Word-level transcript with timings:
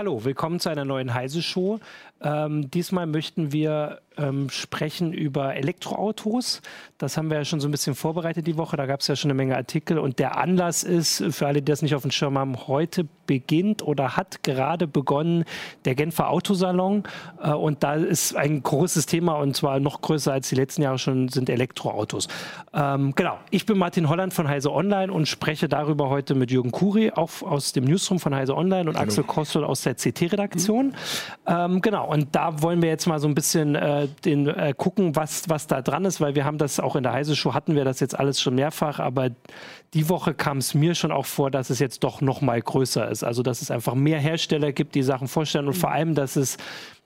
Hallo, 0.00 0.24
willkommen 0.24 0.58
zu 0.60 0.70
einer 0.70 0.86
neuen 0.86 1.12
Heise-Show. 1.12 1.78
Ähm, 2.22 2.70
diesmal 2.70 3.06
möchten 3.06 3.52
wir 3.52 4.00
ähm, 4.16 4.50
sprechen 4.50 5.12
über 5.12 5.54
Elektroautos. 5.54 6.60
Das 6.98 7.16
haben 7.16 7.30
wir 7.30 7.38
ja 7.38 7.44
schon 7.44 7.60
so 7.60 7.68
ein 7.68 7.70
bisschen 7.70 7.94
vorbereitet 7.94 8.46
die 8.46 8.56
Woche. 8.56 8.76
Da 8.76 8.86
gab 8.86 9.00
es 9.00 9.06
ja 9.06 9.16
schon 9.16 9.30
eine 9.30 9.36
Menge 9.36 9.56
Artikel. 9.56 9.98
Und 9.98 10.18
der 10.18 10.36
Anlass 10.36 10.82
ist, 10.82 11.24
für 11.30 11.46
alle, 11.46 11.60
die 11.60 11.70
das 11.70 11.82
nicht 11.82 11.94
auf 11.94 12.02
dem 12.02 12.10
Schirm 12.10 12.38
haben, 12.38 12.66
heute 12.66 13.06
beginnt 13.26 13.82
oder 13.82 14.16
hat 14.16 14.42
gerade 14.42 14.86
begonnen 14.86 15.44
der 15.84 15.94
Genfer 15.94 16.30
Autosalon. 16.30 17.04
Äh, 17.42 17.52
und 17.52 17.82
da 17.82 17.94
ist 17.94 18.36
ein 18.36 18.62
großes 18.62 19.06
Thema 19.06 19.34
und 19.34 19.56
zwar 19.56 19.80
noch 19.80 20.02
größer 20.02 20.32
als 20.32 20.48
die 20.48 20.56
letzten 20.56 20.82
Jahre 20.82 20.98
schon 20.98 21.28
sind 21.28 21.48
Elektroautos. 21.48 22.28
Ähm, 22.74 23.14
genau, 23.14 23.38
ich 23.50 23.66
bin 23.66 23.78
Martin 23.78 24.08
Holland 24.08 24.34
von 24.34 24.48
Heise 24.48 24.72
Online 24.72 25.12
und 25.12 25.26
spreche 25.26 25.68
darüber 25.68 26.10
heute 26.10 26.34
mit 26.34 26.50
Jürgen 26.50 26.72
Kuri, 26.72 27.12
auch 27.12 27.42
aus 27.42 27.72
dem 27.72 27.84
Newsroom 27.84 28.18
von 28.18 28.34
Heise 28.34 28.56
Online 28.56 28.90
und 28.90 28.96
Hallo. 28.96 29.06
Axel 29.06 29.24
Kostel 29.24 29.64
aus 29.64 29.82
der 29.82 29.89
CT-Redaktion. 29.94 30.86
Mhm. 30.86 30.92
Ähm, 31.46 31.80
genau, 31.82 32.08
und 32.08 32.34
da 32.34 32.62
wollen 32.62 32.82
wir 32.82 32.88
jetzt 32.88 33.06
mal 33.06 33.18
so 33.18 33.28
ein 33.28 33.34
bisschen 33.34 33.74
äh, 33.74 34.08
den, 34.24 34.46
äh, 34.48 34.74
gucken, 34.76 35.16
was, 35.16 35.48
was 35.48 35.66
da 35.66 35.82
dran 35.82 36.04
ist, 36.04 36.20
weil 36.20 36.34
wir 36.34 36.44
haben 36.44 36.58
das 36.58 36.80
auch 36.80 36.96
in 36.96 37.02
der 37.02 37.12
Heise 37.12 37.36
Show 37.36 37.54
hatten 37.54 37.74
wir 37.74 37.84
das 37.84 38.00
jetzt 38.00 38.18
alles 38.18 38.40
schon 38.40 38.54
mehrfach, 38.54 38.98
aber 38.98 39.30
die 39.94 40.08
Woche 40.08 40.34
kam 40.34 40.58
es 40.58 40.74
mir 40.74 40.94
schon 40.94 41.12
auch 41.12 41.26
vor, 41.26 41.50
dass 41.50 41.70
es 41.70 41.78
jetzt 41.78 42.04
doch 42.04 42.20
noch 42.20 42.40
mal 42.40 42.60
größer 42.60 43.08
ist. 43.10 43.24
Also 43.24 43.42
dass 43.42 43.62
es 43.62 43.70
einfach 43.70 43.94
mehr 43.94 44.18
Hersteller 44.18 44.72
gibt, 44.72 44.94
die 44.94 45.02
Sachen 45.02 45.28
vorstellen 45.28 45.66
und 45.66 45.74
vor 45.74 45.90
allem, 45.90 46.14
dass 46.14 46.36
es 46.36 46.56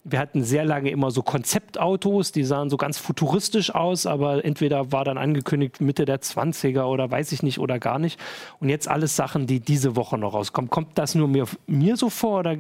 wir 0.05 0.19
hatten 0.19 0.45
sehr 0.45 0.67
lange 0.67 0.91
immer 0.91 1.11
so 1.11 1.23
Konzeptautos, 1.23 2.31
die 2.31 2.45
sahen 2.45 2.69
so 2.69 2.77
ganz 2.77 2.99
futuristisch 2.99 3.75
aus, 3.75 4.05
aber 4.05 4.45
entweder 4.45 4.93
war 4.93 5.05
dann 5.05 5.17
angekündigt 5.17 5.81
Mitte 5.81 6.05
der 6.05 6.21
20er 6.21 6.85
oder 6.85 7.11
weiß 7.11 7.33
ich 7.33 7.43
nicht 7.43 7.59
oder 7.59 7.79
gar 7.79 7.99
nicht. 7.99 8.21
Und 8.61 8.69
jetzt 8.69 8.87
alles 8.87 9.17
Sachen, 9.17 9.47
die 9.47 9.61
diese 9.61 9.97
Woche 9.97 10.19
noch 10.19 10.35
rauskommen. 10.35 10.69
Kommt 10.69 10.99
das 10.99 11.15
nur 11.15 11.27
mir, 11.27 11.47
mir 11.67 11.97
so 11.97 12.11
vor 12.11 12.41
oder 12.41 12.59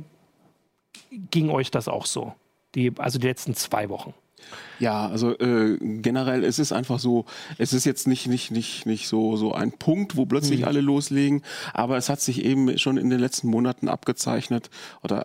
ging 1.31 1.51
euch 1.51 1.70
das 1.70 1.89
auch 1.89 2.07
so? 2.07 2.34
Die, 2.75 2.93
also 2.98 3.19
die 3.19 3.27
letzten 3.27 3.55
zwei 3.55 3.89
Wochen. 3.89 4.15
Ja, 4.81 5.06
also 5.06 5.39
äh, 5.39 5.78
generell 5.81 6.45
es 6.45 6.59
ist 6.59 6.73
einfach 6.73 6.98
so, 6.98 7.27
es 7.59 7.73
ist 7.73 7.84
jetzt 7.84 8.09
nicht 8.09 8.27
nicht 8.27 8.51
nicht 8.51 8.86
nicht 8.86 9.09
so 9.09 9.36
so 9.36 9.53
ein 9.53 9.73
Punkt, 9.73 10.17
wo 10.17 10.27
plötzlich 10.27 10.61
mhm. 10.61 10.67
alle 10.67 10.81
loslegen, 10.81 11.42
aber 11.73 11.97
es 11.97 12.09
hat 12.09 12.20
sich 12.20 12.45
eben 12.45 12.77
schon 12.78 12.97
in 12.97 13.09
den 13.11 13.20
letzten 13.20 13.48
Monaten 13.48 13.89
abgezeichnet 13.89 14.70
oder 15.03 15.25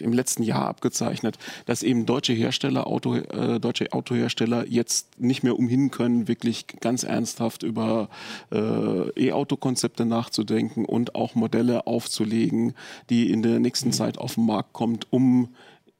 im 0.00 0.12
letzten 0.12 0.42
Jahr 0.42 0.66
abgezeichnet, 0.68 1.38
dass 1.66 1.82
eben 1.82 2.06
deutsche 2.06 2.32
Hersteller, 2.32 2.86
Auto, 2.86 3.16
äh, 3.16 3.58
deutsche 3.58 3.92
Autohersteller 3.92 4.66
jetzt 4.66 5.20
nicht 5.20 5.42
mehr 5.42 5.58
umhin 5.58 5.90
können, 5.90 6.28
wirklich 6.28 6.66
ganz 6.80 7.02
ernsthaft 7.02 7.62
über 7.62 8.08
äh, 8.52 9.28
E-Auto-Konzepte 9.28 10.04
nachzudenken 10.04 10.84
und 10.84 11.14
auch 11.14 11.34
Modelle 11.34 11.86
aufzulegen, 11.86 12.74
die 13.10 13.30
in 13.30 13.42
der 13.42 13.58
nächsten 13.58 13.88
mhm. 13.88 13.92
Zeit 13.92 14.18
auf 14.18 14.34
den 14.34 14.46
Markt 14.46 14.72
kommt, 14.72 15.06
um 15.10 15.48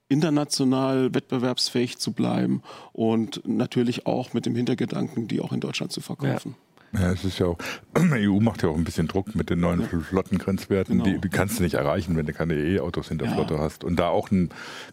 international 0.09 1.15
wettbewerbsfähig 1.15 1.99
zu 1.99 2.13
bleiben 2.13 2.63
und 2.93 3.47
natürlich 3.47 4.07
auch 4.07 4.33
mit 4.33 4.47
dem 4.47 4.55
Hintergedanken, 4.55 5.29
die 5.29 5.41
auch 5.41 5.53
in 5.53 5.61
Deutschland 5.61 5.93
zu 5.93 6.01
verkaufen. 6.01 6.55
Ja. 6.59 6.65
Ja, 6.93 7.13
es 7.13 7.23
ist 7.23 7.39
ja 7.39 7.47
auch, 7.47 7.59
die 7.97 8.29
EU 8.29 8.41
macht 8.41 8.63
ja 8.63 8.71
auch 8.71 8.77
ein 8.77 8.85
bisschen 8.85 9.09
Druck 9.09 9.35
mit 9.35 9.51
den 9.51 9.61
neuen 9.61 9.83
ja. 9.83 10.01
Flottengrenzwerten. 10.01 10.99
Genau. 10.99 11.05
Die, 11.05 11.21
die, 11.21 11.29
kannst 11.29 11.59
du 11.59 11.63
nicht 11.63 11.75
erreichen, 11.75 12.17
wenn 12.17 12.25
du 12.25 12.33
keine 12.33 12.55
E-Autos 12.55 13.11
in 13.11 13.19
der 13.19 13.29
ja. 13.29 13.35
Flotte 13.35 13.59
hast. 13.59 13.85
Und 13.85 13.97
da 13.97 14.09
auch 14.09 14.31
einen 14.31 14.49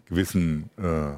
gewissen 0.10 0.70
äh, 0.78 1.14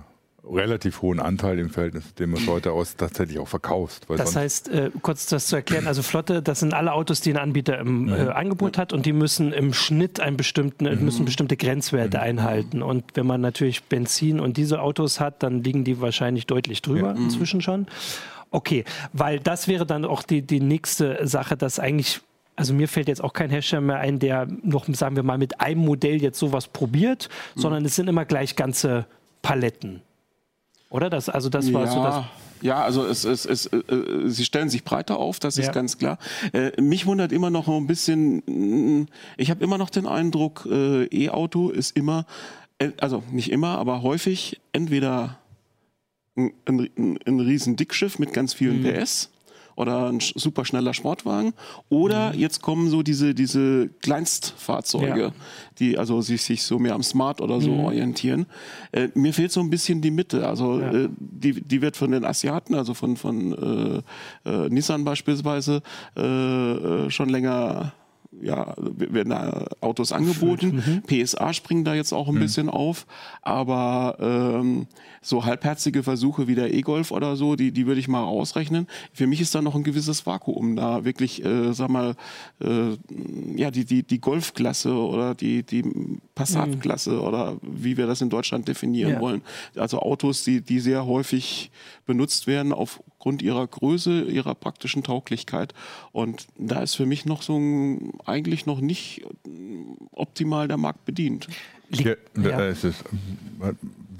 relativ 0.51 1.01
hohen 1.01 1.19
Anteil 1.19 1.59
im 1.59 1.69
Verhältnis, 1.69 2.13
den 2.15 2.31
du 2.31 2.45
heute 2.47 2.71
aus 2.71 2.95
tatsächlich 2.95 3.39
auch 3.39 3.47
verkaufst. 3.47 4.07
das 4.09 4.35
heißt, 4.35 4.69
äh, 4.69 4.91
kurz 5.01 5.27
das 5.27 5.47
zu 5.47 5.55
erklären, 5.55 5.87
also 5.87 6.01
Flotte, 6.01 6.41
das 6.41 6.59
sind 6.59 6.73
alle 6.73 6.93
Autos, 6.93 7.21
die 7.21 7.31
ein 7.31 7.37
Anbieter 7.37 7.77
im 7.79 8.03
mhm. 8.03 8.13
äh, 8.13 8.29
Angebot 8.29 8.77
hat 8.77 8.93
und 8.93 9.05
die 9.05 9.13
müssen 9.13 9.53
im 9.53 9.73
Schnitt 9.73 10.19
einen 10.19 10.37
bestimmten, 10.37 10.85
mhm. 10.85 11.03
müssen 11.03 11.25
bestimmte 11.25 11.57
Grenzwerte 11.57 12.17
mhm. 12.17 12.23
einhalten. 12.23 12.81
Und 12.81 13.03
wenn 13.15 13.27
man 13.27 13.41
natürlich 13.41 13.83
Benzin 13.83 14.39
und 14.39 14.57
diese 14.57 14.81
Autos 14.81 15.19
hat, 15.19 15.43
dann 15.43 15.63
liegen 15.63 15.83
die 15.83 16.01
wahrscheinlich 16.01 16.45
deutlich 16.45 16.81
drüber 16.81 17.15
ja. 17.15 17.21
inzwischen 17.21 17.61
schon. 17.61 17.87
Okay, 18.49 18.85
weil 19.13 19.39
das 19.39 19.67
wäre 19.67 19.85
dann 19.85 20.05
auch 20.05 20.23
die, 20.23 20.41
die 20.41 20.61
nächste 20.61 21.27
Sache, 21.27 21.57
dass 21.57 21.79
eigentlich 21.79 22.21
also 22.55 22.73
mir 22.73 22.87
fällt 22.87 23.07
jetzt 23.07 23.23
auch 23.23 23.33
kein 23.33 23.51
Hersteller 23.51 23.81
mehr 23.81 23.99
ein, 23.99 24.17
der 24.17 24.47
noch, 24.63 24.87
sagen 24.87 25.15
wir 25.15 25.21
mal, 25.21 25.37
mit 25.37 25.61
einem 25.61 25.81
Modell 25.81 26.19
jetzt 26.19 26.39
sowas 26.39 26.67
probiert, 26.67 27.29
mhm. 27.55 27.61
sondern 27.61 27.85
es 27.85 27.95
sind 27.95 28.09
immer 28.09 28.25
gleich 28.25 28.55
ganze 28.55 29.05
Paletten. 29.43 30.01
Oder? 30.89 31.09
Das, 31.09 31.29
also 31.29 31.49
das 31.49 31.71
war 31.73 31.85
ja. 31.85 31.91
so 31.91 32.03
das. 32.03 32.25
Ja, 32.61 32.83
also 32.83 33.05
es, 33.05 33.23
es, 33.23 33.45
es, 33.45 33.67
äh, 33.67 33.77
äh, 33.77 34.29
sie 34.29 34.43
stellen 34.43 34.69
sich 34.69 34.83
breiter 34.83 35.17
auf, 35.17 35.39
das 35.39 35.57
ist 35.57 35.67
ja. 35.67 35.71
ganz 35.71 35.97
klar. 35.97 36.17
Äh, 36.53 36.81
mich 36.81 37.05
wundert 37.05 37.31
immer 37.31 37.49
noch 37.49 37.67
ein 37.67 37.85
bisschen, 37.85 39.07
ich 39.37 39.51
habe 39.51 39.63
immer 39.63 39.77
noch 39.77 39.91
den 39.91 40.07
Eindruck, 40.07 40.67
äh, 40.69 41.05
E-Auto 41.05 41.69
ist 41.69 41.95
immer, 41.95 42.25
äh, 42.79 42.91
also 42.99 43.21
nicht 43.31 43.51
immer, 43.51 43.77
aber 43.77 44.01
häufig 44.01 44.59
entweder 44.73 45.37
ein, 46.35 46.51
ein, 46.65 47.19
ein 47.25 47.39
riesen 47.39 47.75
Dickschiff 47.75 48.17
mit 48.17 48.33
ganz 48.33 48.55
vielen 48.55 48.81
mhm. 48.81 48.91
PS 48.91 49.29
oder 49.77 50.09
ein 50.09 50.19
super 50.19 50.65
schneller 50.65 50.93
Sportwagen. 50.93 51.53
Oder 51.87 52.33
mhm. 52.33 52.39
jetzt 52.39 52.61
kommen 52.61 52.89
so 52.89 53.03
diese, 53.03 53.33
diese 53.33 53.89
Kleinstfahrzeuge, 54.01 55.21
ja. 55.21 55.31
die 55.79 55.97
also 55.97 56.19
sich, 56.21 56.41
sich 56.41 56.63
so 56.63 56.79
mehr 56.79 56.95
am 56.95 57.03
Smart 57.03 57.41
oder 57.41 57.61
so 57.61 57.71
mhm. 57.71 57.85
orientieren. 57.85 58.45
Äh, 58.91 59.09
mir 59.13 59.33
fehlt 59.33 59.51
so 59.51 59.61
ein 59.61 59.69
bisschen 59.69 60.01
die 60.01 60.11
Mitte. 60.11 60.47
Also 60.47 60.79
ja. 60.81 60.91
äh, 60.91 61.09
die, 61.19 61.61
die 61.61 61.81
wird 61.81 61.95
von 61.95 62.11
den 62.11 62.25
Asiaten, 62.25 62.73
also 62.73 62.95
von, 62.95 63.17
von 63.17 64.03
äh, 64.45 64.49
äh 64.49 64.69
Nissan 64.69 65.05
beispielsweise, 65.05 65.83
äh, 66.17 66.21
äh, 66.21 67.09
schon 67.11 67.29
länger 67.29 67.93
ja, 68.41 68.73
werden 68.77 69.29
da 69.29 69.67
Autos 69.81 70.11
angeboten. 70.11 70.83
Mhm. 70.85 71.03
PSA 71.03 71.53
springen 71.53 71.83
da 71.83 71.93
jetzt 71.93 72.13
auch 72.13 72.27
ein 72.27 72.35
mhm. 72.35 72.39
bisschen 72.39 72.69
auf, 72.69 73.05
aber 73.41 74.17
ähm, 74.19 74.87
so 75.21 75.45
halbherzige 75.45 76.03
Versuche 76.03 76.47
wie 76.47 76.55
der 76.55 76.73
E-Golf 76.73 77.11
oder 77.11 77.35
so, 77.35 77.55
die, 77.55 77.71
die 77.71 77.85
würde 77.85 77.99
ich 77.99 78.07
mal 78.07 78.23
ausrechnen. 78.23 78.87
Für 79.13 79.27
mich 79.27 79.41
ist 79.41 79.53
da 79.55 79.61
noch 79.61 79.75
ein 79.75 79.83
gewisses 79.83 80.25
Vakuum 80.25 80.75
da, 80.75 81.03
wirklich, 81.03 81.43
äh, 81.43 81.73
sag 81.73 81.89
mal, 81.89 82.15
äh, 82.61 82.95
ja, 83.55 83.71
die, 83.71 83.85
die, 83.85 84.03
die 84.03 84.21
Golfklasse 84.21 84.93
oder 84.93 85.35
die, 85.35 85.63
die 85.63 85.83
Passat-Klasse 86.35 87.11
mhm. 87.11 87.21
oder 87.21 87.57
wie 87.61 87.97
wir 87.97 88.07
das 88.07 88.21
in 88.21 88.29
Deutschland 88.29 88.67
definieren 88.67 89.13
ja. 89.13 89.19
wollen. 89.19 89.41
Also 89.75 89.99
Autos, 89.99 90.43
die, 90.43 90.61
die 90.61 90.79
sehr 90.79 91.05
häufig 91.05 91.71
benutzt 92.05 92.47
werden 92.47 92.71
aufgrund 93.17 93.41
ihrer 93.41 93.65
Größe, 93.65 94.21
ihrer 94.21 94.53
praktischen 94.53 95.03
Tauglichkeit. 95.03 95.73
Und 96.11 96.47
da 96.57 96.83
ist 96.83 96.95
für 96.95 97.07
mich 97.07 97.25
noch 97.25 97.41
so 97.41 97.57
ein, 97.57 98.13
eigentlich 98.25 98.67
noch 98.67 98.79
nicht 98.79 99.25
optimal 100.11 100.67
der 100.67 100.77
Markt 100.77 101.03
bedient. 101.05 101.47
Ja, 101.89 102.13
ja. 102.39 102.65
Es 102.65 102.83
ist, 102.83 103.03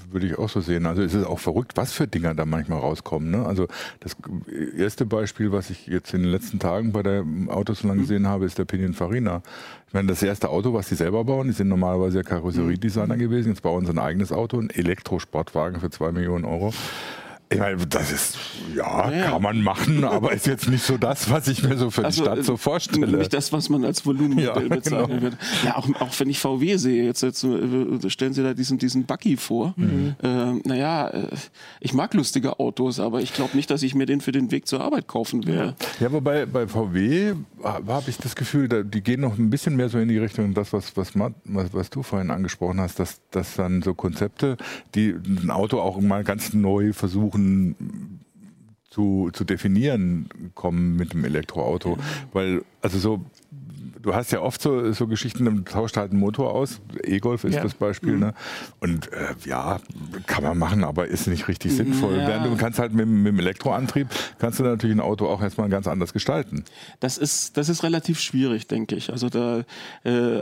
würde 0.10 0.26
ich 0.26 0.40
auch 0.40 0.50
so 0.50 0.62
sehen. 0.62 0.88
Also 0.88 1.04
es 1.04 1.14
ist 1.14 1.28
auch 1.28 1.38
verrückt, 1.38 1.74
was 1.76 1.94
für 1.94 2.08
Dinger 2.08 2.34
da 2.34 2.46
manchmal 2.46 2.80
rauskommen. 2.80 3.30
Ne? 3.30 3.46
Also 3.46 3.68
das 4.00 4.16
erste 4.76 5.06
Beispiel, 5.06 5.52
was 5.52 5.70
ich 5.70 5.86
jetzt 5.86 6.12
in 6.16 6.24
den 6.24 6.32
letzten 6.32 6.58
Tagen 6.58 6.92
bei 6.92 7.04
der 7.04 7.24
Autosalon 7.50 7.98
mhm. 7.98 8.02
gesehen 8.02 8.28
habe, 8.28 8.46
ist 8.46 8.58
der 8.58 8.66
Pininfarina. 8.66 9.44
Ich 9.88 9.94
meine, 9.94 10.08
das 10.08 10.24
erste 10.24 10.50
Auto, 10.50 10.74
was 10.74 10.90
die 10.90 10.96
selber 10.96 11.24
bauen, 11.24 11.48
die 11.48 11.54
sind 11.54 11.68
normalerweise 11.68 12.18
ja 12.18 12.24
Karosseriedesigner 12.24 13.16
mhm. 13.16 13.20
gewesen. 13.20 13.50
Jetzt 13.50 13.62
bauen 13.62 13.86
sie 13.86 13.92
ein 13.92 14.00
eigenes 14.00 14.32
Auto, 14.32 14.60
ein 14.60 14.72
Elektrosportwagen 14.72 15.82
für 15.82 15.92
zwei 15.92 16.12
Millionen 16.12 16.46
Euro. 16.46 16.74
Ich 17.50 17.60
meine, 17.60 17.88
das 17.88 18.12
ist, 18.12 18.38
ja, 18.76 19.10
ja, 19.10 19.30
kann 19.30 19.42
man 19.42 19.62
machen, 19.62 20.04
aber 20.04 20.34
ist 20.34 20.48
jetzt 20.48 20.68
nicht 20.68 20.84
so 20.84 20.98
das, 20.98 21.30
was 21.30 21.48
ich 21.48 21.64
mir 21.64 21.78
so 21.78 21.90
für 21.90 22.04
also, 22.04 22.24
die 22.24 22.30
Stadt 22.30 22.44
so 22.44 22.56
äh, 22.56 22.58
vorstelle. 22.58 23.18
Nicht 23.18 23.34
das, 23.34 23.54
was 23.54 23.70
man 23.70 23.86
als 23.86 24.06
Volumenmodell 24.06 24.68
ja, 24.68 24.76
bezeichnen 24.76 25.08
genau. 25.08 25.22
wird. 25.22 25.38
Ja, 25.64 25.78
auch, 25.78 25.88
auch 26.02 26.20
wenn 26.20 26.30
ich 26.30 26.40
VW 26.40 26.76
sehe, 26.76 27.06
jetzt, 27.06 27.24
jetzt 27.24 27.46
äh, 27.46 28.10
stellen 28.10 28.34
Sie 28.34 28.44
da 28.44 28.54
diesen, 28.54 28.78
diesen 28.78 29.06
Buggy 29.06 29.38
vor. 29.38 29.74
Mhm. 29.78 30.16
Äh, 30.22 30.54
naja, 30.66 31.08
äh, 31.08 31.28
ich 31.80 31.94
mag 31.94 32.14
lustige 32.14 32.60
Autos, 32.60 33.00
aber 33.00 33.22
ich 33.22 33.34
glaube 33.34 33.56
nicht, 33.56 33.72
dass 33.72 33.82
ich 33.82 33.96
mir 33.96 34.06
den 34.06 34.20
für 34.20 34.34
den 34.34 34.52
Weg 34.52 34.68
zur 34.68 34.82
Arbeit 34.82 35.08
kaufen 35.08 35.48
werde. 35.48 35.76
Ja, 36.02 36.12
wobei 36.12 36.46
bei 36.46 36.68
VW 36.68 37.34
habe 37.64 38.10
ich 38.10 38.18
das 38.18 38.36
Gefühl, 38.36 38.68
da, 38.68 38.84
die 38.84 39.02
gehen 39.02 39.22
noch 39.22 39.38
ein 39.38 39.50
bisschen 39.50 39.76
mehr 39.76 39.88
so 39.88 40.00
in 40.00 40.10
die 40.10 40.18
Richtung, 40.18 40.54
das, 40.54 40.74
was, 40.74 40.98
was, 40.98 41.12
was, 41.16 41.74
was 41.74 41.90
du 41.90 42.04
vorhin 42.04 42.30
angesprochen 42.30 42.82
hast, 42.82 43.00
dass, 43.00 43.22
dass 43.32 43.56
dann 43.56 43.82
so 43.82 43.94
Konzepte, 43.94 44.58
die 44.96 45.16
ein 45.26 45.50
Auto 45.50 45.80
auch 45.80 46.00
mal 46.02 46.24
ganz 46.24 46.54
neu 46.54 46.92
versuchen, 46.94 47.37
versuchen 47.38 48.20
zu, 48.90 49.30
zu 49.34 49.44
definieren 49.44 50.30
kommen 50.56 50.96
mit 50.96 51.14
dem 51.14 51.24
Elektroauto. 51.24 51.98
Weil, 52.34 52.64
also 52.82 52.98
so 52.98 53.26
du 54.08 54.16
hast 54.16 54.32
ja 54.32 54.42
oft 54.42 54.62
so, 54.62 54.94
so 54.94 55.06
Geschichten, 55.06 55.44
dann 55.44 55.66
tauscht 55.66 55.98
halt 55.98 56.12
einen 56.12 56.22
Motor 56.22 56.54
aus. 56.54 56.80
E-Golf 57.04 57.44
ist 57.44 57.56
ja. 57.56 57.62
das 57.62 57.74
Beispiel. 57.74 58.14
Mhm. 58.14 58.20
Ne? 58.20 58.34
Und 58.80 59.12
äh, 59.12 59.36
ja, 59.44 59.82
kann 60.26 60.44
man 60.44 60.58
machen, 60.58 60.86
aber 60.86 61.08
ist 61.08 61.28
nicht 61.28 61.50
richtig 61.50 61.74
sinnvoll. 61.74 62.18
Ja. 62.18 62.40
du 62.40 62.56
kannst 62.56 62.80
halt 62.80 62.94
mit, 62.94 63.06
mit, 63.06 63.34
dem 63.34 63.40
Elektroantrieb, 63.40 64.08
kannst 64.40 64.60
du 64.60 64.64
natürlich 64.64 64.96
ein 64.96 65.02
Auto 65.02 65.28
auch 65.28 65.42
erstmal 65.42 65.68
ganz 65.68 65.88
anders 65.88 66.14
gestalten. 66.14 66.64
Das 67.02 67.18
ist, 67.18 67.58
das 67.58 67.68
ist 67.68 67.84
relativ 67.84 68.22
schwierig, 68.22 68.68
denke 68.68 68.96
ich. 68.96 69.12
Also 69.12 69.28
da, 69.28 69.66
äh, 70.06 70.42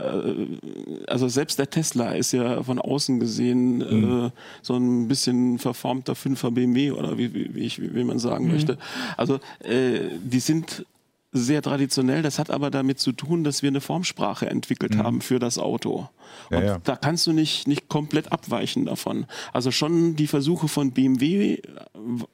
also 1.08 1.26
selbst 1.26 1.58
der 1.58 1.68
Tesla 1.68 2.12
ist 2.12 2.30
ja 2.30 2.62
von 2.62 2.78
außen 2.78 3.18
gesehen 3.18 3.78
mhm. 3.78 4.26
äh, 4.26 4.30
so 4.62 4.76
ein 4.76 5.08
bisschen 5.08 5.58
verformter 5.58 6.12
5er 6.12 6.52
BMW 6.52 6.92
oder 6.92 7.18
wie, 7.18 7.34
wie, 7.34 7.64
ich, 7.64 7.80
wie 7.80 8.04
man 8.04 8.20
sagen 8.20 8.44
mhm. 8.44 8.52
möchte. 8.52 8.78
Also 9.16 9.40
äh, 9.64 10.02
die 10.22 10.40
sind 10.40 10.86
sehr 11.32 11.62
traditionell. 11.62 12.22
Das 12.22 12.38
hat 12.38 12.50
aber 12.50 12.70
damit 12.70 12.98
zu 12.98 13.12
tun, 13.12 13.44
dass 13.44 13.62
wir 13.62 13.68
eine 13.68 13.80
Formsprache 13.80 14.48
entwickelt 14.48 14.94
mhm. 14.94 15.02
haben 15.02 15.20
für 15.20 15.38
das 15.38 15.58
Auto. 15.58 16.08
Und 16.50 16.58
ja, 16.58 16.64
ja. 16.64 16.78
da 16.82 16.96
kannst 16.96 17.26
du 17.26 17.32
nicht, 17.32 17.66
nicht 17.68 17.88
komplett 17.88 18.32
abweichen 18.32 18.86
davon. 18.86 19.26
Also 19.52 19.70
schon 19.70 20.16
die 20.16 20.26
Versuche 20.26 20.68
von 20.68 20.92
BMW 20.92 21.60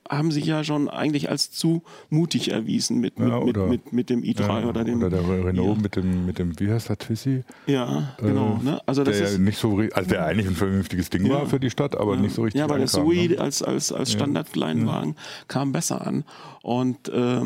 haben 0.09 0.31
sich 0.31 0.47
ja 0.47 0.65
schon 0.65 0.89
eigentlich 0.89 1.31
als 1.31 1.51
zu 1.51 1.83
mutig 2.11 2.51
erwiesen 2.51 2.99
mit, 2.99 3.19
ja, 3.19 3.41
mit, 3.41 3.57
mit, 3.57 3.69
mit, 3.69 3.93
mit, 3.93 4.11
dem 4.11 4.23
i3 4.23 4.67
oder 4.67 4.85
dem. 4.85 4.99
Oder 4.99 5.11
der 5.11 5.45
Renault 5.45 5.81
mit 5.81 5.97
dem, 5.97 6.27
mit 6.27 6.39
dem, 6.39 6.59
wie 6.59 6.71
heißt 6.71 6.89
der 6.89 6.99
Twizy? 6.99 7.45
Ja, 7.67 8.15
genau. 8.19 8.59
Äh, 8.61 8.65
ne? 8.65 8.81
Also 8.87 9.05
das 9.05 9.19
der 9.19 9.29
ist, 9.29 9.39
nicht 9.39 9.59
so, 9.59 9.79
also 9.93 10.09
der 10.09 10.27
eigentlich 10.27 10.47
ein 10.47 10.55
vernünftiges 10.55 11.11
Ding 11.11 11.29
war 11.29 11.47
für 11.47 11.61
die 11.61 11.71
Stadt, 11.71 11.97
aber 11.97 12.17
nicht 12.17 12.35
so 12.35 12.43
richtig. 12.43 12.59
Ja, 12.59 12.65
aber 12.65 12.79
der 12.79 12.87
Zoe 12.87 13.29
ne? 13.29 13.39
als, 13.39 13.63
als, 13.63 13.93
als 13.93 14.13
Standardkleinwagen 14.13 15.17
kam 15.49 15.73
besser 15.73 16.07
an. 16.07 16.25
Und 16.63 17.09
äh, 17.09 17.41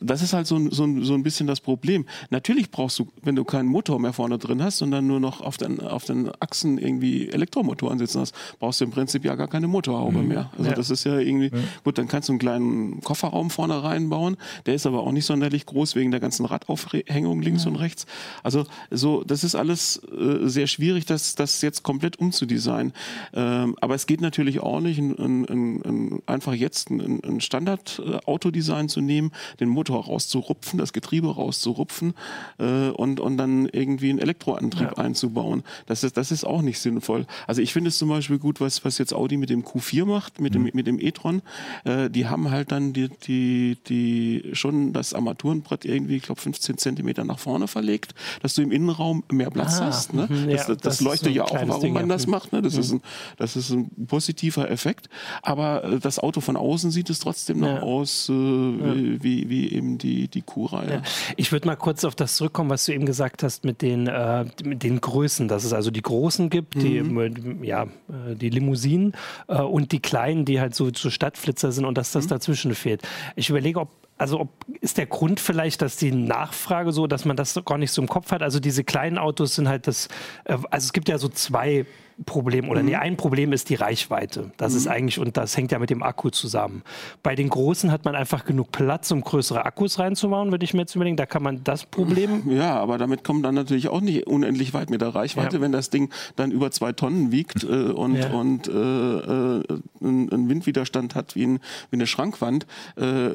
das 0.00 0.22
ist 0.22 0.32
halt 0.32 0.46
so, 0.46 0.70
so, 0.70 0.86
so 1.00 1.14
ein 1.14 1.22
bisschen 1.22 1.46
das 1.46 1.60
Problem. 1.60 2.06
Natürlich 2.30 2.70
brauchst 2.70 2.98
du, 2.98 3.08
wenn 3.22 3.36
du 3.36 3.44
keinen 3.44 3.68
Motor 3.68 3.98
mehr 4.00 4.12
vorne 4.12 4.38
drin 4.38 4.62
hast, 4.62 4.78
sondern 4.78 5.06
nur 5.06 5.20
noch 5.20 5.40
auf 5.40 5.56
den, 5.56 5.80
auf 5.80 6.04
den 6.04 6.30
Achsen 6.40 6.78
irgendwie 6.78 7.28
Elektromotoren 7.28 7.98
sitzen 7.98 8.20
hast, 8.20 8.34
brauchst 8.58 8.80
du 8.80 8.84
im 8.84 8.90
Prinzip 8.90 9.24
ja 9.24 9.34
gar 9.34 9.48
keine 9.48 9.68
Motorhaube 9.68 10.18
mhm. 10.18 10.28
mehr. 10.28 10.50
Also 10.56 10.70
ja. 10.70 10.76
das 10.76 10.90
ist 10.90 11.04
ja 11.04 11.18
irgendwie, 11.18 11.50
ja. 11.52 11.62
gut, 11.84 11.98
dann 11.98 12.08
kannst 12.08 12.28
du 12.28 12.32
einen 12.32 12.38
kleinen 12.38 13.00
Kofferraum 13.00 13.50
vorne 13.50 13.82
reinbauen. 13.82 14.36
Der 14.66 14.74
ist 14.74 14.86
aber 14.86 15.02
auch 15.02 15.12
nicht 15.12 15.26
sonderlich 15.26 15.66
groß 15.66 15.94
wegen 15.96 16.10
der 16.10 16.20
ganzen 16.20 16.44
Radaufhängung 16.44 17.40
links 17.40 17.64
ja. 17.64 17.70
und 17.70 17.76
rechts. 17.76 18.06
Also 18.42 18.64
so, 18.90 19.22
das 19.24 19.44
ist 19.44 19.54
alles 19.54 20.02
äh, 20.12 20.48
sehr 20.48 20.66
schwierig, 20.66 21.06
das, 21.06 21.34
das 21.34 21.62
jetzt 21.62 21.82
komplett 21.82 22.18
umzudesignen. 22.18 22.92
Ähm, 23.32 23.76
aber 23.80 23.94
es 23.94 24.06
geht 24.06 24.20
natürlich 24.20 24.60
auch 24.60 24.80
nicht, 24.80 24.98
ein, 24.98 25.16
ein, 25.18 25.82
ein, 25.84 26.22
einfach 26.26 26.54
jetzt 26.54 26.90
ein, 26.90 27.20
ein 27.24 27.40
Standard-Autodesign 27.40 28.62
Design 28.62 28.88
zu 28.88 29.00
nehmen, 29.00 29.32
den 29.60 29.68
Motor 29.68 30.04
rauszurupfen, 30.04 30.78
das 30.82 30.92
Getriebe 30.92 31.34
rauszurupfen 31.34 32.14
äh, 32.58 32.88
und, 32.88 33.20
und 33.20 33.36
dann 33.38 33.66
irgendwie 33.66 34.10
einen 34.10 34.18
Elektroantrieb 34.18 34.92
ja. 34.96 35.02
einzubauen. 35.02 35.62
Das 35.86 36.04
ist, 36.04 36.16
das 36.16 36.30
ist 36.30 36.44
auch 36.44 36.62
nicht 36.62 36.80
sinnvoll. 36.80 37.26
Also 37.46 37.62
ich 37.62 37.72
finde 37.72 37.88
es 37.88 37.98
zum 37.98 38.08
Beispiel 38.08 38.38
gut, 38.38 38.60
was, 38.60 38.84
was 38.84 38.98
jetzt 38.98 39.14
Audi 39.14 39.36
mit 39.36 39.50
dem 39.50 39.62
Q4 39.62 40.04
macht, 40.04 40.40
mit 40.40 40.54
mhm. 40.54 40.66
dem, 40.66 40.76
mit 40.76 40.86
dem 40.86 41.00
e-tron. 41.00 41.42
Äh, 41.84 42.10
die 42.10 42.26
haben 42.26 42.50
halt 42.50 42.72
dann 42.72 42.92
die, 42.92 43.08
die, 43.08 43.78
die 43.88 44.50
schon 44.52 44.92
das 44.92 45.14
Armaturenbrett 45.14 45.84
irgendwie, 45.84 46.16
ich 46.16 46.22
glaube, 46.24 46.40
15 46.40 46.78
Zentimeter 46.78 47.24
nach 47.24 47.38
vorne 47.38 47.68
verlegt, 47.68 48.14
dass 48.42 48.54
du 48.54 48.62
im 48.62 48.72
Innenraum 48.72 49.24
mehr 49.30 49.50
Platz 49.50 49.78
ah, 49.80 49.86
hast. 49.86 50.14
Ne? 50.14 50.26
Mhm, 50.28 50.50
das, 50.50 50.66
das, 50.66 50.78
das 50.78 51.00
leuchtet 51.00 51.28
so 51.28 51.34
ja 51.34 51.44
auch, 51.44 51.54
warum 51.54 51.80
Ding, 51.80 51.92
man 51.92 52.08
das 52.08 52.26
macht. 52.26 52.52
Ne? 52.52 52.60
Das, 52.60 52.74
mhm. 52.74 52.80
ist 52.80 52.92
ein, 52.92 53.02
das 53.36 53.56
ist 53.56 53.70
ein 53.70 53.90
positiver 54.06 54.70
Effekt. 54.70 55.08
Aber 55.42 55.84
äh, 55.84 55.98
das 56.00 56.18
Auto 56.18 56.40
von 56.40 56.56
außen 56.56 56.90
sieht 56.90 57.10
es 57.10 57.20
trotzdem 57.20 57.60
noch 57.60 57.76
ja. 57.76 57.82
aus 57.82 58.28
äh, 58.28 58.32
ja. 58.32 59.22
wie, 59.22 59.48
wie 59.48 59.72
eben 59.72 59.98
die, 59.98 60.28
die 60.28 60.42
Q-Reihe. 60.72 60.90
Ja. 60.90 61.02
Ich 61.36 61.52
würde 61.52 61.66
mal 61.66 61.76
kurz 61.76 62.04
auf 62.04 62.14
das 62.14 62.36
zurückkommen, 62.36 62.70
was 62.70 62.86
du 62.86 62.92
eben 62.92 63.06
gesagt 63.06 63.42
hast 63.42 63.64
mit 63.64 63.82
den, 63.82 64.06
äh, 64.06 64.44
mit 64.64 64.82
den 64.82 65.00
Größen, 65.00 65.48
dass 65.48 65.64
es 65.64 65.72
also 65.72 65.90
die 65.90 66.02
Großen 66.02 66.50
gibt, 66.50 66.74
die, 66.74 67.00
mhm. 67.00 67.62
ja, 67.62 67.84
äh, 67.84 68.34
die 68.34 68.50
Limousinen 68.50 69.12
äh, 69.48 69.60
und 69.60 69.92
die 69.92 70.00
Kleinen, 70.00 70.44
die 70.44 70.60
halt 70.60 70.74
so, 70.74 70.90
so 70.94 71.10
Stadtflitzer 71.10 71.72
sind 71.72 71.84
und 71.84 71.98
dass 71.98 72.12
das 72.12 72.24
mhm. 72.24 72.30
dazwischen 72.30 72.74
fehlt. 72.74 73.02
Ich 73.36 73.50
überlege, 73.50 73.80
ob 73.80 73.90
also 74.18 74.38
ob, 74.38 74.50
ist 74.80 74.98
der 74.98 75.06
Grund 75.06 75.40
vielleicht, 75.40 75.82
dass 75.82 75.96
die 75.96 76.12
Nachfrage 76.12 76.92
so, 76.92 77.08
dass 77.08 77.24
man 77.24 77.36
das 77.36 77.58
gar 77.64 77.76
nicht 77.76 77.90
so 77.90 78.00
im 78.00 78.06
Kopf 78.06 78.30
hat? 78.30 78.40
Also 78.40 78.60
diese 78.60 78.84
kleinen 78.84 79.18
Autos 79.18 79.56
sind 79.56 79.68
halt 79.68 79.88
das, 79.88 80.06
äh, 80.44 80.52
also 80.52 80.84
es 80.84 80.92
gibt 80.92 81.08
ja 81.08 81.18
so 81.18 81.28
zwei 81.28 81.86
Problem 82.24 82.68
oder 82.68 82.80
mhm. 82.80 82.88
nee, 82.88 82.96
ein 82.96 83.16
Problem 83.16 83.52
ist 83.52 83.68
die 83.68 83.74
Reichweite. 83.74 84.52
Das 84.56 84.72
mhm. 84.72 84.78
ist 84.78 84.86
eigentlich, 84.88 85.18
und 85.18 85.36
das 85.36 85.56
hängt 85.56 85.72
ja 85.72 85.78
mit 85.78 85.90
dem 85.90 86.02
Akku 86.02 86.30
zusammen. 86.30 86.82
Bei 87.22 87.34
den 87.34 87.48
großen 87.48 87.90
hat 87.90 88.04
man 88.04 88.14
einfach 88.14 88.44
genug 88.44 88.72
Platz, 88.72 89.10
um 89.10 89.22
größere 89.22 89.64
Akkus 89.64 89.98
reinzubauen, 89.98 90.50
würde 90.50 90.64
ich 90.64 90.74
mir 90.74 90.80
jetzt 90.80 90.94
überlegen. 90.94 91.16
Da 91.16 91.26
kann 91.26 91.42
man 91.42 91.64
das 91.64 91.86
Problem. 91.86 92.42
Ja, 92.52 92.78
aber 92.78 92.98
damit 92.98 93.24
kommt 93.24 93.44
dann 93.44 93.54
natürlich 93.54 93.88
auch 93.88 94.00
nicht 94.00 94.26
unendlich 94.26 94.74
weit 94.74 94.90
mit 94.90 95.00
der 95.00 95.14
Reichweite, 95.14 95.56
ja. 95.56 95.62
wenn 95.62 95.72
das 95.72 95.90
Ding 95.90 96.10
dann 96.36 96.50
über 96.50 96.70
zwei 96.70 96.92
Tonnen 96.92 97.32
wiegt 97.32 97.64
äh, 97.64 97.66
und, 97.66 98.16
ja. 98.16 98.30
und 98.30 98.68
äh, 98.68 98.72
äh, 98.72 99.62
einen 100.02 100.48
Windwiderstand 100.48 101.14
hat 101.14 101.34
wie, 101.34 101.46
ein, 101.46 101.60
wie 101.90 101.96
eine 101.96 102.06
Schrankwand. 102.06 102.66
Äh, 102.96 103.30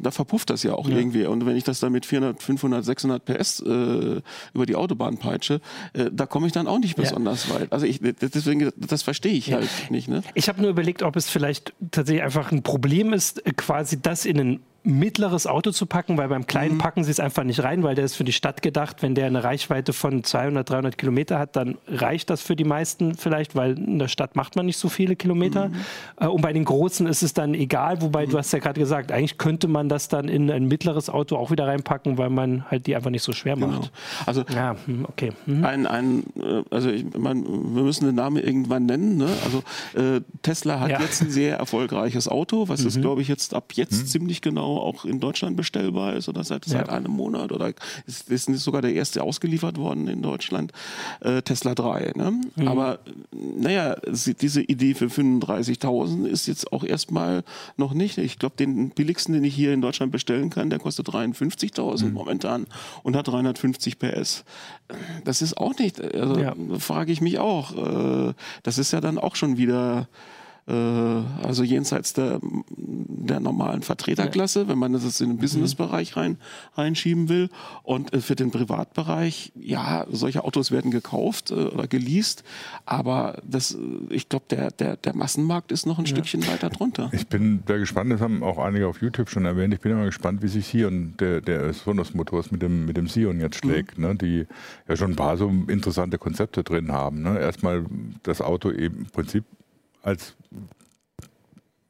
da 0.00 0.10
verpufft 0.10 0.50
das 0.50 0.62
ja 0.62 0.74
auch 0.74 0.88
ja. 0.88 0.96
irgendwie. 0.96 1.26
Und 1.26 1.44
wenn 1.44 1.56
ich 1.56 1.64
das 1.64 1.80
dann 1.80 1.92
mit 1.92 2.06
400, 2.06 2.42
500, 2.42 2.84
600 2.84 3.24
PS 3.24 3.60
äh, 3.60 4.20
über 4.54 4.66
die 4.66 4.74
Autobahn 4.74 5.18
peitsche, 5.18 5.60
äh, 5.92 6.10
da 6.12 6.26
komme 6.26 6.46
ich 6.46 6.52
dann 6.52 6.66
auch 6.66 6.78
nicht 6.78 6.96
besonders 6.96 7.50
weit. 7.50 7.72
Also 7.72 7.86
ich, 7.86 8.00
deswegen, 8.34 8.70
das 8.76 9.02
verstehe 9.02 9.32
ich 9.32 9.48
ja. 9.48 9.56
halt 9.56 9.90
nicht. 9.90 10.08
Ne? 10.08 10.22
Ich 10.34 10.48
habe 10.48 10.60
nur 10.60 10.70
überlegt, 10.70 11.02
ob 11.02 11.16
es 11.16 11.28
vielleicht 11.28 11.72
tatsächlich 11.90 12.22
einfach 12.22 12.52
ein 12.52 12.62
Problem 12.62 13.12
ist, 13.12 13.42
quasi 13.56 14.00
das 14.00 14.24
in 14.24 14.40
einen 14.40 14.60
mittleres 14.84 15.46
Auto 15.46 15.70
zu 15.70 15.86
packen, 15.86 16.16
weil 16.16 16.28
beim 16.28 16.46
kleinen 16.46 16.74
mhm. 16.74 16.78
packen 16.78 17.04
sie 17.04 17.10
es 17.10 17.20
einfach 17.20 17.44
nicht 17.44 17.62
rein, 17.62 17.82
weil 17.84 17.94
der 17.94 18.04
ist 18.04 18.16
für 18.16 18.24
die 18.24 18.32
Stadt 18.32 18.62
gedacht. 18.62 19.02
Wenn 19.02 19.14
der 19.14 19.26
eine 19.26 19.44
Reichweite 19.44 19.92
von 19.92 20.24
200, 20.24 20.68
300 20.68 20.98
Kilometer 20.98 21.38
hat, 21.38 21.54
dann 21.54 21.78
reicht 21.86 22.30
das 22.30 22.42
für 22.42 22.56
die 22.56 22.64
meisten 22.64 23.14
vielleicht, 23.14 23.54
weil 23.54 23.78
in 23.78 24.00
der 24.00 24.08
Stadt 24.08 24.34
macht 24.34 24.56
man 24.56 24.66
nicht 24.66 24.78
so 24.78 24.88
viele 24.88 25.14
Kilometer. 25.14 25.68
Mhm. 25.68 25.74
Äh, 26.20 26.26
und 26.26 26.42
bei 26.42 26.52
den 26.52 26.64
großen 26.64 27.06
ist 27.06 27.22
es 27.22 27.32
dann 27.32 27.54
egal, 27.54 28.02
wobei 28.02 28.26
mhm. 28.26 28.30
du 28.30 28.38
hast 28.38 28.52
ja 28.52 28.58
gerade 28.58 28.80
gesagt, 28.80 29.12
eigentlich 29.12 29.38
könnte 29.38 29.68
man 29.68 29.88
das 29.88 30.08
dann 30.08 30.28
in 30.28 30.50
ein 30.50 30.66
mittleres 30.66 31.08
Auto 31.08 31.36
auch 31.36 31.52
wieder 31.52 31.66
reinpacken, 31.68 32.18
weil 32.18 32.30
man 32.30 32.68
halt 32.70 32.86
die 32.88 32.96
einfach 32.96 33.10
nicht 33.10 33.22
so 33.22 33.32
schwer 33.32 33.54
genau. 33.54 33.68
macht. 33.68 33.92
Also 34.26 34.44
ja, 34.52 34.74
hm, 34.86 35.06
okay. 35.08 35.30
Mhm. 35.46 35.64
Ein, 35.64 35.86
ein, 35.86 36.24
äh, 36.36 36.62
also 36.70 36.90
ich 36.90 37.04
meine, 37.16 37.44
wir 37.44 37.82
müssen 37.84 38.06
den 38.06 38.16
Namen 38.16 38.42
irgendwann 38.42 38.86
nennen. 38.86 39.16
Ne? 39.16 39.28
Also 39.44 39.62
äh, 39.94 40.22
Tesla 40.42 40.80
hat 40.80 40.90
ja. 40.90 41.00
jetzt 41.00 41.22
ein 41.22 41.30
sehr 41.30 41.58
erfolgreiches 41.58 42.26
Auto, 42.26 42.68
was 42.68 42.84
ist, 42.84 42.96
mhm. 42.96 43.02
glaube 43.02 43.22
ich, 43.22 43.28
jetzt 43.28 43.54
ab 43.54 43.72
jetzt 43.74 44.02
mhm. 44.02 44.06
ziemlich 44.06 44.40
genau 44.40 44.71
auch 44.80 45.04
in 45.04 45.20
Deutschland 45.20 45.56
bestellbar 45.56 46.14
ist 46.14 46.28
oder 46.28 46.44
seit, 46.44 46.66
ja. 46.66 46.78
seit 46.78 46.88
einem 46.88 47.12
Monat 47.12 47.52
oder 47.52 47.72
ist, 48.06 48.30
ist 48.30 48.46
sogar 48.46 48.82
der 48.82 48.94
erste 48.94 49.22
ausgeliefert 49.22 49.76
worden 49.76 50.08
in 50.08 50.22
Deutschland, 50.22 50.72
äh, 51.20 51.42
Tesla 51.42 51.74
3. 51.74 52.12
Ne? 52.16 52.40
Mhm. 52.56 52.68
Aber 52.68 53.00
naja, 53.32 53.96
diese 54.06 54.62
Idee 54.62 54.94
für 54.94 55.06
35.000 55.06 56.26
ist 56.26 56.46
jetzt 56.46 56.72
auch 56.72 56.84
erstmal 56.84 57.44
noch 57.76 57.94
nicht. 57.94 58.18
Ich 58.18 58.38
glaube, 58.38 58.56
den 58.56 58.90
billigsten, 58.90 59.34
den 59.34 59.44
ich 59.44 59.54
hier 59.54 59.72
in 59.72 59.80
Deutschland 59.80 60.12
bestellen 60.12 60.50
kann, 60.50 60.70
der 60.70 60.78
kostet 60.78 61.08
53.000 61.08 62.04
mhm. 62.04 62.12
momentan 62.12 62.66
und 63.02 63.16
hat 63.16 63.28
350 63.28 63.98
PS. 63.98 64.44
Das 65.24 65.42
ist 65.42 65.56
auch 65.56 65.76
nicht, 65.78 66.00
also 66.00 66.38
ja. 66.38 66.54
frage 66.78 67.12
ich 67.12 67.20
mich 67.20 67.38
auch. 67.38 68.28
Äh, 68.28 68.34
das 68.62 68.78
ist 68.78 68.92
ja 68.92 69.00
dann 69.00 69.18
auch 69.18 69.36
schon 69.36 69.56
wieder 69.56 70.08
äh, 70.66 70.72
also 70.72 71.64
jenseits 71.64 72.12
der, 72.12 72.40
der 72.42 73.40
normalen 73.40 73.82
Vertreterklasse, 73.82 74.62
ja. 74.62 74.68
wenn 74.68 74.78
man 74.78 74.92
das 74.92 75.20
in 75.20 75.30
den 75.30 75.36
mhm. 75.36 75.40
Businessbereich 75.40 76.16
rein, 76.16 76.38
reinschieben 76.74 77.28
will. 77.28 77.50
Und 77.82 78.12
äh, 78.12 78.20
für 78.20 78.36
den 78.36 78.50
Privatbereich, 78.50 79.52
ja, 79.56 80.06
solche 80.10 80.44
Autos 80.44 80.70
werden 80.70 80.90
gekauft 80.90 81.50
äh, 81.50 81.54
oder 81.54 81.88
geleast, 81.88 82.44
aber 82.86 83.42
das, 83.44 83.76
ich 84.08 84.28
glaube, 84.28 84.44
der, 84.50 84.70
der, 84.70 84.96
der 84.96 85.16
Massenmarkt 85.16 85.72
ist 85.72 85.86
noch 85.86 85.98
ein 85.98 86.04
ja. 86.04 86.10
Stückchen 86.10 86.46
weiter 86.46 86.70
drunter. 86.70 87.10
Ich 87.12 87.26
bin 87.26 87.62
sehr 87.66 87.78
gespannt, 87.78 88.12
das 88.12 88.20
haben 88.20 88.42
auch 88.42 88.58
einige 88.58 88.86
auf 88.86 89.02
YouTube 89.02 89.30
schon 89.30 89.44
erwähnt, 89.44 89.74
ich 89.74 89.80
bin 89.80 89.92
immer 89.92 90.04
gespannt, 90.04 90.42
wie 90.42 90.48
sich 90.48 90.66
Sion, 90.66 91.14
der, 91.18 91.40
der 91.40 91.72
Sonos-Motors 91.72 92.52
mit 92.52 92.62
dem, 92.62 92.86
mit 92.86 92.96
dem 92.96 93.08
Sion 93.08 93.40
jetzt 93.40 93.64
mhm. 93.64 93.68
schlägt, 93.68 93.98
mhm. 93.98 94.04
ne, 94.04 94.14
die 94.14 94.46
ja 94.88 94.96
schon 94.96 95.12
ein 95.12 95.16
paar 95.16 95.36
so 95.36 95.48
interessante 95.48 96.18
Konzepte 96.18 96.62
drin 96.62 96.92
haben. 96.92 97.22
Ne. 97.22 97.38
Erstmal 97.38 97.84
das 98.22 98.40
Auto 98.40 98.70
eben 98.70 98.98
im 98.98 99.06
Prinzip 99.06 99.44
als 100.02 100.34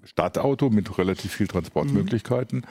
Stadtauto 0.05 0.71
mit 0.71 0.99
relativ 0.99 1.33
viel 1.33 1.49
Transportmöglichkeiten. 1.49 2.61
Mhm. 2.61 2.65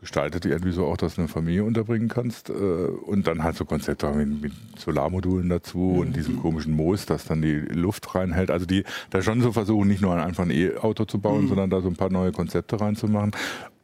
Gestaltet 0.00 0.44
irgendwie 0.46 0.72
so 0.72 0.86
auch, 0.86 0.96
dass 0.96 1.14
du 1.14 1.20
eine 1.20 1.28
Familie 1.28 1.62
unterbringen 1.62 2.08
kannst. 2.08 2.50
Äh, 2.50 2.52
und 2.52 3.28
dann 3.28 3.44
halt 3.44 3.56
so 3.56 3.64
Konzepte 3.64 4.10
mit, 4.12 4.42
mit 4.42 4.52
Solarmodulen 4.76 5.48
dazu 5.48 5.78
mhm. 5.78 5.98
und 5.98 6.16
diesem 6.16 6.40
komischen 6.40 6.74
Moos, 6.74 7.06
das 7.06 7.24
dann 7.24 7.40
die 7.40 7.54
Luft 7.54 8.12
reinhält. 8.14 8.50
Also 8.50 8.66
die 8.66 8.84
da 9.10 9.22
schon 9.22 9.40
so 9.42 9.52
versuchen, 9.52 9.86
nicht 9.86 10.02
nur 10.02 10.16
einfach 10.16 10.44
ein 10.44 10.50
E-Auto 10.50 11.04
zu 11.04 11.20
bauen, 11.20 11.44
mhm. 11.44 11.48
sondern 11.48 11.70
da 11.70 11.80
so 11.80 11.88
ein 11.88 11.96
paar 11.96 12.10
neue 12.10 12.32
Konzepte 12.32 12.80
reinzumachen. 12.80 13.30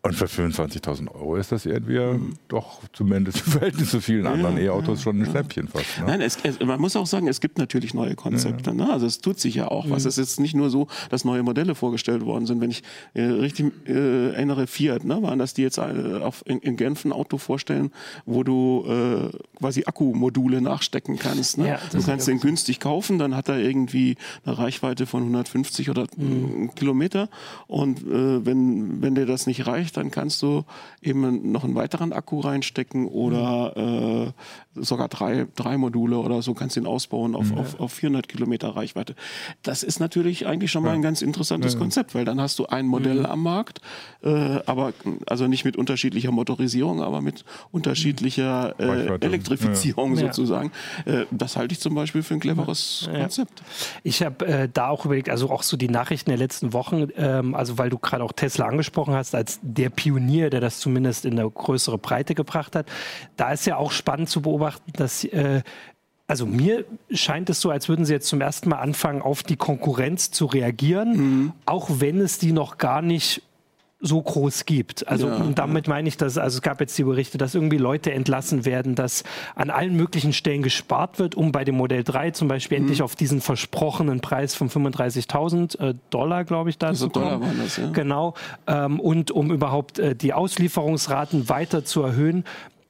Und 0.09 0.15
für 0.15 0.25
25.000 0.25 1.15
Euro 1.15 1.37
ist 1.37 1.53
das 1.53 1.67
irgendwie 1.67 1.99
mhm. 1.99 2.35
doch 2.49 2.81
zumindest 2.95 3.47
im 3.47 3.53
Verhältnis 3.53 3.91
zu 3.91 4.01
vielen 4.01 4.27
anderen 4.27 4.57
ja, 4.57 4.65
E-Autos 4.65 5.03
schon 5.03 5.19
ein 5.19 5.27
ja. 5.27 5.31
Schnäppchen 5.31 5.69
fast. 5.69 5.99
Ne? 5.99 6.07
Nein, 6.07 6.21
es, 6.23 6.39
es, 6.43 6.61
man 6.61 6.81
muss 6.81 6.97
auch 6.97 7.07
sagen, 7.07 7.29
es 7.29 7.41
gibt 7.41 7.59
natürlich 7.59 7.93
neue 7.93 8.15
Konzepte. 8.15 8.71
Ja. 8.71 8.75
Ne? 8.77 8.91
Also 8.91 9.05
es 9.05 9.21
tut 9.21 9.39
sich 9.39 9.55
ja 9.55 9.69
auch 9.69 9.91
was. 9.91 10.05
Mhm. 10.05 10.09
Es 10.09 10.19
ist 10.19 10.41
nicht 10.41 10.55
nur 10.55 10.71
so, 10.71 10.87
dass 11.11 11.27
neue 11.27 11.43
Modelle 11.43 11.75
vorgestellt 11.75 12.25
worden 12.25 12.47
sind. 12.47 12.63
Wenn 12.63 12.71
ich 12.71 12.83
äh, 13.13 13.23
richtig 13.23 13.73
äh, 13.87 14.31
erinnere, 14.31 14.67
Fiat, 14.67 15.05
ne, 15.05 15.23
waren 15.23 15.39
das, 15.39 15.53
die 15.53 15.63
jetzt 15.63 15.77
äh, 15.77 15.83
auf, 16.23 16.43
in, 16.47 16.59
in, 16.61 16.79
Genf 16.79 17.05
ein 17.05 17.13
Auto 17.13 17.37
vorstellen, 17.37 17.91
wo 18.25 18.43
du 18.45 18.87
äh, 18.89 19.59
quasi 19.59 19.85
Akkumodule 19.85 20.63
nachstecken 20.63 21.19
kannst. 21.19 21.59
Ne? 21.59 21.79
du 21.93 22.03
kannst 22.03 22.29
den 22.29 22.41
günstig 22.41 22.81
kaufen, 22.81 23.19
dann 23.19 23.37
hat 23.37 23.51
er 23.51 23.59
irgendwie 23.59 24.17
eine 24.47 24.57
Reichweite 24.57 25.05
von 25.05 25.23
150 25.23 25.91
oder 25.91 26.07
mhm. 26.17 26.75
Kilometer. 26.75 27.29
Und 27.67 28.01
äh, 28.01 28.47
wenn, 28.47 29.03
wenn 29.03 29.15
dir 29.15 29.27
das 29.27 29.47
nicht 29.47 29.67
reicht, 29.67 29.98
dann 29.99 30.11
kannst 30.11 30.41
du 30.43 30.65
eben 31.03 31.51
noch 31.53 31.65
einen 31.65 31.75
weiteren 31.75 32.13
Akku 32.13 32.41
reinstecken 32.41 33.07
oder 33.07 33.77
äh, 33.77 34.33
sogar 34.75 35.09
drei, 35.09 35.47
drei 35.57 35.77
Module 35.77 36.19
oder 36.19 36.43
so 36.43 36.55
kannst 36.55 36.77
du 36.77 36.81
ihn 36.81 36.87
ausbauen 36.87 37.35
auf, 37.35 37.51
mhm. 37.51 37.59
auf, 37.59 37.81
auf 37.81 37.93
400 37.93 38.29
Kilometer 38.29 38.69
Reichweite. 38.69 39.15
Das 39.63 39.83
ist 39.83 40.01
natürlich 40.01 40.47
eigentlich 40.47 40.71
schon 40.71 40.83
mal 40.83 40.95
ein 40.95 41.03
ganz 41.03 41.23
interessantes 41.23 41.75
ja. 41.75 41.79
Konzept, 41.79 42.15
weil 42.15 42.25
dann 42.25 42.41
hast 42.41 42.59
du 42.59 42.67
ein 42.67 42.87
Modell 42.87 43.21
mhm. 43.21 43.27
am 43.27 43.43
Markt, 43.43 43.81
äh, 44.23 44.61
aber 44.67 44.93
also 45.27 45.47
nicht 45.47 45.65
mit 45.65 45.77
unterschiedlicher 45.77 46.31
Motorisierung, 46.31 47.03
aber 47.03 47.21
mit 47.21 47.45
unterschiedlicher 47.71 48.75
äh, 48.79 49.19
Elektrifizierung 49.25 50.17
ja. 50.17 50.27
sozusagen. 50.27 50.73
Äh, 51.05 51.27
das 51.31 51.57
halte 51.57 51.73
ich 51.73 51.81
zum 51.81 51.95
Beispiel 51.95 52.23
für 52.23 52.35
ein 52.35 52.41
cleveres 52.41 53.09
ja. 53.13 53.21
Konzept. 53.21 53.63
Ich 54.03 54.23
habe 54.23 54.47
äh, 54.47 54.69
da 54.73 54.89
auch 54.89 55.05
überlegt, 55.05 55.29
also 55.29 55.51
auch 55.51 55.63
so 55.63 55.77
die 55.77 55.89
Nachrichten 55.89 56.31
der 56.31 56.39
letzten 56.39 56.73
Wochen, 56.73 57.09
ähm, 57.17 57.55
also 57.55 57.79
weil 57.79 57.91
du 57.91 57.99
gerade 57.99 58.23
auch 58.23 58.33
Tesla 58.33 58.67
angesprochen 58.67 59.15
hast, 59.15 59.35
als 59.35 59.59
der 59.79 59.91
Pionier, 59.91 60.51
der 60.51 60.61
das 60.61 60.81
zumindest 60.81 61.25
in 61.25 61.39
eine 61.39 61.49
größere 61.49 61.99
Breite 61.99 62.35
gebracht 62.35 62.77
hat, 62.77 62.87
da 63.37 63.53
ist 63.53 63.65
ja 63.65 63.77
auch 63.77 63.93
spannend 63.93 64.29
zu 64.29 64.43
beobachten, 64.43 64.93
dass 64.93 65.25
äh, 65.25 65.63
also 66.27 66.45
mir 66.45 66.85
scheint 67.11 67.49
es 67.49 67.61
so, 67.63 67.71
als 67.71 67.89
würden 67.89 68.05
sie 68.05 68.13
jetzt 68.13 68.29
zum 68.29 68.43
ersten 68.43 68.69
Mal 68.69 68.81
anfangen, 68.81 69.23
auf 69.23 69.43
die 69.43 69.57
Konkurrenz 69.57 70.31
zu 70.31 70.45
reagieren, 70.45 71.17
mhm. 71.17 71.53
auch 71.65 71.89
wenn 72.01 72.21
es 72.21 72.39
die 72.39 72.53
noch 72.53 72.77
gar 72.77 73.01
nicht 73.01 73.43
so 74.01 74.23
groß 74.23 74.65
gibt. 74.65 75.09
Also 75.09 75.27
ja, 75.27 75.37
und 75.37 75.59
damit 75.59 75.89
meine 75.89 76.09
ich, 76.09 76.17
dass 76.17 76.39
also 76.39 76.59
es 76.59 76.63
gab 76.63 76.81
jetzt 76.81 76.97
die 76.97 77.03
Berichte, 77.03 77.37
dass 77.37 77.55
irgendwie 77.55 77.79
Leute 77.79 78.13
entlassen 78.13 78.65
werden, 78.65 78.95
dass 78.95 79.25
an 79.57 79.71
allen 79.71 79.97
möglichen 79.97 80.33
Stellen 80.33 80.63
gespart 80.63 81.19
wird, 81.19 81.35
um 81.35 81.51
bei 81.51 81.65
dem 81.65 81.77
Modell 81.77 82.05
3 82.05 82.31
zum 82.31 82.47
Beispiel 82.47 82.79
mhm. 82.79 82.85
endlich 82.85 83.03
auf 83.03 83.17
diesen 83.17 83.41
versprochenen 83.41 84.21
Preis 84.21 84.55
von 84.55 84.71
35.000 84.71 85.81
äh, 85.81 85.95
Dollar, 86.11 86.45
glaube 86.45 86.71
ich, 86.71 86.79
da 86.79 86.89
also 86.89 87.07
zu 87.07 87.11
kommen. 87.11 87.27
Dollar 87.27 87.41
waren 87.41 87.59
das, 87.59 87.77
ja. 87.77 87.91
Genau. 87.91 88.35
Ähm, 88.69 89.01
und 89.01 89.33
um 89.33 89.51
überhaupt 89.51 89.99
äh, 89.99 90.15
die 90.15 90.33
Auslieferungsraten 90.33 91.49
weiter 91.49 91.85
zu 91.85 92.03
erhöhen. 92.03 92.45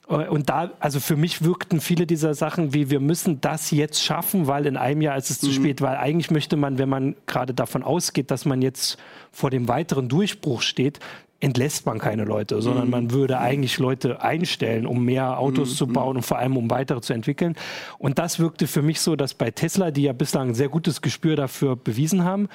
Äh, 0.08 0.28
und 0.28 0.48
da, 0.48 0.72
also 0.80 1.00
für 1.00 1.16
mich 1.16 1.42
wirkten 1.42 1.80
viele 1.80 2.06
dieser 2.06 2.34
Sachen 2.34 2.74
wie, 2.74 2.90
wir 2.90 3.00
müssen 3.00 3.40
das 3.40 3.70
jetzt 3.70 4.02
schaffen, 4.02 4.46
weil 4.46 4.66
in 4.66 4.76
einem 4.76 5.02
Jahr 5.02 5.16
ist 5.16 5.30
es 5.30 5.40
zu 5.40 5.48
mhm. 5.48 5.52
spät, 5.52 5.80
weil 5.82 5.96
eigentlich 5.96 6.30
möchte 6.30 6.56
man, 6.56 6.78
wenn 6.78 6.88
man 6.88 7.16
gerade 7.26 7.54
davon 7.54 7.82
ausgeht, 7.82 8.30
dass 8.30 8.44
man 8.44 8.62
jetzt 8.62 8.98
vor 9.32 9.50
dem 9.50 9.68
weiteren 9.68 10.08
Durchbruch 10.08 10.62
steht, 10.62 11.00
entlässt 11.40 11.86
man 11.86 12.00
keine 12.00 12.24
Leute, 12.24 12.60
sondern 12.60 12.86
mhm. 12.86 12.90
man 12.90 13.10
würde 13.12 13.38
eigentlich 13.38 13.78
Leute 13.78 14.22
einstellen, 14.22 14.86
um 14.86 15.04
mehr 15.04 15.38
Autos 15.38 15.70
mhm. 15.70 15.74
zu 15.76 15.86
bauen 15.86 16.16
und 16.16 16.22
vor 16.22 16.38
allem 16.38 16.56
um 16.56 16.68
weitere 16.68 17.00
zu 17.00 17.12
entwickeln. 17.12 17.54
Und 17.98 18.18
das 18.18 18.40
wirkte 18.40 18.66
für 18.66 18.82
mich 18.82 19.00
so, 19.00 19.14
dass 19.14 19.34
bei 19.34 19.52
Tesla, 19.52 19.92
die 19.92 20.02
ja 20.02 20.12
bislang 20.12 20.48
ein 20.48 20.54
sehr 20.54 20.68
gutes 20.68 21.00
Gespür 21.00 21.36
dafür 21.36 21.76
bewiesen 21.76 22.24
haben, 22.24 22.48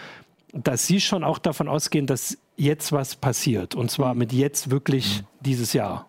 dass 0.52 0.86
sie 0.86 1.00
schon 1.00 1.24
auch 1.24 1.40
davon 1.40 1.68
ausgehen, 1.68 2.08
dass 2.08 2.38
jetzt 2.58 2.92
was 2.92 3.16
passiert. 3.16 3.74
Und 3.74 3.90
zwar 3.90 4.14
mhm. 4.14 4.20
mit 4.20 4.34
jetzt 4.34 4.70
wirklich 4.70 5.22
mhm. 5.22 5.26
dieses 5.42 5.72
Jahr. 5.74 6.08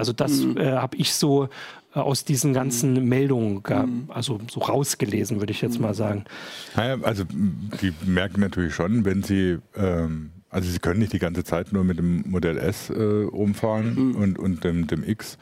Also 0.00 0.14
das 0.14 0.32
mhm. 0.32 0.56
äh, 0.56 0.72
habe 0.72 0.96
ich 0.96 1.12
so 1.12 1.50
äh, 1.94 1.98
aus 1.98 2.24
diesen 2.24 2.54
ganzen 2.54 2.94
mhm. 2.94 3.08
Meldungen, 3.08 3.62
mhm. 3.68 4.04
also 4.08 4.40
so 4.50 4.60
rausgelesen, 4.60 5.40
würde 5.40 5.52
ich 5.52 5.60
jetzt 5.60 5.78
mal 5.78 5.92
sagen. 5.92 6.24
Naja, 6.74 6.96
also 7.02 7.24
die 7.28 7.92
merken 8.06 8.40
natürlich 8.40 8.74
schon, 8.74 9.04
wenn 9.04 9.22
sie 9.22 9.58
ähm, 9.76 10.30
also 10.48 10.70
sie 10.70 10.78
können 10.78 10.98
nicht 10.98 11.12
die 11.12 11.18
ganze 11.18 11.44
Zeit 11.44 11.72
nur 11.72 11.84
mit 11.84 11.98
dem 11.98 12.24
Modell 12.26 12.56
S 12.56 12.88
äh, 12.90 13.02
rumfahren 13.02 13.94
mhm. 13.94 14.16
und, 14.16 14.38
und 14.38 14.64
dem, 14.64 14.86
dem 14.86 15.04
X, 15.04 15.38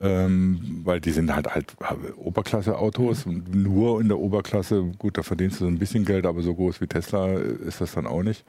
ähm, 0.00 0.82
weil 0.84 1.00
die 1.00 1.10
sind 1.10 1.34
halt 1.34 1.48
halt 1.48 1.74
Oberklasse-Autos 2.16 3.24
mhm. 3.24 3.32
und 3.32 3.54
nur 3.54 4.00
in 4.02 4.08
der 4.08 4.18
Oberklasse, 4.18 4.84
gut, 4.98 5.16
da 5.16 5.22
verdienst 5.22 5.60
du 5.60 5.64
so 5.64 5.70
ein 5.70 5.78
bisschen 5.78 6.04
Geld, 6.04 6.26
aber 6.26 6.42
so 6.42 6.54
groß 6.54 6.80
wie 6.80 6.86
Tesla 6.86 7.32
ist 7.32 7.80
das 7.80 7.92
dann 7.92 8.06
auch 8.06 8.22
nicht. 8.22 8.44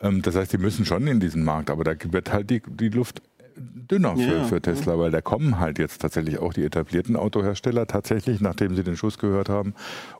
Ähm, 0.00 0.22
das 0.22 0.36
heißt, 0.36 0.52
die 0.52 0.58
müssen 0.58 0.84
schon 0.84 1.06
in 1.06 1.20
diesen 1.20 1.44
Markt, 1.44 1.70
aber 1.70 1.84
da 1.84 1.92
wird 2.12 2.32
halt 2.32 2.50
die, 2.50 2.62
die 2.66 2.88
Luft 2.90 3.22
dünner 3.58 4.16
für, 4.16 4.36
ja, 4.36 4.44
für 4.44 4.60
Tesla, 4.60 4.94
ja. 4.94 4.98
weil 4.98 5.10
da 5.10 5.20
kommen 5.20 5.58
halt 5.58 5.78
jetzt 5.78 6.00
tatsächlich 6.00 6.38
auch 6.38 6.52
die 6.52 6.64
etablierten 6.64 7.16
Autohersteller 7.16 7.86
tatsächlich, 7.86 8.40
nachdem 8.40 8.74
sie 8.76 8.84
den 8.84 8.96
Schuss 8.96 9.18
gehört 9.18 9.48
haben 9.48 9.74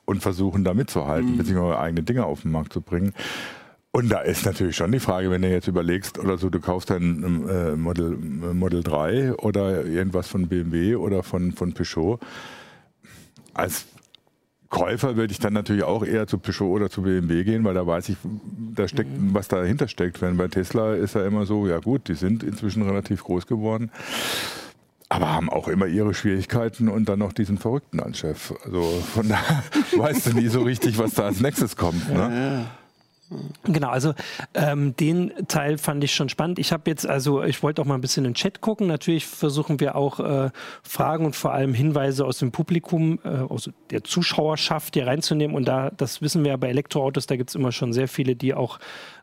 und 0.05 0.21
versuchen 0.21 0.63
da 0.63 0.73
mitzuhalten, 0.73 1.33
mhm. 1.33 1.37
beziehungsweise 1.37 1.79
eigene 1.79 2.03
Dinge 2.03 2.25
auf 2.25 2.41
den 2.41 2.51
Markt 2.51 2.73
zu 2.73 2.81
bringen. 2.81 3.13
Und 3.91 4.09
da 4.09 4.19
ist 4.19 4.45
natürlich 4.45 4.75
schon 4.75 4.91
die 4.91 4.99
Frage, 4.99 5.31
wenn 5.31 5.41
du 5.41 5.49
jetzt 5.49 5.67
überlegst, 5.67 6.19
oder 6.19 6.37
so, 6.37 6.49
du 6.49 6.59
kaufst 6.59 6.91
ein 6.91 7.49
äh, 7.49 7.75
Model, 7.75 8.17
Model 8.17 8.83
3 8.83 9.33
oder 9.33 9.83
irgendwas 9.83 10.27
von 10.27 10.47
BMW 10.47 10.95
oder 10.95 11.23
von, 11.23 11.51
von 11.53 11.73
Peugeot. 11.73 12.19
Als 13.55 13.87
Käufer 14.69 15.15
würde 15.15 15.31
ich 15.31 15.39
dann 15.39 15.53
natürlich 15.53 15.83
auch 15.83 16.05
eher 16.05 16.27
zu 16.27 16.37
Peugeot 16.37 16.71
oder 16.71 16.89
zu 16.89 17.01
BMW 17.01 17.43
gehen, 17.43 17.63
weil 17.63 17.73
da 17.73 17.87
weiß 17.87 18.09
ich, 18.09 18.17
da 18.75 18.87
steckt, 18.87 19.09
mhm. 19.09 19.33
was 19.33 19.47
dahinter 19.47 19.87
steckt. 19.87 20.21
Wenn 20.21 20.37
bei 20.37 20.47
Tesla 20.47 20.93
ist 20.93 21.15
ja 21.15 21.25
immer 21.25 21.45
so, 21.45 21.67
ja 21.67 21.79
gut, 21.79 22.07
die 22.07 22.13
sind 22.13 22.43
inzwischen 22.43 22.83
relativ 22.83 23.23
groß 23.23 23.47
geworden, 23.47 23.91
aber 25.09 25.33
haben 25.33 25.49
auch 25.49 25.67
immer 25.67 25.87
ihre 25.87 26.13
Schwierigkeiten 26.13 26.87
und 26.87 27.09
dann 27.09 27.17
noch 27.17 27.33
diesen 27.33 27.57
Verrückten 27.57 27.99
als 27.99 28.19
Chef. 28.19 28.53
Also 28.63 28.83
von 29.13 29.27
daher 29.27 29.63
weißt 29.97 30.27
du 30.27 30.33
nie 30.33 30.47
so 30.47 30.61
richtig, 30.61 30.99
was 30.99 31.15
da 31.15 31.23
als 31.23 31.39
nächstes 31.39 31.75
kommt. 31.75 32.07
Ne? 32.13 32.19
Ja, 32.19 32.29
ja. 32.29 32.65
Genau, 33.63 33.89
also 33.89 34.13
ähm, 34.55 34.95
den 34.95 35.31
Teil 35.47 35.77
fand 35.77 36.03
ich 36.03 36.15
schon 36.15 36.29
spannend. 36.29 36.57
Ich 36.57 36.71
habe 36.71 36.89
jetzt, 36.89 37.07
also 37.07 37.43
ich 37.43 37.61
wollte 37.61 37.81
auch 37.81 37.85
mal 37.85 37.95
ein 37.95 38.01
bisschen 38.01 38.25
in 38.25 38.31
den 38.31 38.35
Chat 38.35 38.59
gucken. 38.61 38.87
Natürlich 38.87 39.27
versuchen 39.27 39.79
wir 39.79 39.95
auch 39.95 40.19
äh, 40.19 40.49
Fragen 40.81 41.25
und 41.25 41.35
vor 41.35 41.53
allem 41.53 41.75
Hinweise 41.75 42.25
aus 42.25 42.39
dem 42.39 42.51
Publikum, 42.51 43.19
äh, 43.23 43.27
aus 43.27 43.69
der 43.91 44.03
Zuschauerschaft 44.03 44.95
hier 44.95 45.05
reinzunehmen. 45.05 45.55
Und 45.55 45.67
da, 45.67 45.91
das 45.91 46.23
wissen 46.23 46.43
wir 46.43 46.51
ja 46.51 46.57
bei 46.57 46.69
Elektroautos, 46.69 47.27
da 47.27 47.35
gibt 47.35 47.51
es 47.51 47.55
immer 47.55 47.71
schon 47.71 47.93
sehr 47.93 48.07
viele, 48.07 48.35
die 48.35 48.55
auch 48.55 48.79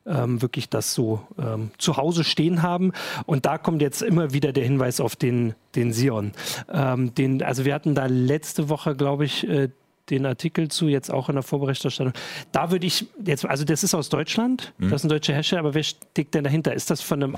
ähm, 0.07 0.41
wirklich 0.41 0.69
das 0.69 0.95
so 0.95 1.27
ähm, 1.39 1.71
zu 1.79 1.97
Hause 1.97 2.23
stehen 2.23 2.63
haben. 2.63 2.93
Und 3.27 3.45
da 3.45 3.59
kommt 3.59 3.83
jetzt 3.83 4.03
immer 4.03 4.33
wieder 4.33 4.53
der 4.53 4.65
Hinweis 4.65 5.01
auf 5.01 5.17
den, 5.17 5.55
den 5.75 5.93
Sion. 5.93 6.33
Ähm, 6.73 7.13
den, 7.15 7.43
also 7.43 7.65
wir 7.65 7.75
hatten 7.75 7.97
da 7.97 8.07
letzte 8.07 8.69
Woche, 8.69 8.95
glaube 8.95 9.25
ich, 9.25 9.49
äh, 9.49 9.69
den 10.11 10.27
Artikel 10.27 10.69
zu, 10.69 10.89
jetzt 10.89 11.11
auch 11.11 11.29
in 11.29 11.35
der 11.35 11.43
Vorberichterstattung. 11.43 12.13
Da 12.53 12.71
würde 12.71 12.87
ich 12.87 13.07
jetzt, 13.25 13.45
also 13.45 13.65
das 13.65 13.83
ist 13.85 13.95
aus 13.95 14.09
Deutschland, 14.09 14.73
mhm. 14.79 14.91
das 14.91 15.01
ist 15.01 15.05
ein 15.05 15.09
deutscher 15.09 15.35
Hersteller, 15.35 15.61
aber 15.61 15.75
wer 15.75 15.83
steckt 15.83 16.35
denn 16.35 16.45
dahinter? 16.45 16.75
Ist 16.75 16.91
das 16.91 17.01
von 17.01 17.23
einem 17.23 17.37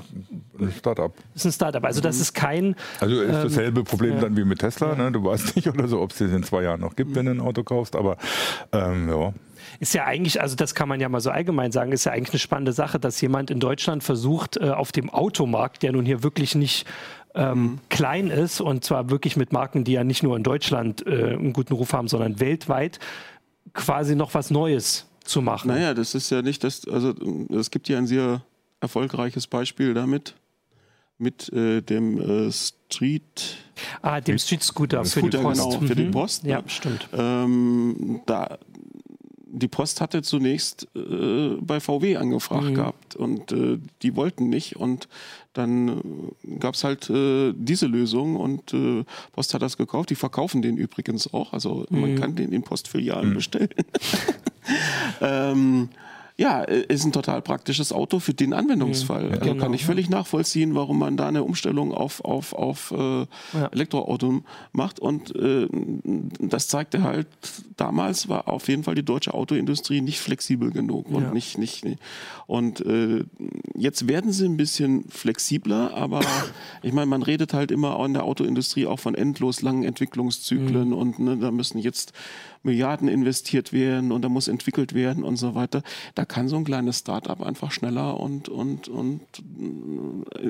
ein 0.59 0.71
Startup? 0.77 1.13
Das 1.33 1.43
ist 1.43 1.45
ein 1.45 1.51
Startup, 1.53 1.83
also 1.83 2.01
das 2.01 2.19
ist 2.19 2.33
kein. 2.33 2.75
Also 2.99 3.21
ist 3.21 3.43
dasselbe 3.43 3.79
ähm, 3.79 3.85
Problem 3.85 4.15
ja. 4.15 4.21
dann 4.21 4.37
wie 4.37 4.43
mit 4.43 4.59
Tesla, 4.59 4.95
ne? 4.95 5.11
du 5.11 5.23
weißt 5.23 5.55
nicht 5.55 5.67
oder 5.67 5.87
so, 5.87 6.01
ob 6.01 6.11
es 6.11 6.17
das 6.17 6.31
in 6.31 6.43
zwei 6.43 6.63
Jahren 6.63 6.81
noch 6.81 6.95
gibt, 6.95 7.11
mhm. 7.11 7.15
wenn 7.15 7.25
du 7.25 7.31
ein 7.31 7.41
Auto 7.41 7.63
kaufst, 7.63 7.95
aber 7.95 8.17
ähm, 8.71 9.09
ja 9.09 9.33
ist 9.79 9.93
ja 9.93 10.05
eigentlich, 10.05 10.41
also 10.41 10.55
das 10.55 10.75
kann 10.75 10.89
man 10.89 10.99
ja 10.99 11.09
mal 11.09 11.21
so 11.21 11.29
allgemein 11.29 11.71
sagen, 11.71 11.91
ist 11.91 12.05
ja 12.05 12.11
eigentlich 12.11 12.31
eine 12.31 12.39
spannende 12.39 12.73
Sache, 12.73 12.99
dass 12.99 13.19
jemand 13.21 13.51
in 13.51 13.59
Deutschland 13.59 14.03
versucht, 14.03 14.57
äh, 14.57 14.69
auf 14.69 14.91
dem 14.91 15.09
Automarkt, 15.09 15.83
der 15.83 15.91
nun 15.91 16.05
hier 16.05 16.23
wirklich 16.23 16.55
nicht 16.55 16.85
ähm, 17.35 17.61
mhm. 17.61 17.79
klein 17.89 18.27
ist 18.29 18.61
und 18.61 18.83
zwar 18.83 19.09
wirklich 19.09 19.37
mit 19.37 19.53
Marken, 19.53 19.83
die 19.83 19.93
ja 19.93 20.03
nicht 20.03 20.23
nur 20.23 20.35
in 20.35 20.43
Deutschland 20.43 21.05
äh, 21.05 21.33
einen 21.33 21.53
guten 21.53 21.73
Ruf 21.73 21.93
haben, 21.93 22.07
sondern 22.07 22.39
weltweit, 22.39 22.99
quasi 23.73 24.15
noch 24.15 24.33
was 24.33 24.49
Neues 24.49 25.05
zu 25.23 25.41
machen. 25.41 25.67
Naja, 25.67 25.93
das 25.93 26.15
ist 26.15 26.29
ja 26.29 26.41
nicht 26.41 26.63
das, 26.63 26.87
also 26.87 27.13
es 27.49 27.69
gibt 27.71 27.87
ja 27.87 27.97
ein 27.97 28.07
sehr 28.07 28.41
erfolgreiches 28.81 29.47
Beispiel 29.47 29.93
damit, 29.93 30.35
mit 31.17 31.51
äh, 31.53 31.81
dem 31.81 32.47
äh, 32.47 32.51
Street. 32.51 33.57
Ah, 34.01 34.21
dem 34.21 34.39
Street 34.39 34.63
Scooter, 34.63 35.03
für, 35.03 35.19
Scooter, 35.19 35.37
die 35.37 35.43
Post. 35.43 35.61
Genau, 35.61 35.79
für 35.79 35.93
mhm. 35.93 35.97
die 35.97 36.05
Post. 36.05 36.43
Ja, 36.43 36.59
ja. 36.59 36.63
stimmt. 36.67 37.09
Ähm, 37.13 38.21
da, 38.25 38.57
die 39.51 39.67
Post 39.67 40.01
hatte 40.01 40.21
zunächst 40.21 40.87
äh, 40.95 41.55
bei 41.59 41.79
VW 41.79 42.17
angefragt 42.17 42.69
mhm. 42.69 42.75
gehabt 42.75 43.15
und 43.15 43.51
äh, 43.51 43.79
die 44.01 44.15
wollten 44.15 44.49
nicht 44.49 44.77
und 44.77 45.07
dann 45.59 45.89
äh, 46.43 46.57
gab 46.57 46.73
es 46.73 46.83
halt 46.83 47.09
äh, 47.09 47.53
diese 47.55 47.85
Lösung 47.85 48.35
und 48.35 48.73
äh, 48.73 49.03
Post 49.33 49.53
hat 49.53 49.61
das 49.61 49.77
gekauft. 49.77 50.09
Die 50.09 50.15
verkaufen 50.15 50.61
den 50.61 50.77
übrigens 50.77 51.31
auch, 51.33 51.53
also 51.53 51.85
mhm. 51.89 52.01
man 52.01 52.15
kann 52.15 52.35
den 52.35 52.51
in 52.51 52.63
Postfilialen 52.63 53.29
mhm. 53.29 53.33
bestellen. 53.35 53.69
ähm, 55.21 55.89
ja, 56.39 56.61
ist 56.61 57.03
ein 57.03 57.11
total 57.11 57.41
praktisches 57.41 57.91
Auto 57.91 58.19
für 58.19 58.33
den 58.33 58.53
Anwendungsfall. 58.53 59.23
Ja, 59.25 59.29
also 59.31 59.51
genau. 59.51 59.61
kann 59.61 59.73
ich 59.73 59.85
völlig 59.85 60.09
nachvollziehen, 60.09 60.73
warum 60.73 60.97
man 60.97 61.17
da 61.17 61.27
eine 61.27 61.43
Umstellung 61.43 61.93
auf, 61.93 62.23
auf, 62.23 62.53
auf 62.53 62.91
äh. 62.91 63.25
Elektroauto 63.71 64.41
macht. 64.71 65.01
Und 65.01 65.35
äh, 65.35 65.67
das 66.39 66.69
zeigte 66.69 67.03
halt, 67.03 67.27
damals 67.75 68.29
war 68.29 68.47
auf 68.47 68.69
jeden 68.69 68.83
Fall 68.83 68.95
die 68.95 69.03
deutsche 69.03 69.33
Autoindustrie 69.33 69.99
nicht 69.99 70.21
flexibel 70.21 70.71
genug. 70.71 71.09
Und, 71.09 71.23
ja. 71.23 71.33
nicht, 71.33 71.57
nicht, 71.57 71.85
und 72.47 72.85
äh, 72.85 73.25
jetzt 73.75 74.07
werden 74.07 74.31
sie 74.31 74.45
ein 74.45 74.55
bisschen 74.55 75.09
flexibler, 75.09 75.93
aber 75.93 76.21
ich 76.83 76.93
meine, 76.93 77.07
man 77.07 77.21
redet 77.21 77.53
halt 77.53 77.69
immer 77.69 78.03
in 78.05 78.13
der 78.13 78.23
Autoindustrie 78.23 78.87
auch 78.87 78.99
von 79.01 79.13
endlos 79.13 79.61
langen 79.61 79.83
Entwicklungszyklen 79.83 80.87
mhm. 80.87 80.93
und 80.93 81.19
ne, 81.19 81.35
da 81.35 81.51
müssen 81.51 81.79
jetzt 81.79 82.13
Milliarden 82.63 83.07
investiert 83.07 83.71
werden 83.73 84.11
und 84.11 84.21
da 84.21 84.29
muss 84.29 84.47
entwickelt 84.47 84.93
werden 84.93 85.23
und 85.23 85.37
so 85.37 85.55
weiter. 85.55 85.81
Da 86.15 86.25
kann 86.25 86.47
so 86.47 86.57
ein 86.57 86.65
kleines 86.65 86.99
Startup 86.99 87.41
einfach 87.41 87.71
schneller 87.71 88.19
und, 88.19 88.49
und, 88.49 88.87
und 88.87 89.21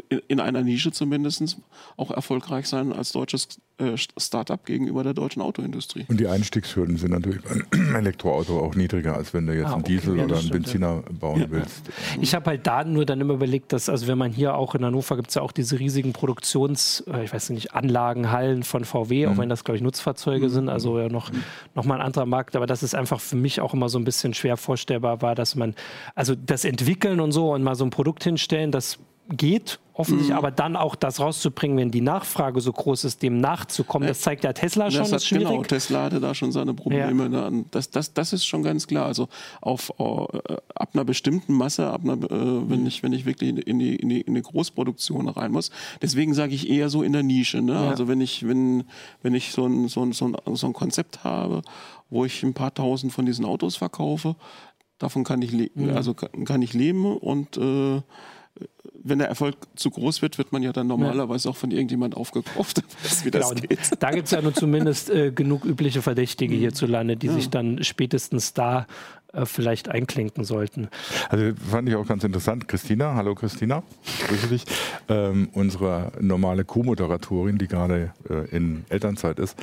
äh, 0.10 0.22
in 0.28 0.40
einer 0.40 0.62
Nische 0.62 0.92
zumindest 0.92 1.58
auch 1.98 2.12
erfolgreich 2.12 2.68
sein 2.68 2.94
als 2.94 3.12
deutsches 3.12 3.60
äh, 3.80 3.96
Startup 4.18 4.64
gegenüber 4.66 5.04
der 5.04 5.14
deutschen 5.14 5.42
Autoindustrie. 5.42 6.06
Und 6.08 6.20
die 6.20 6.28
Einstiegshürden 6.28 6.98
sind 6.98 7.12
natürlich 7.12 7.42
beim 7.42 7.96
Elektroauto 7.96 8.60
auch 8.60 8.76
niedriger, 8.76 9.16
als 9.16 9.34
wenn 9.34 9.48
du 9.48 9.54
jetzt 9.54 9.68
ah, 9.68 9.70
okay. 9.70 9.76
einen 9.76 9.84
Diesel 9.84 10.18
ja, 10.18 10.24
oder 10.26 10.36
einen 10.36 10.48
stimmt, 10.48 10.64
Benziner 10.64 11.04
ja. 11.06 11.14
bauen 11.20 11.42
ja. 11.42 11.50
willst. 11.50 11.90
Ich 12.22 12.36
habe 12.36 12.50
halt 12.50 12.68
da 12.68 12.84
nur 12.84 13.06
dann 13.06 13.22
immer 13.22 13.36
überlegt, 13.36 13.74
dass, 13.74 13.90
also 13.90 14.08
wenn 14.08 14.18
man 14.18 14.32
hier 14.32 14.56
auch 14.56 14.76
in 14.76 14.84
Hannover 14.84 15.16
gibt 15.16 15.30
es 15.30 15.36
ja 15.36 15.42
auch 15.42 15.52
diese 15.52 15.80
riesigen 15.80 16.14
Produktions, 16.14 17.04
äh, 17.08 17.24
ich 17.24 17.34
weiß 17.34 17.50
nicht, 17.52 17.74
Anlagen, 17.74 18.32
Hallen 18.32 18.64
von 18.64 18.86
VW, 18.86 19.26
mhm. 19.26 19.34
auch 19.34 19.38
wenn 19.38 19.50
das, 19.50 19.64
glaube 19.64 19.78
ich, 19.78 19.84
Nutzfahrzeuge 19.84 20.48
mhm. 20.48 20.52
sind, 20.52 20.70
also 20.70 21.00
ja 21.00 21.10
noch, 21.10 21.32
noch 21.76 21.86
mal 21.86 21.96
ein 21.96 22.02
anderer 22.02 22.26
Markt, 22.26 22.56
aber 22.56 22.68
das 22.68 22.84
ist 22.84 22.96
einfach 22.96 23.20
für 23.20 23.36
mich 23.36 23.62
auch 23.62 23.74
immer 23.74 23.90
so 23.90 23.98
ein 23.98 24.04
bisschen 24.04 24.34
schwer 24.34 24.58
vorstellbar 24.58 25.22
war, 25.22 25.36
dass 25.36 25.56
man, 25.56 25.76
also 26.16 26.36
das 26.36 26.66
Entwickeln 26.66 27.20
und 27.20 27.32
so 27.32 27.54
und 27.54 27.64
mal 27.64 27.76
so 27.76 27.86
ein 27.86 27.90
Produkt 27.90 28.24
hinstellen, 28.24 28.72
das 28.72 29.00
geht 29.30 29.80
offensichtlich, 30.00 30.32
mhm. 30.32 30.38
aber 30.38 30.52
dann 30.52 30.76
auch 30.78 30.96
das 30.96 31.20
rauszubringen, 31.20 31.78
wenn 31.78 31.92
die 31.92 32.02
Nachfrage 32.02 32.62
so 32.62 32.72
groß 32.72 33.04
ist, 33.04 33.22
dem 33.22 33.42
nachzukommen, 33.42 34.08
das 34.08 34.22
zeigt 34.22 34.46
ja 34.46 34.54
Tesla 34.54 34.90
schon, 34.90 35.02
das, 35.02 35.10
das 35.10 35.24
ist 35.24 35.28
schwierig. 35.28 35.48
Genau, 35.50 35.64
Tesla 35.64 36.04
hatte 36.04 36.22
da 36.22 36.34
schon 36.34 36.54
seine 36.54 36.74
Probleme. 36.74 37.24
Ja. 37.24 37.50
Ne? 37.50 37.66
Das, 37.72 37.90
das, 37.90 38.14
das 38.14 38.32
ist 38.32 38.46
schon 38.46 38.64
ganz 38.64 38.88
klar. 38.88 39.06
Also 39.06 39.28
auf, 39.60 39.92
äh, 40.00 40.04
ab 40.74 40.92
einer 40.94 41.04
bestimmten 41.04 41.54
Masse, 41.54 41.88
ab 41.88 42.02
einer, 42.04 42.14
äh, 42.14 42.70
wenn, 42.70 42.86
ich, 42.88 43.04
wenn 43.04 43.12
ich 43.12 43.26
wirklich 43.26 43.50
in 43.50 43.80
die, 43.80 43.96
in 43.96 44.10
die, 44.10 44.22
in 44.22 44.36
die 44.36 44.42
Großproduktion 44.42 45.28
rein 45.28 45.52
muss. 45.52 45.70
Deswegen 46.02 46.34
sage 46.34 46.56
ich 46.56 46.70
eher 46.70 46.88
so 46.88 47.04
in 47.04 47.12
der 47.12 47.24
Nische. 47.24 47.62
Ne? 47.62 47.74
Ja. 47.74 47.90
Also 47.90 48.08
wenn 48.08 48.22
ich, 48.22 48.48
wenn, 48.48 48.86
wenn 49.22 49.36
ich 49.36 49.52
so 49.52 49.66
ein, 49.66 49.90
so, 49.90 50.04
ein, 50.04 50.14
so, 50.14 50.28
ein, 50.28 50.56
so 50.56 50.68
ein 50.68 50.74
Konzept 50.74 51.26
habe, 51.26 51.62
wo 52.10 52.24
ich 52.24 52.42
ein 52.44 52.54
paar 52.54 52.74
tausend 52.74 53.12
von 53.12 53.26
diesen 53.26 53.44
Autos 53.44 53.76
verkaufe, 53.76 54.38
davon 54.98 55.26
kann 55.26 55.42
ich, 55.42 55.52
mhm. 55.52 55.90
also 55.94 56.14
kann, 56.14 56.46
kann 56.46 56.62
ich 56.62 56.74
leben 56.74 57.06
und 57.18 57.58
äh, 57.58 58.02
wenn 59.10 59.20
der 59.20 59.28
Erfolg 59.28 59.56
zu 59.76 59.90
groß 59.90 60.22
wird, 60.22 60.38
wird 60.38 60.52
man 60.52 60.64
ja 60.64 60.72
dann 60.72 60.88
normalerweise 60.88 61.48
ja. 61.48 61.52
auch 61.52 61.58
von 61.58 61.72
irgendjemand 61.72 62.16
aufgekauft, 62.16 62.84
wie 63.24 63.32
das 63.32 63.50
genau. 63.50 63.68
geht. 63.68 63.80
Da 64.00 64.12
gibt 64.12 64.26
es 64.26 64.32
ja 64.32 64.42
nur 64.42 64.54
zumindest 64.54 65.10
äh, 65.10 65.32
genug 65.32 65.66
übliche 65.66 66.02
Verdächtige 66.02 66.56
mhm. 66.56 66.60
hierzulande, 66.60 67.18
die 67.18 67.28
ja. 67.28 67.34
sich 67.34 67.50
dann 67.50 67.84
spätestens 67.84 68.54
da 68.54 68.88
äh, 69.34 69.46
vielleicht 69.46 69.90
einklinken 69.90 70.44
sollten. 70.44 70.90
Also 71.30 71.54
fand 71.70 71.88
ich 71.88 71.96
auch 71.96 72.08
ganz 72.08 72.24
interessant. 72.24 72.68
Christina, 72.68 73.14
hallo 73.14 73.36
Christina, 73.36 73.84
grüße 74.28 74.48
dich. 74.48 74.66
Ähm, 75.08 75.50
unsere 75.54 76.12
normale 76.20 76.66
Co-Moderatorin, 76.66 77.58
die 77.58 77.68
gerade 77.68 78.14
äh, 78.30 78.50
in 78.56 78.86
Elternzeit 78.90 79.38
ist, 79.38 79.56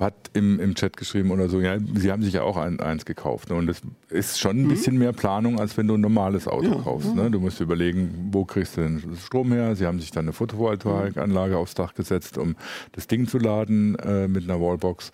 hat 0.00 0.14
im, 0.32 0.58
im 0.58 0.74
Chat 0.74 0.96
geschrieben 0.96 1.30
oder 1.30 1.48
so, 1.48 1.60
ja, 1.60 1.78
sie 1.94 2.10
haben 2.10 2.22
sich 2.22 2.34
ja 2.34 2.42
auch 2.42 2.56
ein, 2.56 2.80
eins 2.80 3.04
gekauft. 3.04 3.50
Ne? 3.50 3.56
Und 3.56 3.68
es 3.68 3.82
ist 4.08 4.40
schon 4.40 4.56
ein 4.56 4.64
mhm. 4.64 4.68
bisschen 4.70 4.98
mehr 4.98 5.12
Planung, 5.12 5.60
als 5.60 5.76
wenn 5.76 5.86
du 5.86 5.94
ein 5.94 6.00
normales 6.00 6.48
Auto 6.48 6.70
ja, 6.70 6.82
kaufst. 6.82 7.10
Ja. 7.14 7.22
Ne? 7.22 7.30
Du 7.30 7.38
musst 7.38 7.60
überlegen, 7.60 8.30
wo 8.32 8.44
kriegst 8.44 8.76
du 8.76 8.80
den 8.80 9.16
Strom 9.24 9.52
her? 9.52 9.76
Sie 9.76 9.86
haben 9.86 10.00
sich 10.00 10.10
dann 10.10 10.24
eine 10.24 10.32
Photovoltaikanlage 10.32 11.56
aufs 11.56 11.74
Dach 11.74 11.94
gesetzt, 11.94 12.38
um 12.38 12.56
das 12.92 13.06
Ding 13.06 13.28
zu 13.28 13.38
laden 13.38 13.94
äh, 14.00 14.26
mit 14.26 14.44
einer 14.44 14.60
Wallbox 14.60 15.12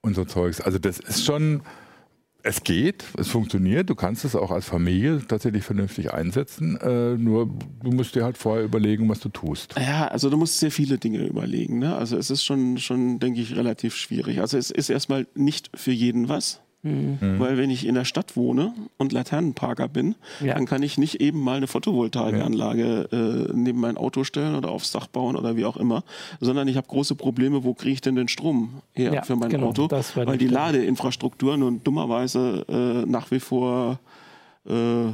und 0.00 0.14
so 0.14 0.24
Zeugs. 0.24 0.60
Also 0.60 0.78
das 0.78 0.98
ist 0.98 1.24
schon 1.24 1.62
es 2.44 2.62
geht, 2.62 3.04
es 3.16 3.28
funktioniert, 3.28 3.88
du 3.88 3.94
kannst 3.94 4.24
es 4.26 4.36
auch 4.36 4.50
als 4.50 4.66
Familie 4.66 5.22
tatsächlich 5.26 5.64
vernünftig 5.64 6.12
einsetzen, 6.12 6.76
äh, 6.76 7.16
nur 7.16 7.46
du 7.82 7.90
musst 7.90 8.14
dir 8.14 8.22
halt 8.22 8.36
vorher 8.36 8.64
überlegen, 8.64 9.08
was 9.08 9.20
du 9.20 9.30
tust. 9.30 9.74
Ja, 9.78 10.08
also 10.08 10.28
du 10.28 10.36
musst 10.36 10.60
sehr 10.60 10.70
viele 10.70 10.98
Dinge 10.98 11.26
überlegen. 11.26 11.78
Ne? 11.78 11.96
Also 11.96 12.18
es 12.18 12.30
ist 12.30 12.44
schon, 12.44 12.76
schon, 12.76 13.18
denke 13.18 13.40
ich, 13.40 13.56
relativ 13.56 13.96
schwierig. 13.96 14.40
Also 14.40 14.58
es 14.58 14.70
ist 14.70 14.90
erstmal 14.90 15.26
nicht 15.34 15.70
für 15.74 15.92
jeden 15.92 16.28
was. 16.28 16.60
Mhm. 16.84 17.38
Weil 17.38 17.56
wenn 17.56 17.70
ich 17.70 17.86
in 17.86 17.94
der 17.94 18.04
Stadt 18.04 18.36
wohne 18.36 18.74
und 18.98 19.12
Laternenparker 19.12 19.88
bin, 19.88 20.14
ja. 20.40 20.54
dann 20.54 20.66
kann 20.66 20.82
ich 20.82 20.98
nicht 20.98 21.20
eben 21.20 21.40
mal 21.40 21.56
eine 21.56 21.66
Photovoltaikanlage 21.66 23.08
äh, 23.10 23.52
neben 23.54 23.80
mein 23.80 23.96
Auto 23.96 24.22
stellen 24.22 24.54
oder 24.54 24.70
aufs 24.70 24.92
Dach 24.92 25.06
bauen 25.06 25.34
oder 25.34 25.56
wie 25.56 25.64
auch 25.64 25.78
immer, 25.78 26.04
sondern 26.40 26.68
ich 26.68 26.76
habe 26.76 26.86
große 26.86 27.14
Probleme, 27.14 27.64
wo 27.64 27.72
kriege 27.72 27.94
ich 27.94 28.00
denn 28.02 28.16
den 28.16 28.28
Strom 28.28 28.82
her 28.92 29.14
ja, 29.14 29.22
für 29.22 29.34
mein 29.34 29.48
genau, 29.48 29.68
Auto? 29.68 29.88
Weil 29.90 30.36
die 30.36 30.46
Ladeinfrastruktur 30.46 31.56
nun 31.56 31.82
dummerweise 31.82 32.66
äh, 32.68 33.10
nach 33.10 33.30
wie 33.30 33.40
vor 33.40 33.98
äh, 34.68 35.06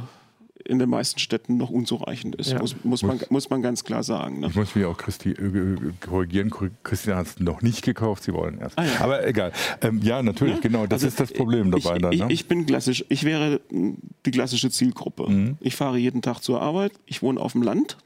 in 0.65 0.79
den 0.79 0.89
meisten 0.89 1.19
Städten 1.19 1.57
noch 1.57 1.69
unzureichend 1.69 2.35
ist, 2.35 2.51
ja. 2.51 2.59
muss, 2.59 2.75
muss, 2.83 3.03
man, 3.03 3.19
muss 3.29 3.49
man 3.49 3.61
ganz 3.61 3.83
klar 3.83 4.03
sagen. 4.03 4.39
Ne? 4.39 4.47
Ich 4.47 4.55
muss 4.55 4.75
mich 4.75 4.85
auch 4.85 4.97
Christi, 4.97 5.31
äh, 5.31 5.77
korrigieren, 5.99 6.51
Christian 6.83 7.17
hat 7.17 7.27
es 7.27 7.39
noch 7.39 7.61
nicht 7.61 7.83
gekauft, 7.83 8.23
sie 8.23 8.33
wollen 8.33 8.59
erst. 8.59 8.77
Ah, 8.77 8.85
ja. 8.85 9.01
Aber 9.01 9.27
egal. 9.27 9.51
Ähm, 9.81 10.01
ja, 10.03 10.21
natürlich, 10.23 10.55
ja? 10.55 10.61
genau, 10.61 10.85
das 10.85 11.03
also, 11.03 11.07
ist 11.07 11.19
das 11.19 11.33
Problem 11.33 11.71
dabei. 11.71 11.95
Ich, 11.95 12.01
dann, 12.01 12.27
ne? 12.27 12.33
ich, 12.33 12.47
bin 12.47 12.65
klassisch, 12.65 13.05
ich 13.09 13.23
wäre 13.23 13.61
die 13.69 14.31
klassische 14.31 14.69
Zielgruppe. 14.69 15.29
Mhm. 15.29 15.57
Ich 15.59 15.75
fahre 15.75 15.97
jeden 15.97 16.21
Tag 16.21 16.41
zur 16.41 16.61
Arbeit, 16.61 16.93
ich 17.05 17.21
wohne 17.21 17.39
auf 17.39 17.53
dem 17.53 17.61
Land, 17.61 17.97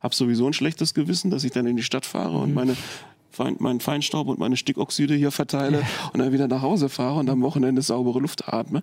habe 0.00 0.14
sowieso 0.14 0.46
ein 0.46 0.52
schlechtes 0.52 0.94
Gewissen, 0.94 1.30
dass 1.30 1.44
ich 1.44 1.52
dann 1.52 1.66
in 1.66 1.76
die 1.76 1.82
Stadt 1.82 2.06
fahre 2.06 2.36
mhm. 2.36 2.42
und 2.42 2.54
meine 2.54 2.76
meinen 3.38 3.80
Feinstaub 3.80 4.28
und 4.28 4.38
meine 4.38 4.56
Stickoxide 4.56 5.14
hier 5.14 5.30
verteile 5.30 5.82
und 6.12 6.20
dann 6.20 6.32
wieder 6.32 6.48
nach 6.48 6.62
Hause 6.62 6.88
fahre 6.88 7.20
und 7.20 7.30
am 7.30 7.42
Wochenende 7.42 7.82
saubere 7.82 8.20
Luft 8.20 8.48
atme. 8.48 8.82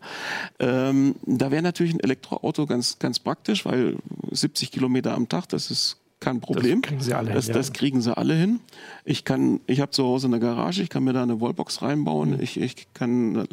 Ähm, 0.59 1.15
da 1.25 1.51
wäre 1.51 1.61
natürlich 1.61 1.93
ein 1.93 1.99
Elektroauto 1.99 2.65
ganz, 2.65 2.99
ganz 2.99 3.19
praktisch, 3.19 3.65
weil 3.65 3.97
70 4.31 4.71
Kilometer 4.71 5.13
am 5.13 5.29
Tag, 5.29 5.49
das 5.49 5.71
ist 5.71 5.97
kein 6.19 6.41
Problem. 6.41 6.81
Das 6.81 6.89
kriegen 6.89 7.01
sie 7.01 7.13
alle 7.13 7.33
das, 7.33 7.45
hin. 7.45 7.53
Das, 7.53 7.73
kriegen 7.73 8.01
sie 8.01 8.17
alle 8.17 8.33
hin. 8.33 8.59
Ich 9.03 9.25
kann, 9.25 9.59
ich 9.67 9.81
habe 9.81 9.91
zu 9.91 10.03
Hause 10.03 10.27
eine 10.27 10.39
Garage, 10.39 10.81
ich 10.81 10.89
kann 10.89 11.03
mir 11.03 11.13
da 11.13 11.23
eine 11.23 11.39
Wallbox 11.41 11.81
reinbauen. 11.81 12.31
Mhm. 12.31 12.41
Ich, 12.41 12.59
ich 12.59 12.87
kann 12.93 13.47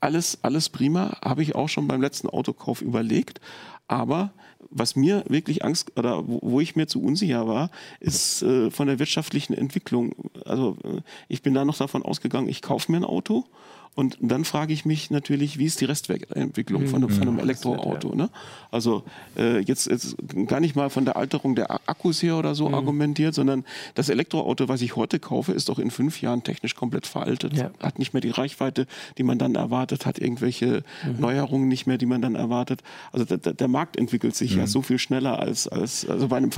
alles, 0.00 0.38
alles 0.42 0.68
prima. 0.68 1.16
Habe 1.24 1.42
ich 1.42 1.54
auch 1.54 1.68
schon 1.68 1.86
beim 1.86 2.00
letzten 2.00 2.28
Autokauf 2.28 2.82
überlegt. 2.82 3.40
Aber 3.88 4.32
was 4.78 4.96
mir 4.96 5.24
wirklich 5.28 5.64
Angst 5.64 5.92
oder 5.96 6.22
wo 6.26 6.60
ich 6.60 6.76
mir 6.76 6.86
zu 6.86 7.02
unsicher 7.02 7.46
war, 7.46 7.70
ist 8.00 8.42
äh, 8.42 8.70
von 8.70 8.86
der 8.86 8.98
wirtschaftlichen 8.98 9.54
Entwicklung. 9.54 10.14
Also 10.44 10.76
äh, 10.84 11.00
ich 11.28 11.42
bin 11.42 11.54
da 11.54 11.64
noch 11.64 11.76
davon 11.76 12.02
ausgegangen, 12.02 12.48
ich 12.48 12.62
kaufe 12.62 12.90
mir 12.92 12.98
ein 12.98 13.04
Auto 13.04 13.44
und 13.96 14.18
dann 14.20 14.44
frage 14.44 14.74
ich 14.74 14.84
mich 14.84 15.10
natürlich, 15.10 15.58
wie 15.58 15.64
ist 15.64 15.80
die 15.80 15.86
Restwertentwicklung 15.86 16.86
von, 16.86 17.08
von 17.08 17.22
einem 17.22 17.34
mhm. 17.34 17.40
Elektroauto? 17.40 18.14
Ne? 18.14 18.28
Also 18.70 19.04
äh, 19.38 19.60
jetzt, 19.60 19.86
jetzt 19.86 20.16
gar 20.46 20.60
nicht 20.60 20.76
mal 20.76 20.90
von 20.90 21.06
der 21.06 21.16
Alterung 21.16 21.54
der 21.54 21.70
Akkus 21.70 22.22
her 22.22 22.36
oder 22.36 22.54
so 22.54 22.68
mhm. 22.68 22.74
argumentiert, 22.74 23.34
sondern 23.34 23.64
das 23.94 24.10
Elektroauto, 24.10 24.68
was 24.68 24.82
ich 24.82 24.96
heute 24.96 25.18
kaufe, 25.18 25.52
ist 25.52 25.70
doch 25.70 25.78
in 25.78 25.90
fünf 25.90 26.20
Jahren 26.20 26.42
technisch 26.42 26.74
komplett 26.74 27.06
veraltet. 27.06 27.54
Ja. 27.54 27.70
Hat 27.80 27.98
nicht 27.98 28.12
mehr 28.12 28.20
die 28.20 28.28
Reichweite, 28.28 28.86
die 29.16 29.22
man 29.22 29.38
dann 29.38 29.54
erwartet, 29.54 30.04
hat 30.04 30.18
irgendwelche 30.18 30.84
mhm. 31.02 31.18
Neuerungen 31.18 31.66
nicht 31.66 31.86
mehr, 31.86 31.96
die 31.96 32.04
man 32.04 32.20
dann 32.20 32.34
erwartet. 32.34 32.82
Also 33.12 33.24
der, 33.24 33.54
der 33.54 33.68
Markt 33.68 33.96
entwickelt 33.96 34.36
sich 34.36 34.52
mhm. 34.52 34.58
ja 34.58 34.66
so 34.66 34.82
viel 34.82 34.98
schneller 34.98 35.38
als, 35.38 35.68
als 35.68 36.06
also 36.06 36.28
bei 36.28 36.36
einem 36.36 36.50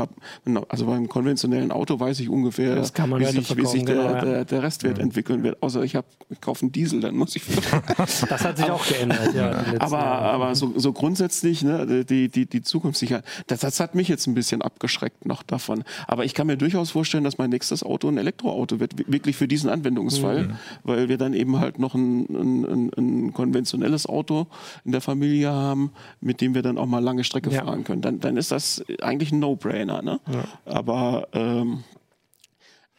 also 0.69 0.87
beim 0.87 1.09
konventionellen 1.09 1.71
Auto 1.71 2.01
weiß 2.01 2.19
ich 2.19 2.29
ungefähr, 2.29 2.79
wie 2.79 3.25
sich, 3.27 3.57
wie 3.57 3.67
sich, 3.67 3.85
der, 3.85 3.95
genau, 3.95 4.11
ja. 4.11 4.25
der, 4.25 4.45
der 4.45 4.63
Restwert 4.65 4.99
entwickeln 4.99 5.45
wird. 5.45 5.63
Außer 5.63 5.85
ich, 5.85 5.95
hab, 5.95 6.05
ich 6.31 6.41
kaufe 6.41 6.63
einen 6.63 6.73
Diesel, 6.73 7.01
dann 7.01 7.15
muss 7.15 7.28
muss 7.29 7.37
ich 8.23 8.29
Das 8.29 8.45
hat 8.45 8.57
sich 8.57 8.67
aber, 8.67 8.75
auch 8.75 8.87
geändert, 8.87 9.35
ja. 9.35 9.65
Aber, 9.79 9.99
aber 9.99 10.55
so, 10.55 10.73
so 10.77 10.93
grundsätzlich, 10.93 11.63
ne, 11.63 12.05
die, 12.05 12.29
die, 12.29 12.47
die 12.47 12.63
Zukunftssicherheit, 12.63 13.25
das, 13.47 13.61
das 13.61 13.81
hat 13.81 13.95
mich 13.95 14.09
jetzt 14.09 14.27
ein 14.27 14.35
bisschen 14.35 14.63
abgeschreckt 14.63 15.27
noch 15.27 15.43
davon. 15.43 15.85
Aber 16.07 16.25
ich 16.25 16.35
kann 16.35 16.47
mir 16.47 16.57
durchaus 16.57 16.91
vorstellen, 16.91 17.25
dass 17.25 17.39
mein 17.39 17.51
nächstes 17.51 17.83
Auto 17.83 18.09
ein 18.09 18.19
Elektroauto 18.19 18.81
wird, 18.81 19.11
wirklich 19.11 19.37
für 19.37 19.49
diesen 19.49 19.71
Anwendungsfall, 19.71 20.49
mhm. 20.49 20.53
weil 20.85 21.09
wir 21.09 21.19
dann 21.19 21.35
eben 21.35 21.59
halt 21.59 21.79
noch 21.79 21.95
ein, 21.95 22.27
ein, 22.29 22.91
ein, 22.97 23.33
konventionelles 23.33 24.07
Auto 24.07 24.47
in 24.85 24.93
der 24.93 25.01
Familie 25.01 25.51
haben, 25.51 25.93
mit 26.21 26.41
dem 26.41 26.55
wir 26.55 26.63
dann 26.63 26.79
auch 26.79 26.87
mal 26.87 27.03
lange 27.03 27.25
Strecke 27.25 27.51
ja. 27.51 27.65
fahren 27.65 27.85
können. 27.85 28.03
Dann, 28.03 28.21
dann 28.21 28.37
ist 28.37 28.51
das 28.51 28.85
eigentlich 29.03 29.33
ein 29.33 29.39
No-Brainer. 29.39 30.03
Ne? 30.03 30.21
Ja. 30.31 30.45
Aber 30.65 31.29
ähm, 31.33 31.85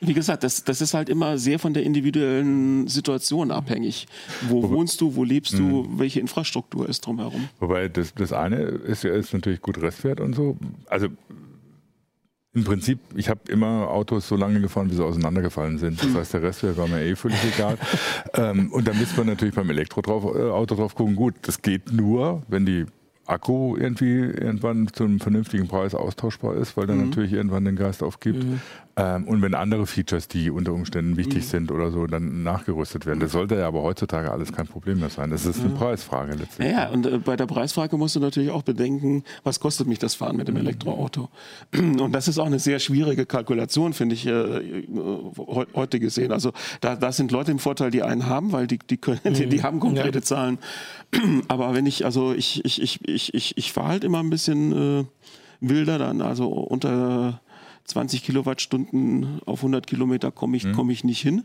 wie 0.01 0.13
gesagt, 0.13 0.43
das, 0.43 0.63
das 0.63 0.79
ist 0.81 0.93
halt 0.93 1.09
immer 1.09 1.37
sehr 1.37 1.59
von 1.59 1.73
der 1.73 1.83
individuellen 1.83 2.87
Situation 2.87 3.51
abhängig. 3.51 4.07
Wo 4.47 4.63
Wobei, 4.63 4.75
wohnst 4.75 5.01
du, 5.01 5.15
wo 5.15 5.23
lebst 5.23 5.53
du, 5.53 5.63
mhm. 5.63 5.99
welche 5.99 6.19
Infrastruktur 6.21 6.87
ist 6.87 7.05
drumherum? 7.05 7.49
Wobei 7.59 7.89
das, 7.89 8.13
das 8.13 8.31
eine 8.31 8.57
ist 8.57 9.03
ja 9.03 9.13
ist 9.13 9.33
natürlich 9.33 9.61
gut 9.61 9.81
Restwert 9.81 10.21
und 10.21 10.35
so. 10.35 10.57
Also 10.87 11.07
im 12.53 12.63
Prinzip, 12.63 12.99
ich 13.15 13.29
habe 13.29 13.41
immer 13.49 13.89
Autos 13.89 14.27
so 14.27 14.35
lange 14.35 14.59
gefahren, 14.59 14.89
wie 14.89 14.95
sie 14.95 15.03
auseinandergefallen 15.03 15.77
sind. 15.77 16.03
Das 16.03 16.15
heißt, 16.15 16.33
der 16.33 16.43
Restwert 16.43 16.77
war 16.77 16.87
mir 16.87 17.03
eh 17.03 17.15
völlig 17.15 17.37
egal. 17.55 17.77
ähm, 18.33 18.71
und 18.71 18.87
da 18.87 18.93
müsste 18.93 19.17
man 19.17 19.27
natürlich 19.27 19.53
beim 19.53 19.69
Elektroauto 19.69 20.33
drauf, 20.33 20.63
äh, 20.63 20.75
drauf 20.75 20.95
gucken. 20.95 21.15
Gut, 21.15 21.35
das 21.43 21.61
geht 21.61 21.91
nur, 21.91 22.41
wenn 22.47 22.65
die 22.65 22.85
Akku 23.29 23.77
irgendwie 23.77 24.21
irgendwann 24.21 24.87
zu 24.91 25.03
einem 25.03 25.19
vernünftigen 25.19 25.67
Preis 25.67 25.93
austauschbar 25.93 26.55
ist, 26.55 26.75
weil 26.75 26.87
der 26.87 26.95
mhm. 26.95 27.09
natürlich 27.09 27.33
irgendwann 27.33 27.65
den 27.65 27.75
Geist 27.75 28.01
aufgibt. 28.01 28.43
Mhm. 28.43 28.61
Ähm, 28.99 29.23
und 29.27 29.41
wenn 29.41 29.55
andere 29.55 29.87
Features, 29.87 30.27
die 30.27 30.49
unter 30.49 30.73
Umständen 30.73 31.15
wichtig 31.15 31.45
mhm. 31.45 31.49
sind 31.49 31.71
oder 31.71 31.91
so, 31.91 32.05
dann 32.05 32.43
nachgerüstet 32.43 33.05
werden. 33.05 33.19
Das 33.19 33.31
sollte 33.31 33.55
ja 33.55 33.67
aber 33.67 33.81
heutzutage 33.81 34.31
alles 34.31 34.51
kein 34.51 34.67
Problem 34.67 34.99
mehr 34.99 35.09
sein. 35.09 35.29
Das 35.29 35.45
ist 35.45 35.61
eine 35.61 35.69
Preisfrage 35.69 36.33
letztendlich. 36.33 36.75
Ja, 36.75 36.89
und 36.89 37.05
äh, 37.05 37.17
bei 37.17 37.37
der 37.37 37.45
Preisfrage 37.45 37.97
musst 37.97 38.15
du 38.15 38.19
natürlich 38.19 38.49
auch 38.49 38.63
bedenken, 38.63 39.23
was 39.43 39.59
kostet 39.59 39.87
mich 39.87 39.99
das 39.99 40.15
Fahren 40.15 40.35
mit 40.35 40.47
dem 40.47 40.55
mhm. 40.55 40.61
Elektroauto? 40.61 41.29
Und 41.73 42.11
das 42.11 42.27
ist 42.27 42.39
auch 42.39 42.45
eine 42.45 42.59
sehr 42.59 42.79
schwierige 42.79 43.25
Kalkulation, 43.25 43.93
finde 43.93 44.15
ich, 44.15 44.25
äh, 44.25 44.83
heute 45.73 45.99
gesehen. 45.99 46.31
Also 46.31 46.51
da, 46.81 46.95
da 46.95 47.11
sind 47.11 47.31
Leute 47.31 47.51
im 47.51 47.59
Vorteil, 47.59 47.91
die 47.91 48.03
einen 48.03 48.27
haben, 48.27 48.51
weil 48.51 48.67
die, 48.67 48.79
die, 48.79 48.97
können, 48.97 49.19
die, 49.23 49.47
die 49.47 49.57
mhm. 49.57 49.63
haben 49.63 49.79
konkrete 49.79 50.19
ja. 50.19 50.23
Zahlen. 50.23 50.57
Aber 51.47 51.73
wenn 51.73 51.85
ich, 51.85 52.05
also 52.05 52.33
ich, 52.33 52.65
ich, 52.65 52.81
ich, 52.81 52.99
ich, 53.07 53.33
ich, 53.33 53.57
ich 53.57 53.71
fahre 53.71 53.87
halt 53.89 54.03
immer 54.03 54.19
ein 54.19 54.29
bisschen 54.29 54.99
äh, 54.99 55.05
wilder 55.61 55.97
dann, 55.97 56.21
also 56.21 56.47
unter 56.47 57.41
20 57.89 58.23
Kilowattstunden 58.23 59.41
auf 59.45 59.59
100 59.59 59.87
Kilometer 59.87 60.31
komme 60.31 60.57
ich, 60.57 60.65
mhm. 60.65 60.73
komm 60.73 60.89
ich 60.89 61.03
nicht 61.03 61.21
hin. 61.21 61.43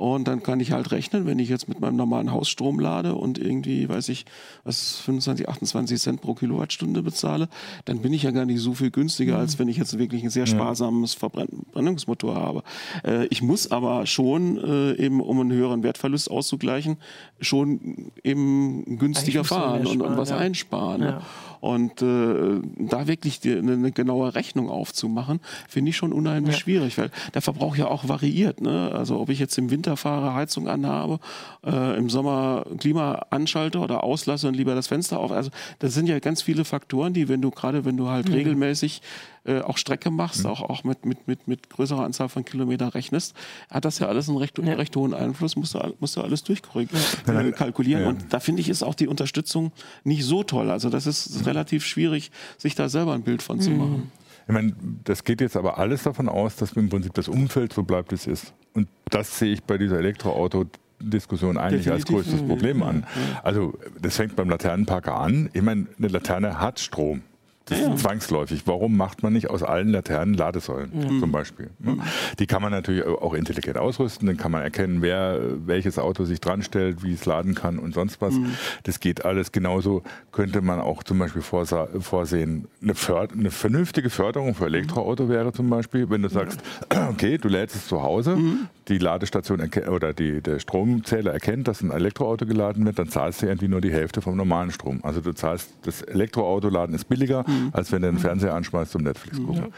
Und 0.00 0.28
dann 0.28 0.42
kann 0.42 0.60
ich 0.60 0.72
halt 0.72 0.92
rechnen, 0.92 1.26
wenn 1.26 1.38
ich 1.38 1.50
jetzt 1.50 1.68
mit 1.68 1.80
meinem 1.80 1.96
normalen 1.96 2.32
Hausstrom 2.32 2.80
lade 2.80 3.14
und 3.14 3.38
irgendwie, 3.38 3.86
weiß 3.86 4.08
ich, 4.08 4.24
was 4.64 4.96
25, 5.00 5.46
28 5.46 6.00
Cent 6.00 6.20
pro 6.22 6.32
Kilowattstunde 6.32 7.02
bezahle, 7.02 7.50
dann 7.84 7.98
bin 7.98 8.14
ich 8.14 8.22
ja 8.22 8.30
gar 8.30 8.46
nicht 8.46 8.60
so 8.60 8.72
viel 8.72 8.90
günstiger, 8.90 9.36
als 9.36 9.58
wenn 9.58 9.68
ich 9.68 9.76
jetzt 9.76 9.98
wirklich 9.98 10.22
ein 10.22 10.30
sehr 10.30 10.46
sparsames 10.46 11.12
Verbrennungsmotor 11.12 12.34
habe. 12.34 12.62
Äh, 13.04 13.26
ich 13.26 13.42
muss 13.42 13.70
aber 13.70 14.06
schon 14.06 14.56
äh, 14.56 14.94
eben, 14.94 15.20
um 15.20 15.38
einen 15.38 15.52
höheren 15.52 15.82
Wertverlust 15.82 16.30
auszugleichen, 16.30 16.96
schon 17.42 18.10
eben 18.24 18.98
günstiger 18.98 19.44
fahren 19.44 19.86
und, 19.86 20.00
und, 20.00 20.16
was 20.16 20.30
ja. 20.30 20.38
einsparen. 20.38 21.02
Ja. 21.02 21.22
Und 21.60 22.02
äh, 22.02 22.60
da 22.78 23.06
wirklich 23.06 23.40
die, 23.40 23.56
eine, 23.56 23.72
eine, 23.72 23.92
genaue 23.92 24.34
Rechnung 24.34 24.70
aufzumachen, 24.70 25.40
finde 25.68 25.90
ich 25.90 25.96
schon 25.96 26.12
unheimlich 26.12 26.54
ja. 26.54 26.60
schwierig, 26.60 26.98
weil 26.98 27.10
der 27.34 27.42
Verbrauch 27.42 27.76
ja 27.76 27.86
auch 27.86 28.08
variiert. 28.08 28.60
Ne? 28.60 28.90
Also 28.94 29.20
ob 29.20 29.28
ich 29.28 29.38
jetzt 29.38 29.56
im 29.58 29.70
Winter 29.70 29.96
fahre, 29.96 30.34
Heizung 30.34 30.68
anhabe, 30.68 31.20
äh, 31.64 31.98
im 31.98 32.08
Sommer 32.08 32.64
Klima 32.78 33.26
anschalte 33.30 33.78
oder 33.78 34.02
auslasse 34.04 34.48
und 34.48 34.54
lieber 34.54 34.74
das 34.74 34.86
Fenster 34.86 35.20
auf. 35.20 35.32
Also 35.32 35.50
das 35.80 35.92
sind 35.92 36.08
ja 36.08 36.18
ganz 36.18 36.42
viele 36.42 36.64
Faktoren, 36.64 37.12
die, 37.12 37.28
wenn 37.28 37.42
du 37.42 37.50
gerade, 37.50 37.84
wenn 37.84 37.96
du 37.96 38.08
halt 38.08 38.28
mhm. 38.28 38.34
regelmäßig 38.34 39.02
äh, 39.44 39.60
auch 39.60 39.78
Strecke 39.78 40.10
machst, 40.10 40.44
mhm. 40.44 40.50
auch, 40.50 40.62
auch 40.62 40.84
mit, 40.84 41.04
mit, 41.04 41.26
mit, 41.26 41.48
mit 41.48 41.70
größerer 41.70 42.04
Anzahl 42.04 42.28
von 42.28 42.44
Kilometern 42.44 42.90
rechnest, 42.90 43.34
hat 43.70 43.84
das 43.84 43.98
ja 43.98 44.08
alles 44.08 44.28
einen 44.28 44.38
recht, 44.38 44.58
ja. 44.58 44.74
recht 44.74 44.94
hohen 44.96 45.14
Einfluss, 45.14 45.56
musst 45.56 45.74
du, 45.74 45.94
musst 45.98 46.16
du 46.16 46.20
alles 46.20 46.44
durchkalkulieren. 46.44 47.54
Kalkulieren. 47.54 48.02
Ja. 48.02 48.08
Und 48.08 48.32
da 48.32 48.40
finde 48.40 48.60
ich, 48.60 48.68
ist 48.68 48.82
auch 48.82 48.94
die 48.94 49.08
Unterstützung 49.08 49.72
nicht 50.04 50.24
so 50.24 50.42
toll. 50.42 50.70
Also 50.70 50.90
das 50.90 51.06
ist 51.06 51.46
relativ 51.46 51.84
schwierig, 51.84 52.30
sich 52.58 52.74
da 52.74 52.88
selber 52.88 53.14
ein 53.14 53.22
Bild 53.22 53.42
von 53.42 53.60
zu 53.60 53.70
mhm. 53.70 53.78
machen. 53.78 54.12
Ich 54.46 54.54
meine, 54.54 54.74
das 55.04 55.24
geht 55.24 55.40
jetzt 55.40 55.56
aber 55.56 55.78
alles 55.78 56.02
davon 56.02 56.28
aus, 56.28 56.56
dass 56.56 56.72
im 56.72 56.88
Prinzip 56.88 57.14
das 57.14 57.28
Umfeld 57.28 57.72
so 57.72 57.84
bleibt, 57.84 58.10
wie 58.10 58.16
es 58.16 58.26
ist. 58.26 58.52
Und 58.74 58.88
das 59.08 59.38
sehe 59.38 59.52
ich 59.52 59.62
bei 59.62 59.78
dieser 59.78 59.98
Elektroauto 59.98 60.66
Diskussion 61.00 61.56
eigentlich 61.56 61.84
Definitiv. 61.84 62.16
als 62.16 62.26
größtes 62.26 62.46
Problem 62.46 62.82
an. 62.82 63.06
Also 63.42 63.78
das 64.00 64.16
fängt 64.16 64.36
beim 64.36 64.50
Laternenparker 64.50 65.14
an. 65.16 65.48
Ich 65.52 65.62
meine, 65.62 65.86
eine 65.98 66.08
Laterne 66.08 66.60
hat 66.60 66.78
Strom. 66.78 67.22
Das 67.70 67.80
ja. 67.80 67.94
ist 67.94 68.00
zwangsläufig. 68.00 68.62
Warum 68.66 68.96
macht 68.96 69.22
man 69.22 69.32
nicht 69.32 69.48
aus 69.48 69.62
allen 69.62 69.88
Laternen 69.88 70.34
Ladesäulen 70.34 70.90
mhm. 70.92 71.20
zum 71.20 71.32
Beispiel? 71.32 71.70
Mhm. 71.78 72.02
Die 72.38 72.46
kann 72.46 72.60
man 72.60 72.72
natürlich 72.72 73.04
auch 73.04 73.32
intelligent 73.32 73.78
ausrüsten. 73.78 74.26
Dann 74.26 74.36
kann 74.36 74.50
man 74.50 74.62
erkennen, 74.62 75.02
wer 75.02 75.40
welches 75.66 75.98
Auto 75.98 76.24
sich 76.24 76.40
dran 76.40 76.62
stellt, 76.62 77.04
wie 77.04 77.12
es 77.12 77.24
laden 77.26 77.54
kann 77.54 77.78
und 77.78 77.94
sonst 77.94 78.20
was. 78.20 78.34
Mhm. 78.34 78.54
Das 78.82 78.98
geht 78.98 79.24
alles. 79.24 79.52
Genauso 79.52 80.02
könnte 80.32 80.60
man 80.60 80.80
auch 80.80 81.04
zum 81.04 81.20
Beispiel 81.20 81.42
vorsehen, 81.42 82.66
eine, 82.82 82.94
eine 83.32 83.50
vernünftige 83.50 84.10
Förderung 84.10 84.54
für 84.54 84.66
Elektroauto 84.66 85.28
wäre 85.28 85.52
zum 85.52 85.70
Beispiel, 85.70 86.10
wenn 86.10 86.22
du 86.22 86.28
sagst, 86.28 86.60
okay, 87.10 87.38
du 87.38 87.48
lädst 87.48 87.76
es 87.76 87.86
zu 87.86 88.02
Hause, 88.02 88.36
mhm. 88.36 88.68
Die 88.90 88.98
Ladestation 88.98 89.60
oder 89.90 90.12
die, 90.12 90.42
der 90.42 90.58
Stromzähler 90.58 91.32
erkennt, 91.32 91.68
dass 91.68 91.80
ein 91.80 91.90
Elektroauto 91.90 92.46
geladen 92.46 92.84
wird, 92.84 92.98
dann 92.98 93.08
zahlst 93.08 93.42
du 93.42 93.46
irgendwie 93.46 93.68
nur 93.68 93.80
die 93.80 93.92
Hälfte 93.92 94.20
vom 94.20 94.36
normalen 94.36 94.70
Strom. 94.70 95.00
Also 95.02 95.20
du 95.20 95.32
zahlst, 95.32 95.70
das 95.82 96.02
Elektroautoladen 96.02 96.94
ist 96.94 97.04
billiger, 97.04 97.44
mhm 97.46 97.60
mhm. 97.60 97.70
als 97.72 97.92
wenn 97.92 98.02
du 98.02 98.10
den 98.10 98.18
Fernseher 98.18 98.54
anschmeißt 98.54 98.92
zum 98.92 99.02
Netflix 99.02 99.38
gucken. 99.38 99.72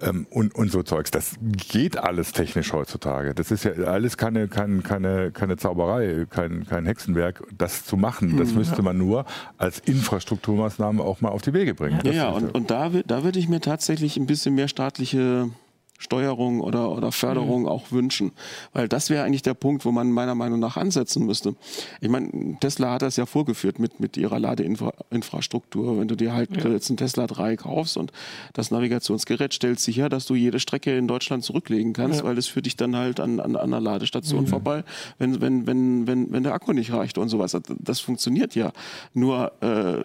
Ja. 0.00 0.08
Ähm, 0.08 0.26
und, 0.30 0.54
und 0.54 0.70
so 0.70 0.82
Zeugs. 0.82 1.10
Das 1.10 1.36
geht 1.40 1.96
alles 1.98 2.32
technisch 2.32 2.72
heutzutage. 2.72 3.34
Das 3.34 3.50
ist 3.50 3.64
ja 3.64 3.72
alles 3.84 4.16
keine, 4.16 4.48
keine, 4.48 4.80
keine, 4.80 5.30
keine 5.30 5.56
Zauberei, 5.56 6.26
kein, 6.30 6.66
kein 6.66 6.86
Hexenwerk, 6.86 7.42
das 7.56 7.84
zu 7.84 7.96
machen. 7.96 8.38
Das 8.38 8.50
mhm, 8.50 8.58
müsste 8.58 8.76
ja. 8.76 8.82
man 8.82 8.98
nur 8.98 9.26
als 9.58 9.78
Infrastrukturmaßnahme 9.80 11.02
auch 11.02 11.20
mal 11.20 11.28
auf 11.28 11.42
die 11.42 11.52
Wege 11.52 11.74
bringen. 11.74 12.00
Ja, 12.04 12.12
ja 12.12 12.28
und, 12.30 12.54
und 12.54 12.70
da, 12.70 12.90
da 13.06 13.24
würde 13.24 13.38
ich 13.38 13.48
mir 13.48 13.60
tatsächlich 13.60 14.16
ein 14.16 14.26
bisschen 14.26 14.54
mehr 14.54 14.68
staatliche 14.68 15.50
Steuerung 16.00 16.60
oder, 16.62 16.90
oder 16.90 17.12
Förderung 17.12 17.62
mhm. 17.62 17.68
auch 17.68 17.92
wünschen. 17.92 18.32
Weil 18.72 18.88
das 18.88 19.10
wäre 19.10 19.22
eigentlich 19.22 19.42
der 19.42 19.54
Punkt, 19.54 19.84
wo 19.84 19.92
man 19.92 20.10
meiner 20.10 20.34
Meinung 20.34 20.58
nach 20.58 20.78
ansetzen 20.78 21.26
müsste. 21.26 21.54
Ich 22.00 22.08
meine, 22.08 22.56
Tesla 22.58 22.94
hat 22.94 23.02
das 23.02 23.16
ja 23.16 23.26
vorgeführt 23.26 23.78
mit, 23.78 24.00
mit 24.00 24.16
ihrer 24.16 24.40
Ladeinfrastruktur. 24.40 26.00
Wenn 26.00 26.08
du 26.08 26.16
dir 26.16 26.32
halt 26.32 26.56
ja. 26.56 26.70
jetzt 26.70 26.88
einen 26.88 26.96
Tesla 26.96 27.26
3 27.26 27.56
kaufst 27.56 27.98
und 27.98 28.12
das 28.54 28.70
Navigationsgerät 28.70 29.52
stellt 29.52 29.78
sicher, 29.78 30.08
dass 30.08 30.24
du 30.24 30.34
jede 30.34 30.58
Strecke 30.58 30.96
in 30.96 31.06
Deutschland 31.06 31.44
zurücklegen 31.44 31.92
kannst, 31.92 32.20
ja. 32.20 32.24
weil 32.24 32.38
es 32.38 32.46
für 32.46 32.62
dich 32.62 32.76
dann 32.76 32.96
halt 32.96 33.20
an, 33.20 33.38
an, 33.38 33.54
an 33.54 33.74
einer 33.74 33.80
Ladestation 33.80 34.44
mhm. 34.44 34.48
vorbei, 34.48 34.84
wenn, 35.18 35.42
wenn, 35.42 35.66
wenn, 35.66 36.06
wenn, 36.06 36.32
wenn 36.32 36.42
der 36.42 36.54
Akku 36.54 36.72
nicht 36.72 36.92
reicht 36.94 37.18
und 37.18 37.28
sowas. 37.28 37.54
Das 37.78 38.00
funktioniert 38.00 38.54
ja. 38.54 38.72
Nur 39.12 39.52
äh, 39.60 40.02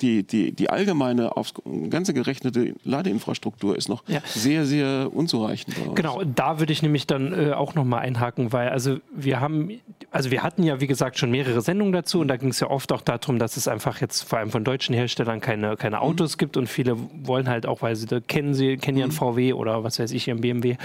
die, 0.00 0.22
die, 0.22 0.52
die 0.52 0.70
allgemeine, 0.70 1.36
aufs 1.36 1.54
Ganze 1.90 2.14
gerechnete 2.14 2.74
Ladeinfrastruktur 2.84 3.76
ist 3.76 3.88
noch 3.88 4.04
ja. 4.06 4.20
sehr, 4.26 4.64
sehr 4.64 4.75
sehr 4.76 5.14
unzureichend. 5.14 5.76
Genau, 5.94 6.22
da 6.22 6.58
würde 6.58 6.72
ich 6.72 6.82
nämlich 6.82 7.06
dann 7.06 7.32
äh, 7.32 7.52
auch 7.52 7.74
nochmal 7.74 8.00
einhaken, 8.00 8.52
weil 8.52 8.68
also 8.68 8.98
wir 9.14 9.40
haben, 9.40 9.70
also 10.10 10.30
wir 10.30 10.42
hatten 10.42 10.62
ja 10.62 10.80
wie 10.80 10.86
gesagt 10.86 11.18
schon 11.18 11.30
mehrere 11.30 11.60
Sendungen 11.60 11.92
dazu 11.92 12.20
und 12.20 12.28
da 12.28 12.36
ging 12.36 12.50
es 12.50 12.60
ja 12.60 12.70
oft 12.70 12.92
auch 12.92 13.02
darum, 13.02 13.38
dass 13.38 13.56
es 13.56 13.68
einfach 13.68 14.00
jetzt 14.00 14.22
vor 14.22 14.38
allem 14.38 14.50
von 14.50 14.64
deutschen 14.64 14.94
Herstellern 14.94 15.40
keine, 15.40 15.76
keine 15.76 16.00
Autos 16.00 16.36
mhm. 16.36 16.38
gibt 16.38 16.56
und 16.56 16.68
viele 16.68 16.96
wollen 17.22 17.48
halt 17.48 17.66
auch, 17.66 17.82
weil 17.82 17.96
sie 17.96 18.06
da 18.06 18.20
kennen 18.20 18.54
sie, 18.54 18.76
kennen 18.76 18.98
ihren 18.98 19.10
mhm. 19.10 19.14
VW 19.14 19.52
oder 19.52 19.84
was 19.84 19.98
weiß 19.98 20.12
ich, 20.12 20.28
ihren 20.28 20.40
BMW. 20.40 20.76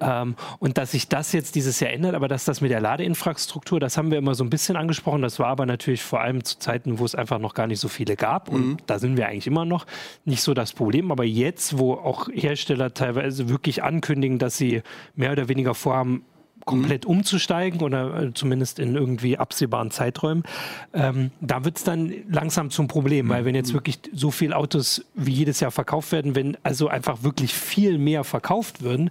Ähm, 0.00 0.34
und 0.58 0.78
dass 0.78 0.92
sich 0.92 1.08
das 1.08 1.32
jetzt 1.32 1.54
dieses 1.54 1.80
Jahr 1.80 1.92
ändert, 1.92 2.14
aber 2.14 2.28
dass 2.28 2.44
das 2.44 2.60
mit 2.60 2.70
der 2.70 2.80
Ladeinfrastruktur, 2.80 3.80
das 3.80 3.96
haben 3.96 4.10
wir 4.10 4.18
immer 4.18 4.34
so 4.34 4.44
ein 4.44 4.50
bisschen 4.50 4.76
angesprochen, 4.76 5.22
das 5.22 5.38
war 5.38 5.48
aber 5.48 5.66
natürlich 5.66 6.02
vor 6.02 6.20
allem 6.20 6.44
zu 6.44 6.58
Zeiten, 6.58 6.98
wo 6.98 7.04
es 7.04 7.14
einfach 7.14 7.38
noch 7.38 7.54
gar 7.54 7.66
nicht 7.66 7.80
so 7.80 7.88
viele 7.88 8.16
gab 8.16 8.48
und 8.48 8.66
mhm. 8.66 8.76
da 8.86 8.98
sind 8.98 9.16
wir 9.16 9.28
eigentlich 9.28 9.46
immer 9.46 9.64
noch 9.64 9.86
nicht 10.24 10.42
so 10.42 10.54
das 10.54 10.72
Problem, 10.72 11.10
aber 11.10 11.24
jetzt, 11.24 11.78
wo 11.78 11.94
auch 11.94 12.28
Hersteller 12.32 12.94
teilweise 12.94 13.29
also 13.30 13.48
wirklich 13.48 13.82
ankündigen, 13.82 14.38
dass 14.38 14.56
sie 14.56 14.82
mehr 15.14 15.32
oder 15.32 15.48
weniger 15.48 15.74
vorhaben, 15.74 16.24
komplett 16.64 17.04
mhm. 17.04 17.12
umzusteigen 17.12 17.80
oder 17.80 18.22
äh, 18.22 18.34
zumindest 18.34 18.78
in 18.78 18.94
irgendwie 18.94 19.38
absehbaren 19.38 19.90
Zeiträumen, 19.90 20.44
ähm, 20.92 21.30
da 21.40 21.64
wird 21.64 21.78
es 21.78 21.84
dann 21.84 22.12
langsam 22.28 22.70
zum 22.70 22.86
Problem, 22.86 23.28
weil 23.28 23.44
wenn 23.44 23.54
jetzt 23.54 23.70
mhm. 23.70 23.76
wirklich 23.76 23.98
so 24.12 24.30
viele 24.30 24.56
Autos 24.56 25.04
wie 25.14 25.32
jedes 25.32 25.60
Jahr 25.60 25.70
verkauft 25.70 26.12
werden, 26.12 26.34
wenn 26.34 26.56
also 26.62 26.88
einfach 26.88 27.22
wirklich 27.22 27.54
viel 27.54 27.98
mehr 27.98 28.24
verkauft 28.24 28.82
würden, 28.82 29.10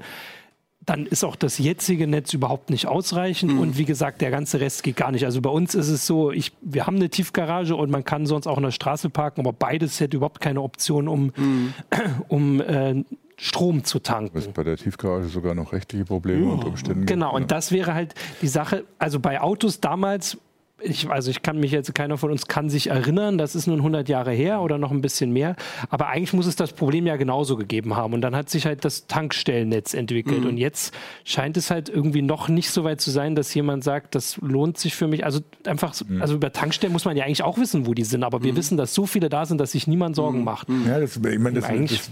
dann 0.85 1.05
ist 1.05 1.23
auch 1.23 1.35
das 1.35 1.59
jetzige 1.59 2.07
Netz 2.07 2.33
überhaupt 2.33 2.71
nicht 2.71 2.87
ausreichend. 2.87 3.53
Mhm. 3.53 3.59
Und 3.59 3.77
wie 3.77 3.85
gesagt, 3.85 4.21
der 4.21 4.31
ganze 4.31 4.59
Rest 4.59 4.81
geht 4.81 4.95
gar 4.95 5.11
nicht. 5.11 5.25
Also 5.25 5.39
bei 5.41 5.49
uns 5.49 5.75
ist 5.75 5.89
es 5.89 6.07
so, 6.07 6.31
ich, 6.31 6.51
wir 6.61 6.87
haben 6.87 6.95
eine 6.95 7.09
Tiefgarage 7.09 7.75
und 7.75 7.91
man 7.91 8.03
kann 8.03 8.25
sonst 8.25 8.47
auch 8.47 8.57
in 8.57 8.63
der 8.63 8.71
Straße 8.71 9.09
parken, 9.09 9.41
aber 9.41 9.53
beides 9.53 9.99
hätte 9.99 10.17
überhaupt 10.17 10.41
keine 10.41 10.61
Option, 10.61 11.07
um, 11.07 11.31
mhm. 11.35 11.73
um 12.27 12.61
äh, 12.61 13.03
Strom 13.39 13.85
zu 13.85 13.99
tanken. 13.99 14.31
Das 14.33 14.47
ist 14.47 14.53
bei 14.53 14.63
der 14.63 14.75
Tiefgarage 14.75 15.29
sogar 15.29 15.55
noch 15.55 15.71
rechtliche 15.71 16.03
Probleme 16.03 16.45
ja. 16.45 16.51
unter 16.51 16.67
Umständen. 16.67 17.05
Genau, 17.05 17.31
gibt, 17.31 17.41
und 17.41 17.51
das 17.51 17.71
wäre 17.71 17.93
halt 17.93 18.13
die 18.41 18.47
Sache. 18.47 18.83
Also 18.97 19.19
bei 19.19 19.39
Autos 19.39 19.79
damals 19.79 20.37
ich, 20.81 21.09
also 21.09 21.31
ich 21.31 21.41
kann 21.41 21.59
mich 21.59 21.71
jetzt, 21.71 21.93
keiner 21.93 22.17
von 22.17 22.31
uns 22.31 22.47
kann 22.47 22.69
sich 22.69 22.87
erinnern, 22.87 23.37
das 23.37 23.55
ist 23.55 23.67
nun 23.67 23.77
100 23.77 24.09
Jahre 24.09 24.31
her 24.31 24.61
oder 24.61 24.77
noch 24.77 24.91
ein 24.91 25.01
bisschen 25.01 25.31
mehr, 25.31 25.55
aber 25.89 26.07
eigentlich 26.07 26.33
muss 26.33 26.47
es 26.47 26.55
das 26.55 26.73
Problem 26.73 27.05
ja 27.05 27.15
genauso 27.15 27.55
gegeben 27.55 27.95
haben 27.95 28.13
und 28.13 28.21
dann 28.21 28.35
hat 28.35 28.49
sich 28.49 28.65
halt 28.65 28.85
das 28.85 29.07
Tankstellennetz 29.07 29.93
entwickelt 29.93 30.41
mhm. 30.41 30.49
und 30.49 30.57
jetzt 30.57 30.93
scheint 31.23 31.57
es 31.57 31.71
halt 31.71 31.89
irgendwie 31.89 32.21
noch 32.21 32.47
nicht 32.47 32.69
so 32.69 32.83
weit 32.83 33.01
zu 33.01 33.11
sein, 33.11 33.35
dass 33.35 33.53
jemand 33.53 33.83
sagt, 33.83 34.15
das 34.15 34.37
lohnt 34.37 34.77
sich 34.77 34.95
für 34.95 35.07
mich, 35.07 35.25
also 35.25 35.39
einfach, 35.65 35.93
mhm. 36.07 36.21
also 36.21 36.35
über 36.35 36.51
Tankstellen 36.51 36.93
muss 36.93 37.05
man 37.05 37.17
ja 37.17 37.25
eigentlich 37.25 37.43
auch 37.43 37.57
wissen, 37.57 37.85
wo 37.85 37.93
die 37.93 38.03
sind, 38.03 38.23
aber 38.23 38.43
wir 38.43 38.53
mhm. 38.53 38.57
wissen, 38.57 38.77
dass 38.77 38.93
so 38.93 39.05
viele 39.05 39.29
da 39.29 39.45
sind, 39.45 39.59
dass 39.59 39.71
sich 39.71 39.87
niemand 39.87 40.15
Sorgen 40.15 40.39
mhm. 40.39 40.45
macht. 40.45 40.69
Mhm. 40.69 40.87
Ja, 40.87 40.99
das, 40.99 41.17
ich 41.17 41.39
meine, 41.39 41.59
das, 41.59 41.69
das, 41.69 42.09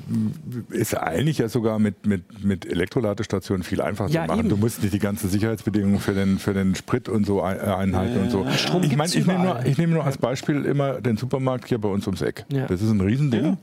ist 0.70 0.96
eigentlich 0.96 1.38
ja 1.40 1.50
sogar 1.50 1.80
mit, 1.80 2.06
mit, 2.06 2.44
mit 2.44 2.66
Elektroladestationen 2.66 3.64
viel 3.64 3.82
einfacher 3.82 4.10
ja, 4.10 4.24
zu 4.24 4.28
machen. 4.28 4.40
Eben. 4.40 4.50
Du 4.50 4.58
musst 4.58 4.82
nicht 4.82 4.94
die 4.94 5.00
ganzen 5.00 5.30
Sicherheitsbedingungen 5.30 6.00
für 6.00 6.14
den, 6.14 6.40
für 6.40 6.54
den 6.54 6.76
Sprit 6.76 7.10
und 7.10 7.26
so 7.26 7.42
einhalten 7.42 8.16
ja, 8.16 8.22
und 8.24 8.32
so. 8.32 8.46
Strom 8.58 8.84
ich 8.84 8.96
meine, 8.96 9.14
ich 9.14 9.26
nehme 9.26 9.44
nur, 9.44 9.62
nehm 9.62 9.90
nur 9.92 10.04
als 10.06 10.18
Beispiel 10.18 10.66
immer 10.66 11.02
den 11.02 11.18
Supermarkt 11.18 11.68
hier 11.68 11.80
bei 11.80 11.90
uns 11.90 12.06
ums 12.08 12.22
Eck. 12.22 12.46
Ja. 12.52 12.68
Das 12.68 12.82
ist 12.82 12.90
ein 12.90 13.02
Riesending. 13.02 13.44
Ja. 13.44 13.58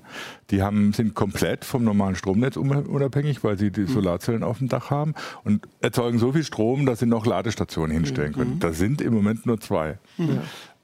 Die 0.50 0.62
haben, 0.62 0.92
sind 0.92 1.14
komplett 1.14 1.64
vom 1.64 1.84
normalen 1.84 2.16
Stromnetz 2.16 2.56
unabhängig, 2.56 3.42
weil 3.44 3.58
sie 3.58 3.70
die 3.70 3.82
mhm. 3.82 3.88
Solarzellen 3.88 4.42
auf 4.42 4.58
dem 4.58 4.68
Dach 4.68 4.90
haben 4.90 5.14
und 5.44 5.66
erzeugen 5.80 6.18
so 6.18 6.32
viel 6.32 6.44
Strom, 6.44 6.86
dass 6.86 7.00
sie 7.00 7.06
noch 7.06 7.26
Ladestationen 7.26 7.92
hinstellen 7.92 8.32
mhm. 8.32 8.34
können. 8.34 8.54
Mhm. 8.54 8.60
Da 8.60 8.72
sind 8.72 9.00
im 9.00 9.14
Moment 9.14 9.46
nur 9.46 9.60
zwei. 9.60 9.98
Ja. 10.18 10.26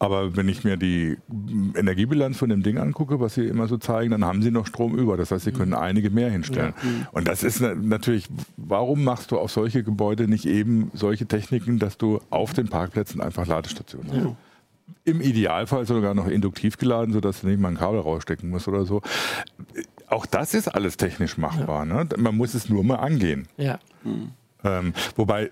Aber 0.02 0.34
wenn 0.34 0.48
ich 0.48 0.64
mir 0.64 0.78
die 0.78 1.18
Energiebilanz 1.76 2.38
von 2.38 2.48
dem 2.48 2.62
Ding 2.62 2.78
angucke, 2.78 3.20
was 3.20 3.34
sie 3.34 3.44
immer 3.44 3.68
so 3.68 3.76
zeigen, 3.76 4.12
dann 4.12 4.24
haben 4.24 4.40
sie 4.40 4.50
noch 4.50 4.66
Strom 4.66 4.96
über. 4.96 5.18
Das 5.18 5.30
heißt, 5.30 5.44
sie 5.44 5.52
können 5.52 5.74
einige 5.74 6.08
mehr 6.08 6.30
hinstellen. 6.30 6.72
Und 7.12 7.28
das 7.28 7.42
ist 7.42 7.60
natürlich, 7.60 8.26
warum 8.70 9.04
machst 9.04 9.30
du 9.32 9.38
auf 9.38 9.50
solche 9.50 9.82
Gebäude 9.82 10.28
nicht 10.28 10.46
eben 10.46 10.90
solche 10.94 11.26
Techniken, 11.26 11.78
dass 11.78 11.98
du 11.98 12.20
auf 12.30 12.54
den 12.54 12.68
Parkplätzen 12.68 13.20
einfach 13.20 13.46
Ladestationen 13.46 14.10
hast? 14.10 14.24
Ja. 14.24 14.36
Im 15.04 15.20
Idealfall 15.20 15.86
sogar 15.86 16.14
noch 16.14 16.26
induktiv 16.26 16.78
geladen, 16.78 17.12
sodass 17.12 17.42
du 17.42 17.48
nicht 17.48 17.60
mal 17.60 17.68
ein 17.68 17.76
Kabel 17.76 18.00
rausstecken 18.00 18.50
musst 18.50 18.68
oder 18.68 18.84
so. 18.84 19.02
Auch 20.08 20.26
das 20.26 20.54
ist 20.54 20.68
alles 20.68 20.96
technisch 20.96 21.36
machbar. 21.38 21.86
Ja. 21.86 22.04
Ne? 22.04 22.08
Man 22.16 22.36
muss 22.36 22.54
es 22.54 22.68
nur 22.68 22.82
mal 22.82 22.96
angehen. 22.96 23.46
Ja. 23.56 23.78
Ähm, 24.64 24.92
wobei 25.16 25.50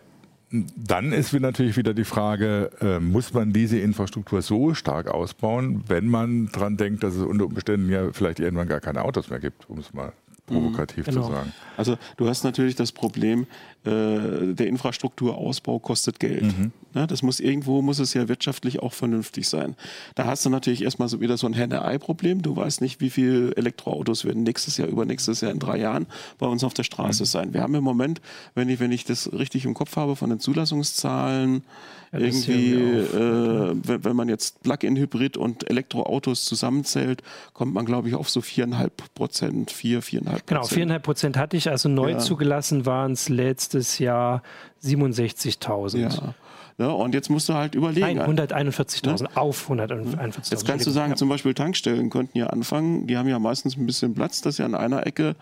dann 0.50 1.12
ist 1.12 1.32
natürlich 1.34 1.76
wieder 1.76 1.92
die 1.92 2.04
Frage, 2.04 2.70
äh, 2.80 3.00
muss 3.00 3.34
man 3.34 3.52
diese 3.52 3.78
Infrastruktur 3.78 4.40
so 4.40 4.74
stark 4.74 5.08
ausbauen, 5.08 5.84
wenn 5.88 6.08
man 6.08 6.48
daran 6.52 6.76
denkt, 6.76 7.02
dass 7.02 7.14
es 7.14 7.22
unter 7.22 7.44
Umständen 7.44 7.90
ja 7.90 8.12
vielleicht 8.12 8.40
irgendwann 8.40 8.68
gar 8.68 8.80
keine 8.80 9.04
Autos 9.04 9.28
mehr 9.28 9.40
gibt, 9.40 9.68
um 9.68 9.78
es 9.78 9.92
mal 9.92 10.12
provokativ 10.48 11.06
mhm, 11.06 11.10
genau. 11.10 11.26
zu 11.26 11.32
sagen. 11.32 11.52
Also 11.76 11.96
du 12.16 12.28
hast 12.28 12.44
natürlich 12.44 12.74
das 12.74 12.92
Problem, 12.92 13.46
äh, 13.84 14.54
der 14.54 14.66
Infrastrukturausbau 14.66 15.78
kostet 15.78 16.18
Geld. 16.18 16.42
Mhm. 16.42 16.72
Ja, 16.98 17.06
das 17.06 17.22
muss 17.22 17.38
irgendwo 17.38 17.80
muss 17.80 18.00
es 18.00 18.12
ja 18.12 18.26
wirtschaftlich 18.26 18.80
auch 18.80 18.92
vernünftig 18.92 19.48
sein. 19.48 19.76
Da 20.16 20.24
hast 20.24 20.44
du 20.44 20.50
natürlich 20.50 20.82
erstmal 20.82 21.08
so 21.08 21.20
wieder 21.20 21.36
so 21.36 21.46
ein 21.46 21.52
Henne-Ei-Problem. 21.52 22.42
Du 22.42 22.56
weißt 22.56 22.80
nicht, 22.80 23.00
wie 23.00 23.08
viele 23.08 23.54
Elektroautos 23.54 24.24
werden 24.24 24.42
nächstes 24.42 24.78
Jahr, 24.78 24.88
übernächstes 24.88 25.40
Jahr 25.40 25.52
in 25.52 25.60
drei 25.60 25.78
Jahren 25.78 26.06
bei 26.38 26.46
uns 26.46 26.64
auf 26.64 26.74
der 26.74 26.82
Straße 26.82 27.22
mhm. 27.22 27.26
sein. 27.26 27.54
Wir 27.54 27.62
haben 27.62 27.76
im 27.76 27.84
Moment, 27.84 28.20
wenn 28.56 28.68
ich, 28.68 28.80
wenn 28.80 28.90
ich 28.90 29.04
das 29.04 29.32
richtig 29.32 29.64
im 29.64 29.74
Kopf 29.74 29.94
habe, 29.94 30.16
von 30.16 30.28
den 30.28 30.40
Zulassungszahlen 30.40 31.62
ja, 32.10 32.18
irgendwie, 32.18 32.72
äh, 32.74 33.76
wenn, 33.84 34.04
wenn, 34.04 34.16
man 34.16 34.28
jetzt 34.28 34.60
Plug-in-Hybrid 34.64 35.36
und 35.36 35.70
Elektroautos 35.70 36.46
zusammenzählt, 36.46 37.22
kommt 37.52 37.74
man, 37.74 37.86
glaube 37.86 38.08
ich, 38.08 38.16
auf 38.16 38.28
so 38.28 38.40
viereinhalb 38.40 39.14
Prozent, 39.14 39.70
vier, 39.70 40.02
viereinhalb 40.02 40.38
Prozent. 40.38 40.48
Genau, 40.48 40.64
viereinhalb 40.64 41.02
Prozent 41.04 41.36
hatte 41.36 41.56
ich. 41.56 41.70
Also 41.70 41.88
neu 41.88 42.12
ja. 42.12 42.18
zugelassen 42.18 42.86
waren 42.86 43.12
es 43.12 43.28
letztes 43.28 44.00
Jahr 44.00 44.42
67.000. 44.82 45.98
Ja. 45.98 46.34
Ja, 46.78 46.90
und 46.90 47.12
jetzt 47.12 47.28
musst 47.28 47.48
du 47.48 47.54
halt 47.54 47.74
überlegen. 47.74 48.18
Nein, 48.18 48.38
141.000 48.38 49.22
ne? 49.24 49.28
auf 49.34 49.68
141.000. 49.68 50.50
Jetzt 50.52 50.64
kannst 50.64 50.86
du 50.86 50.92
sagen, 50.92 51.10
ja. 51.10 51.16
zum 51.16 51.28
Beispiel 51.28 51.52
Tankstellen 51.52 52.08
könnten 52.08 52.38
ja 52.38 52.46
anfangen, 52.46 53.08
die 53.08 53.16
haben 53.16 53.28
ja 53.28 53.40
meistens 53.40 53.76
ein 53.76 53.84
bisschen 53.84 54.14
Platz, 54.14 54.42
dass 54.42 54.56
sie 54.56 54.62
an 54.62 54.76
einer 54.76 55.04
Ecke 55.04 55.34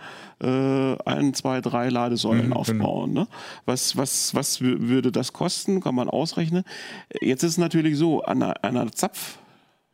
äh, 0.42 0.96
ein, 1.04 1.34
zwei, 1.34 1.60
drei 1.60 1.90
Ladesäulen 1.90 2.46
mhm, 2.46 2.52
aufbauen. 2.54 3.10
Genau. 3.10 3.20
Ne? 3.22 3.28
Was, 3.66 3.98
was, 3.98 4.34
was 4.34 4.62
würde 4.62 5.12
das 5.12 5.34
kosten? 5.34 5.82
Kann 5.82 5.94
man 5.94 6.08
ausrechnen. 6.08 6.64
Jetzt 7.20 7.42
ist 7.42 7.52
es 7.52 7.58
natürlich 7.58 7.98
so, 7.98 8.22
an 8.22 8.42
einer, 8.42 8.64
einer 8.64 8.90
Zapf 8.92 9.38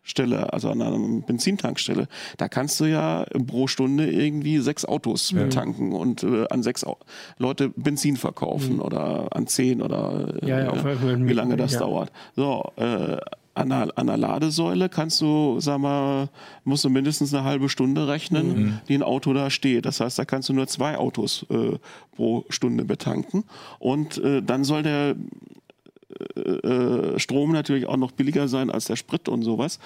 Stelle, 0.03 0.53
also 0.53 0.71
an 0.71 0.83
einer 0.83 0.99
Benzintankstelle, 1.27 2.09
da 2.37 2.49
kannst 2.49 2.81
du 2.81 2.87
ja 2.87 3.25
pro 3.47 3.67
Stunde 3.67 4.11
irgendwie 4.11 4.59
sechs 4.59 4.85
Autos 4.85 5.31
ja. 5.31 5.47
tanken 5.49 5.93
und 5.93 6.25
äh, 6.25 6.47
an 6.51 6.63
sechs 6.63 6.85
Au 6.85 6.97
Leute 7.39 7.71
Benzin 7.71 8.17
verkaufen 8.17 8.75
mhm. 8.77 8.83
oder 8.83 9.35
an 9.35 9.47
zehn 9.47 9.81
oder 9.81 10.35
äh, 10.43 10.49
ja, 10.49 10.61
ja, 10.61 11.29
wie 11.29 11.33
lange 11.33 11.57
das 11.57 11.79
dauert. 11.79 12.11
So, 12.35 12.65
äh, 12.77 13.17
an 13.55 13.71
einer, 13.71 13.93
an 13.97 14.09
einer, 14.09 14.17
Ladesäule 14.17 14.89
kannst 14.89 15.21
du, 15.21 15.61
sag 15.61 15.79
mal, 15.79 16.29
musst 16.65 16.85
du 16.85 16.91
mindestens 16.91 17.35
eine 17.35 17.45
halbe 17.45 17.69
Stunde 17.69 18.09
rechnen, 18.09 18.47
mhm. 18.47 18.81
die 18.89 18.95
ein 18.95 19.03
Auto 19.03 19.33
da 19.35 19.51
steht. 19.51 19.85
Das 19.85 20.01
heißt, 20.01 20.19
da 20.19 20.25
kannst 20.25 20.49
du 20.49 20.55
nur 20.55 20.67
zwei 20.69 20.97
Autos 20.97 21.45
äh, 21.51 21.79
pro 22.17 22.45
Stunde 22.49 22.85
betanken. 22.85 23.45
Und 23.79 24.19
äh, 24.19 24.43
dann 24.43 24.65
soll 24.65 24.83
der 24.83 25.17
äh, 26.37 27.19
Strom 27.19 27.53
natürlich 27.53 27.87
auch 27.87 27.97
noch 27.97 28.13
billiger 28.13 28.49
sein 28.49 28.71
als 28.71 28.87
der 28.87 28.97
Sprit 28.97 29.29
und 29.29 29.43
sowas. 29.43 29.79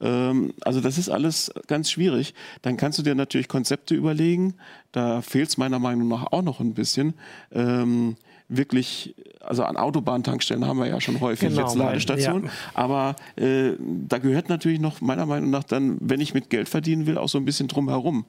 Ähm, 0.00 0.52
also 0.62 0.80
das 0.80 0.98
ist 0.98 1.08
alles 1.08 1.52
ganz 1.66 1.90
schwierig. 1.90 2.34
Dann 2.62 2.76
kannst 2.76 2.98
du 2.98 3.02
dir 3.02 3.14
natürlich 3.14 3.48
Konzepte 3.48 3.94
überlegen. 3.94 4.54
Da 4.92 5.22
fehlt 5.22 5.48
es 5.48 5.56
meiner 5.56 5.78
Meinung 5.78 6.08
nach 6.08 6.32
auch 6.32 6.42
noch 6.42 6.60
ein 6.60 6.74
bisschen. 6.74 7.14
Ähm, 7.52 8.16
wirklich, 8.48 9.14
also 9.40 9.64
an 9.64 9.76
Autobahntankstellen 9.76 10.64
haben 10.64 10.78
wir 10.78 10.86
ja 10.86 11.00
schon 11.00 11.20
häufig 11.20 11.48
genau, 11.48 11.62
jetzt 11.62 11.74
Ladestationen, 11.74 12.44
ja. 12.44 12.50
aber 12.74 13.16
äh, 13.36 13.72
da 13.80 14.18
gehört 14.18 14.48
natürlich 14.48 14.78
noch 14.78 15.00
meiner 15.00 15.26
Meinung 15.26 15.50
nach 15.50 15.64
dann, 15.64 15.96
wenn 16.00 16.20
ich 16.20 16.32
mit 16.32 16.48
Geld 16.48 16.68
verdienen 16.68 17.06
will, 17.06 17.18
auch 17.18 17.28
so 17.28 17.38
ein 17.38 17.44
bisschen 17.44 17.66
drumherum 17.66 18.24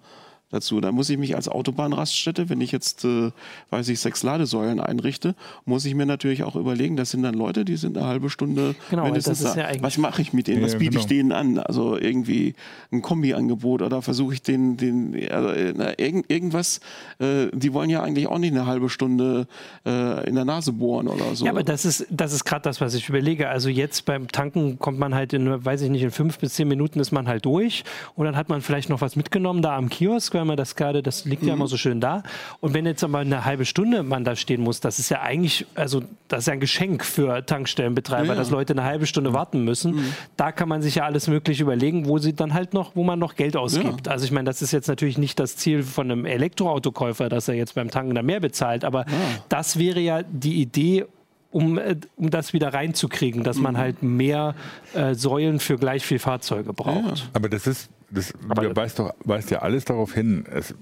dazu. 0.49 0.79
Da 0.79 0.91
muss 0.91 1.09
ich 1.09 1.17
mich 1.17 1.35
als 1.35 1.49
Autobahnraststätte, 1.49 2.49
wenn 2.49 2.61
ich 2.61 2.71
jetzt, 2.71 3.03
äh, 3.03 3.31
weiß 3.69 3.89
ich, 3.89 3.99
sechs 3.99 4.23
Ladesäulen 4.23 4.79
einrichte, 4.79 5.35
muss 5.65 5.83
ich 5.85 5.93
mir 5.93 6.05
natürlich 6.05 6.43
auch 6.43 6.55
überlegen, 6.55 6.95
das 6.95 7.11
sind 7.11 7.23
dann 7.23 7.33
Leute, 7.33 7.65
die 7.65 7.75
sind 7.75 7.97
eine 7.97 8.07
halbe 8.07 8.29
Stunde 8.29 8.75
genau, 8.89 9.05
mindestens 9.05 9.41
da. 9.41 9.55
Ja 9.55 9.81
Was 9.81 9.97
mache 9.97 10.21
ich 10.21 10.31
mit 10.31 10.47
denen? 10.47 10.63
Was 10.63 10.77
biete 10.77 10.91
genau. 10.91 11.01
ich 11.01 11.07
denen 11.07 11.31
an? 11.33 11.59
Also 11.59 11.97
irgendwie 11.97 12.55
ein 12.91 13.01
Kombi-Angebot 13.01 13.81
oder 13.81 14.01
versuche 14.01 14.35
ich 14.35 14.41
den, 14.41 14.77
den 14.77 15.29
also, 15.29 15.49
na, 15.75 15.99
irgend, 15.99 16.31
irgendwas, 16.31 16.79
äh, 17.19 17.47
die 17.51 17.73
wollen 17.73 17.89
ja 17.89 18.01
eigentlich 18.01 18.27
auch 18.27 18.39
nicht 18.39 18.53
eine 18.53 18.65
halbe 18.65 18.89
Stunde 18.89 19.47
äh, 19.85 20.27
in 20.27 20.35
der 20.35 20.45
Nase 20.45 20.71
bohren 20.71 21.09
oder 21.09 21.35
so. 21.35 21.43
Ja, 21.43 21.51
aber 21.51 21.63
das 21.63 21.83
ist, 21.83 22.07
das 22.09 22.31
ist 22.31 22.45
gerade 22.45 22.61
das, 22.61 22.79
was 22.79 22.93
ich 22.93 23.09
überlege. 23.09 23.49
Also 23.49 23.67
jetzt 23.67 24.05
beim 24.05 24.29
Tanken 24.29 24.79
kommt 24.79 24.97
man 24.97 25.13
halt 25.13 25.33
in, 25.33 25.65
weiß 25.65 25.81
ich 25.81 25.89
nicht, 25.89 26.03
in 26.03 26.11
fünf 26.11 26.39
bis 26.39 26.53
zehn 26.53 26.69
Minuten 26.69 27.01
ist 27.01 27.11
man 27.11 27.27
halt 27.27 27.43
durch 27.43 27.83
und 28.15 28.25
dann 28.25 28.37
hat 28.37 28.47
man 28.47 28.61
vielleicht 28.61 28.89
noch 28.89 29.01
was 29.01 29.17
mitgenommen 29.17 29.61
da 29.61 29.75
am 29.75 29.89
Kiosk 29.89 30.36
man 30.45 30.57
das 30.57 30.75
gerade, 30.75 31.01
das 31.01 31.25
liegt 31.25 31.43
mhm. 31.43 31.47
ja 31.47 31.53
immer 31.53 31.67
so 31.67 31.77
schön 31.77 32.01
da. 32.01 32.23
Und 32.59 32.73
wenn 32.73 32.85
jetzt 32.85 33.03
aber 33.03 33.19
eine 33.19 33.45
halbe 33.45 33.65
Stunde 33.65 34.03
man 34.03 34.23
da 34.23 34.35
stehen 34.35 34.61
muss, 34.61 34.79
das 34.79 34.99
ist 34.99 35.09
ja 35.09 35.21
eigentlich, 35.21 35.65
also 35.75 36.03
das 36.27 36.39
ist 36.39 36.47
ja 36.47 36.53
ein 36.53 36.59
Geschenk 36.59 37.03
für 37.05 37.45
Tankstellenbetreiber, 37.45 38.29
ja, 38.29 38.35
dass 38.35 38.49
Leute 38.49 38.73
eine 38.73 38.83
halbe 38.83 39.05
Stunde 39.05 39.33
warten 39.33 39.63
müssen. 39.63 39.95
Mhm. 39.95 40.13
Da 40.35 40.51
kann 40.51 40.69
man 40.69 40.81
sich 40.81 40.95
ja 40.95 41.05
alles 41.05 41.27
Mögliche 41.27 41.63
überlegen, 41.63 42.07
wo 42.07 42.17
sie 42.17 42.33
dann 42.33 42.53
halt 42.53 42.73
noch, 42.73 42.95
wo 42.95 43.03
man 43.03 43.19
noch 43.19 43.35
Geld 43.35 43.55
ausgibt. 43.55 44.07
Ja. 44.07 44.11
Also 44.11 44.25
ich 44.25 44.31
meine, 44.31 44.45
das 44.45 44.61
ist 44.61 44.71
jetzt 44.71 44.87
natürlich 44.87 45.17
nicht 45.17 45.39
das 45.39 45.57
Ziel 45.57 45.83
von 45.83 46.11
einem 46.11 46.25
Elektroautokäufer, 46.25 47.29
dass 47.29 47.47
er 47.47 47.55
jetzt 47.55 47.75
beim 47.75 47.89
Tanken 47.89 48.15
da 48.15 48.21
mehr 48.21 48.39
bezahlt, 48.39 48.83
aber 48.83 49.05
das 49.49 49.79
wäre 49.79 49.99
ja 49.99 50.23
die 50.23 50.61
Idee, 50.61 51.05
um, 51.51 51.77
äh, 51.77 51.95
um 52.15 52.29
das 52.29 52.53
wieder 52.53 52.73
reinzukriegen, 52.73 53.43
dass 53.43 53.57
man 53.57 53.73
mhm. 53.73 53.77
halt 53.77 54.03
mehr 54.03 54.55
äh, 54.93 55.15
Säulen 55.15 55.59
für 55.59 55.77
gleich 55.77 56.05
viel 56.05 56.19
Fahrzeuge 56.19 56.73
braucht. 56.73 57.19
Ja. 57.19 57.25
Aber 57.33 57.49
das 57.49 57.67
ist, 57.67 57.89
das 58.09 58.33
weist, 58.41 58.99
doch, 58.99 59.13
weist 59.23 59.51
ja 59.51 59.59
alles 59.59 59.85
darauf 59.85 60.13
hin. 60.13 60.45
Es, 60.51 60.73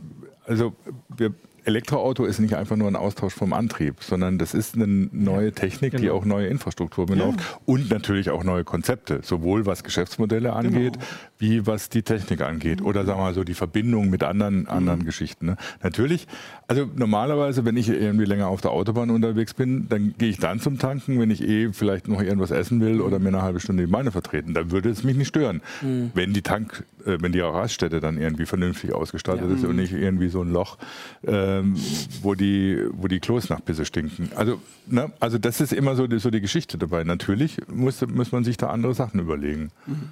also 0.46 0.76
wir 1.16 1.34
Elektroauto 1.66 2.26
ist 2.26 2.40
nicht 2.40 2.56
einfach 2.56 2.76
nur 2.76 2.88
ein 2.88 2.96
Austausch 2.96 3.34
vom 3.34 3.52
Antrieb, 3.52 4.04
sondern 4.04 4.38
das 4.38 4.54
ist 4.54 4.76
eine 4.76 4.86
neue 4.88 5.52
Technik, 5.52 5.92
genau. 5.92 6.02
die 6.02 6.10
auch 6.12 6.24
neue 6.24 6.48
Infrastruktur 6.48 7.08
benutzt 7.08 7.40
ja. 7.40 7.60
und 7.66 7.90
natürlich 7.90 8.30
auch 8.30 8.44
neue 8.44 8.64
Konzepte, 8.64 9.22
sowohl 9.24 9.66
was 9.66 9.84
Geschäftsmodelle 9.84 10.54
angeht, 10.54 10.94
genau. 10.94 11.06
wie 11.40 11.66
was 11.66 11.90
die 11.90 12.04
Technik 12.04 12.42
angeht 12.42 12.84
oder 12.84 13.04
sagen 13.04 13.20
wir 13.20 13.24
mal 13.24 13.34
so 13.34 13.44
die 13.44 13.56
Verbindung 13.56 14.12
mit 14.12 14.24
anderen, 14.24 14.68
anderen 14.68 15.00
mhm. 15.00 15.06
Geschichten. 15.06 15.48
Ne? 15.48 15.58
Natürlich, 15.82 16.28
also 16.68 16.88
normalerweise, 16.96 17.66
wenn 17.66 17.78
ich 17.78 17.90
irgendwie 17.90 18.26
länger 18.26 18.48
auf 18.48 18.62
der 18.62 18.72
Autobahn 18.72 19.10
unterwegs 19.10 19.56
bin, 19.56 19.90
dann 19.90 20.14
gehe 20.18 20.30
ich 20.30 20.38
dann 20.38 20.60
zum 20.60 20.78
Tanken, 20.78 21.20
wenn 21.20 21.32
ich 21.32 21.42
eh 21.42 21.74
vielleicht 21.74 22.08
noch 22.08 22.22
irgendwas 22.22 22.52
essen 22.52 22.80
will 22.80 23.02
oder 23.02 23.18
mir 23.18 23.30
eine 23.30 23.42
halbe 23.42 23.60
Stunde 23.60 23.86
die 23.86 23.92
Beine 23.92 24.12
vertreten, 24.12 24.54
dann 24.54 24.70
würde 24.70 24.90
es 24.90 25.04
mich 25.04 25.18
nicht 25.18 25.30
stören. 25.30 25.62
Mhm. 25.82 26.12
Wenn 26.14 26.34
die 26.34 26.44
Tank, 26.44 26.86
wenn 27.06 27.32
die 27.32 27.40
Raststätte 27.40 28.00
dann 28.00 28.18
irgendwie 28.18 28.46
vernünftig 28.46 28.94
ausgestattet 28.94 29.50
ja. 29.50 29.56
ist 29.56 29.64
und 29.64 29.76
nicht 29.78 29.94
irgendwie 29.94 30.30
so 30.30 30.42
ein 30.42 30.52
Loch. 30.52 30.78
Äh, 31.26 31.46
ähm, 31.46 31.76
wo, 32.22 32.34
die, 32.34 32.88
wo 32.92 33.08
die 33.08 33.20
Klos 33.20 33.50
nach 33.50 33.64
Pisse 33.64 33.86
stinken. 33.86 34.32
Also, 34.36 34.62
ne, 34.88 35.12
also 35.20 35.38
das 35.38 35.62
ist 35.62 35.74
immer 35.74 35.96
so 35.96 36.08
die, 36.08 36.20
so 36.20 36.30
die 36.30 36.42
Geschichte 36.42 36.78
dabei. 36.78 37.04
Natürlich 37.04 37.58
muss, 37.68 38.06
muss 38.08 38.32
man 38.32 38.44
sich 38.44 38.58
da 38.58 38.70
andere 38.70 38.94
Sachen 38.94 39.20
überlegen. 39.20 39.72
Mhm. 39.86 40.12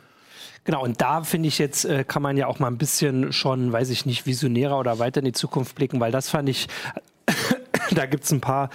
Genau, 0.65 0.83
und 0.83 1.01
da 1.01 1.23
finde 1.23 1.49
ich 1.49 1.59
jetzt, 1.59 1.83
äh, 1.83 2.05
kann 2.05 2.21
man 2.21 2.37
ja 2.37 2.47
auch 2.47 2.59
mal 2.59 2.67
ein 2.67 2.77
bisschen 2.77 3.33
schon, 3.33 3.71
weiß 3.71 3.89
ich 3.89 4.05
nicht, 4.05 4.25
visionärer 4.25 4.79
oder 4.79 4.99
weiter 4.99 5.19
in 5.19 5.25
die 5.25 5.33
Zukunft 5.33 5.75
blicken, 5.75 5.99
weil 5.99 6.11
das 6.11 6.29
fand 6.29 6.47
ich, 6.47 6.67
da 7.91 8.05
gibt 8.05 8.23
es 8.23 8.31
ein 8.31 8.39
paar 8.39 8.69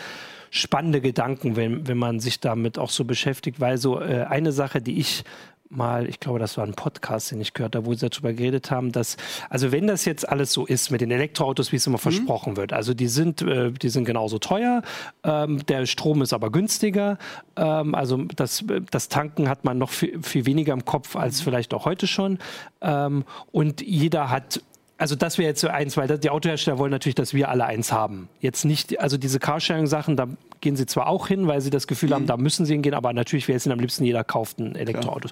spannende 0.51 1.01
Gedanken, 1.01 1.57
wenn, 1.57 1.89
wenn 1.89 1.99
man 1.99 2.21
sich 2.21 2.41
damit 2.41 2.79
auch 2.79 2.91
so 2.91 3.05
beschäftigt, 3.05 3.61
weil 3.61 3.79
so 3.79 4.01
äh, 4.01 4.25
eine 4.29 4.53
Sache, 4.53 4.83
die 4.83 4.99
ich 4.99 5.25
mal, 5.71 6.09
ich 6.09 6.21
glaube, 6.21 6.39
das 6.39 6.57
war 6.57 6.65
ein 6.65 6.75
Podcast, 6.75 7.31
den 7.31 7.41
ich 7.41 7.55
gehört 7.55 7.77
habe, 7.77 7.87
wo 7.87 7.95
sie 7.95 8.09
darüber 8.09 8.33
geredet 8.33 8.71
haben, 8.71 8.93
dass, 8.93 9.17
also 9.51 9.73
wenn 9.73 9.87
das 9.87 10.05
jetzt 10.05 10.29
alles 10.29 10.53
so 10.53 10.67
ist 10.67 10.91
mit 10.91 11.01
den 11.01 11.11
Elektroautos, 11.11 11.73
wie 11.73 11.77
es 11.77 11.87
immer 11.87 11.99
mhm. 11.99 12.03
versprochen 12.03 12.57
wird, 12.57 12.73
also 12.73 12.95
die 12.95 13.09
sind, 13.09 13.43
äh, 13.43 13.71
die 13.73 13.89
sind 13.89 14.05
genauso 14.05 14.39
teuer, 14.39 14.83
ähm, 15.25 15.65
der 15.67 15.87
Strom 15.87 16.23
ist 16.23 16.33
aber 16.33 16.51
günstiger, 16.51 17.19
ähm, 17.57 17.95
also 17.95 18.25
das, 18.37 18.65
das 18.91 19.09
Tanken 19.09 19.49
hat 19.49 19.65
man 19.65 19.79
noch 19.79 19.91
viel, 19.91 20.23
viel 20.23 20.47
weniger 20.47 20.73
im 20.73 20.85
Kopf 20.85 21.17
als 21.17 21.41
mhm. 21.41 21.45
vielleicht 21.45 21.75
auch 21.75 21.85
heute 21.85 22.07
schon 22.07 22.39
ähm, 22.81 23.25
und 23.53 23.81
jeder 23.81 24.31
hat 24.31 24.63
also 25.01 25.15
das 25.15 25.39
wäre 25.39 25.49
jetzt 25.49 25.61
so 25.61 25.69
eins, 25.69 25.97
weil 25.97 26.19
die 26.19 26.29
Autohersteller 26.29 26.79
wollen 26.79 26.91
natürlich, 26.91 27.15
dass 27.15 27.33
wir 27.33 27.49
alle 27.49 27.65
eins 27.65 27.93
haben. 27.93 28.29
Jetzt 28.41 28.65
nicht, 28.65 28.99
also 29.01 29.17
diese 29.17 29.39
Carsharing-Sachen, 29.39 30.17
da 30.17 30.27
gehen 30.61 30.77
sie 30.77 30.87
zwar 30.87 31.09
auch 31.09 31.29
hin, 31.29 31.47
weil 31.47 31.61
sie 31.61 31.71
das 31.71 31.87
Gefühl 31.87 32.11
mhm. 32.11 32.15
haben, 32.15 32.27
da 32.27 32.37
müssen 32.37 32.67
sie 32.67 32.73
hingehen, 32.75 32.95
aber 32.95 33.13
natürlich 33.13 33.49
wäre 33.49 33.57
es 33.57 33.67
ihnen 33.67 33.73
am 33.73 33.81
liebsten, 33.81 34.05
jeder 34.05 34.25
kauft 34.25 34.59
ein 34.59 34.75
Elektroauto. 34.75 35.29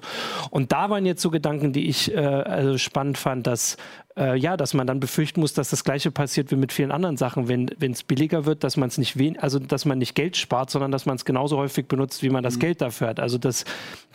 Und 0.49 0.71
da 0.71 0.89
waren 0.89 1.05
jetzt 1.05 1.21
so 1.21 1.29
Gedanken, 1.29 1.73
die 1.73 1.87
ich 1.87 2.13
äh, 2.13 2.17
also 2.17 2.77
spannend 2.77 3.17
fand, 3.17 3.47
dass 3.47 3.77
äh, 4.17 4.35
ja, 4.37 4.57
dass 4.57 4.73
man 4.73 4.87
dann 4.87 4.99
befürchten 4.99 5.39
muss, 5.39 5.53
dass 5.53 5.69
das 5.69 5.83
Gleiche 5.83 6.11
passiert 6.11 6.51
wie 6.51 6.55
mit 6.55 6.73
vielen 6.73 6.91
anderen 6.91 7.17
Sachen, 7.17 7.47
wenn 7.47 7.69
es 7.79 8.03
billiger 8.03 8.45
wird, 8.45 8.63
dass 8.63 8.75
man 8.75 8.89
es 8.89 8.97
nicht 8.97 9.17
wen 9.17 9.37
also 9.37 9.59
dass 9.59 9.85
man 9.85 9.99
nicht 9.99 10.15
Geld 10.15 10.35
spart, 10.35 10.69
sondern 10.69 10.91
dass 10.91 11.05
man 11.05 11.15
es 11.15 11.25
genauso 11.25 11.57
häufig 11.57 11.87
benutzt, 11.87 12.23
wie 12.23 12.29
man 12.29 12.43
das 12.43 12.55
mhm. 12.55 12.61
Geld 12.61 12.81
dafür 12.81 13.07
hat. 13.07 13.19
Also 13.19 13.37
dass 13.37 13.63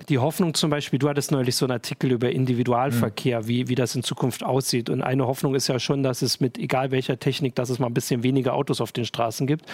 die 0.08 0.18
Hoffnung 0.18 0.54
zum 0.54 0.70
Beispiel, 0.70 0.98
du 0.98 1.08
hattest 1.08 1.30
neulich 1.30 1.54
so 1.54 1.66
einen 1.66 1.72
Artikel 1.72 2.10
über 2.10 2.30
Individualverkehr, 2.30 3.42
mhm. 3.42 3.48
wie, 3.48 3.68
wie 3.68 3.74
das 3.74 3.94
in 3.94 4.02
Zukunft 4.02 4.42
aussieht. 4.42 4.90
Und 4.90 5.02
eine 5.02 5.26
Hoffnung 5.26 5.54
ist 5.54 5.68
ja 5.68 5.78
schon, 5.78 6.02
dass 6.02 6.22
es 6.22 6.40
mit 6.40 6.58
egal 6.58 6.90
welcher 6.90 7.18
Technik, 7.18 7.54
dass 7.54 7.70
es 7.70 7.78
mal 7.78 7.86
ein 7.86 7.94
bisschen 7.94 8.22
weniger 8.22 8.54
Autos 8.54 8.80
auf 8.80 8.92
den 8.92 9.04
Straßen 9.04 9.46
gibt. 9.46 9.66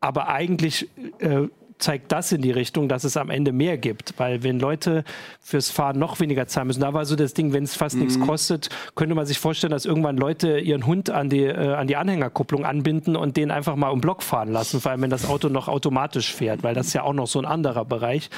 Aber 0.00 0.28
eigentlich 0.28 0.88
äh, 1.18 1.48
zeigt 1.78 2.12
das 2.12 2.32
in 2.32 2.42
die 2.42 2.50
Richtung, 2.50 2.88
dass 2.88 3.04
es 3.04 3.16
am 3.16 3.30
Ende 3.30 3.52
mehr 3.52 3.76
gibt. 3.78 4.14
Weil 4.16 4.42
wenn 4.42 4.58
Leute 4.58 5.04
fürs 5.40 5.70
Fahren 5.70 5.98
noch 5.98 6.20
weniger 6.20 6.46
zahlen 6.46 6.68
müssen, 6.68 6.80
da 6.80 6.94
war 6.94 7.04
so 7.04 7.16
das 7.16 7.34
Ding, 7.34 7.52
wenn 7.52 7.64
es 7.64 7.74
fast 7.74 7.96
mhm. 7.96 8.02
nichts 8.02 8.20
kostet, 8.20 8.70
könnte 8.94 9.14
man 9.14 9.26
sich 9.26 9.38
vorstellen, 9.38 9.70
dass 9.70 9.84
irgendwann 9.84 10.16
Leute 10.16 10.58
ihren 10.58 10.86
Hund 10.86 11.10
an 11.10 11.28
die, 11.28 11.44
äh, 11.44 11.74
an 11.74 11.86
die 11.86 11.96
Anhängerkupplung 11.96 12.64
anbinden 12.64 13.16
und 13.16 13.36
den 13.36 13.50
einfach 13.50 13.76
mal 13.76 13.90
um 13.90 14.00
Block 14.00 14.22
fahren 14.22 14.52
lassen, 14.52 14.80
vor 14.80 14.92
allem 14.92 15.02
wenn 15.02 15.10
das 15.10 15.28
Auto 15.28 15.48
noch 15.48 15.68
automatisch 15.68 16.32
fährt, 16.32 16.62
weil 16.62 16.74
das 16.74 16.88
ist 16.88 16.92
ja 16.94 17.02
auch 17.02 17.12
noch 17.12 17.26
so 17.26 17.38
ein 17.38 17.46
anderer 17.46 17.84
Bereich. 17.84 18.30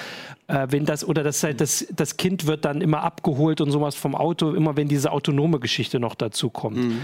Äh, 0.49 0.67
wenn 0.71 0.85
das, 0.85 1.07
oder 1.07 1.23
das, 1.23 1.47
das, 1.57 1.87
das 1.95 2.17
Kind 2.17 2.47
wird 2.47 2.65
dann 2.65 2.81
immer 2.81 3.03
abgeholt 3.03 3.61
und 3.61 3.71
sowas 3.71 3.95
vom 3.95 4.15
Auto, 4.15 4.53
immer 4.53 4.77
wenn 4.77 4.89
diese 4.89 5.13
autonome 5.13 5.61
Geschichte 5.61 6.01
noch 6.01 6.15
dazu 6.15 6.51
kommt. 6.51 6.79
Mhm. 6.79 7.03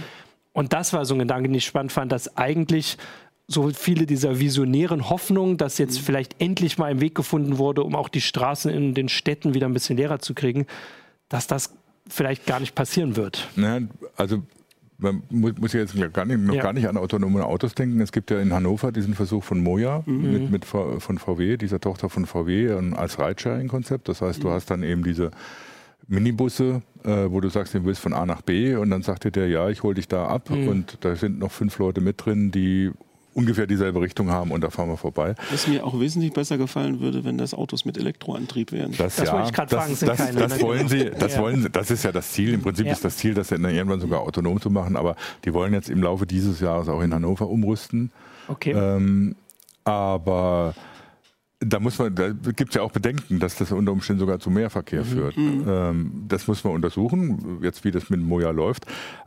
Und 0.52 0.72
das 0.72 0.92
war 0.92 1.04
so 1.04 1.14
ein 1.16 1.18
Gedanke, 1.18 1.48
den 1.48 1.56
ich 1.56 1.64
spannend 1.64 1.90
fand, 1.90 2.12
dass 2.12 2.36
eigentlich 2.36 2.96
so 3.46 3.68
viele 3.70 4.06
dieser 4.06 4.40
visionären 4.40 5.10
Hoffnungen, 5.10 5.56
dass 5.56 5.78
jetzt 5.78 6.00
mhm. 6.00 6.04
vielleicht 6.04 6.40
endlich 6.40 6.78
mal 6.78 6.86
ein 6.86 7.00
Weg 7.00 7.14
gefunden 7.14 7.58
wurde, 7.58 7.82
um 7.82 7.94
auch 7.94 8.08
die 8.08 8.20
Straßen 8.20 8.70
in 8.70 8.94
den 8.94 9.08
Städten 9.08 9.54
wieder 9.54 9.66
ein 9.66 9.74
bisschen 9.74 9.96
leerer 9.96 10.18
zu 10.18 10.34
kriegen, 10.34 10.66
dass 11.28 11.46
das 11.46 11.74
vielleicht 12.08 12.46
gar 12.46 12.60
nicht 12.60 12.74
passieren 12.74 13.16
wird. 13.16 13.48
Ja, 13.56 13.80
also 14.16 14.42
man 14.98 15.22
muss, 15.30 15.52
muss 15.58 15.72
jetzt 15.72 15.94
gar 16.12 16.24
nicht, 16.24 16.40
noch 16.40 16.54
ja. 16.54 16.62
gar 16.62 16.72
nicht 16.72 16.88
an 16.88 16.96
autonome 16.96 17.44
Autos 17.44 17.74
denken. 17.74 18.00
Es 18.00 18.12
gibt 18.12 18.30
ja 18.30 18.40
in 18.40 18.52
Hannover 18.52 18.92
diesen 18.92 19.14
Versuch 19.14 19.44
von 19.44 19.60
Moja 19.60 20.02
mhm. 20.06 20.32
mit, 20.32 20.50
mit, 20.50 20.64
von 20.64 21.18
VW, 21.18 21.56
dieser 21.56 21.80
Tochter 21.80 22.08
von 22.08 22.26
VW, 22.26 22.70
als 22.96 23.18
Ridesharing-Konzept. 23.18 24.08
Das 24.08 24.22
heißt, 24.22 24.42
du 24.42 24.48
mhm. 24.48 24.52
hast 24.52 24.70
dann 24.70 24.82
eben 24.82 25.04
diese 25.04 25.30
Minibusse, 26.06 26.82
äh, 27.02 27.30
wo 27.30 27.40
du 27.40 27.48
sagst, 27.48 27.74
du 27.74 27.84
willst 27.84 28.00
von 28.00 28.12
A 28.12 28.26
nach 28.26 28.42
B 28.42 28.76
und 28.76 28.90
dann 28.90 29.02
sagt 29.02 29.24
dir 29.24 29.30
der, 29.30 29.48
ja, 29.48 29.68
ich 29.68 29.82
hole 29.82 29.94
dich 29.94 30.08
da 30.08 30.26
ab 30.26 30.50
mhm. 30.50 30.68
und 30.68 30.98
da 31.00 31.16
sind 31.16 31.38
noch 31.38 31.52
fünf 31.52 31.78
Leute 31.78 32.00
mit 32.00 32.24
drin, 32.24 32.50
die 32.50 32.90
ungefähr 33.34 33.66
dieselbe 33.66 34.00
Richtung 34.00 34.30
haben 34.30 34.50
und 34.50 34.62
da 34.62 34.70
fahren 34.70 34.88
wir 34.88 34.96
vorbei. 34.96 35.34
Was 35.50 35.66
mir 35.66 35.84
auch 35.84 35.98
wesentlich 35.98 36.32
besser 36.32 36.58
gefallen 36.58 37.00
würde, 37.00 37.24
wenn 37.24 37.38
das 37.38 37.54
Autos 37.54 37.84
mit 37.84 37.98
Elektroantrieb 37.98 38.72
wären. 38.72 38.92
Das, 38.92 39.16
das 39.16 39.28
ja, 39.28 39.34
wollte 39.34 39.48
ich 39.48 39.54
gerade 39.54 39.76
fragen. 39.76 39.96
Das, 40.00 40.18
das, 40.18 40.34
das 40.34 40.60
wollen 40.60 40.88
sie, 40.88 41.10
das 41.10 41.34
ja. 41.34 41.40
wollen 41.40 41.62
sie, 41.62 41.70
das 41.70 41.90
ist 41.90 42.04
ja 42.04 42.12
das 42.12 42.32
Ziel. 42.32 42.54
Im 42.54 42.62
Prinzip 42.62 42.86
ja. 42.86 42.92
ist 42.92 43.04
das 43.04 43.16
Ziel, 43.16 43.34
das 43.34 43.48
dann 43.48 43.64
irgendwann 43.64 44.00
sogar 44.00 44.20
autonom 44.20 44.60
zu 44.60 44.70
machen, 44.70 44.96
aber 44.96 45.16
die 45.44 45.52
wollen 45.52 45.72
jetzt 45.72 45.90
im 45.90 46.02
Laufe 46.02 46.26
dieses 46.26 46.60
Jahres 46.60 46.88
auch 46.88 47.02
in 47.02 47.12
Hannover 47.12 47.48
umrüsten. 47.48 48.10
Okay. 48.48 48.72
Ähm, 48.72 49.36
aber 49.84 50.74
da 51.60 51.80
muss 51.80 51.98
man, 51.98 52.14
da 52.14 52.30
gibt 52.30 52.70
es 52.70 52.74
ja 52.74 52.82
auch 52.82 52.92
Bedenken, 52.92 53.38
dass 53.38 53.56
das 53.56 53.72
unter 53.72 53.92
Umständen 53.92 54.20
sogar 54.20 54.38
zu 54.38 54.50
mehr 54.50 54.70
Verkehr 54.70 55.02
mhm. 55.02 55.08
führt. 55.08 55.36
Mhm. 55.36 55.64
Ähm, 55.66 56.24
das 56.28 56.46
muss 56.46 56.64
man 56.64 56.74
untersuchen, 56.74 57.60
jetzt 57.62 57.84
wie 57.84 57.90
das 57.90 58.10
mit 58.10 58.20
Moja 58.20 58.50
läuft. 58.50 58.86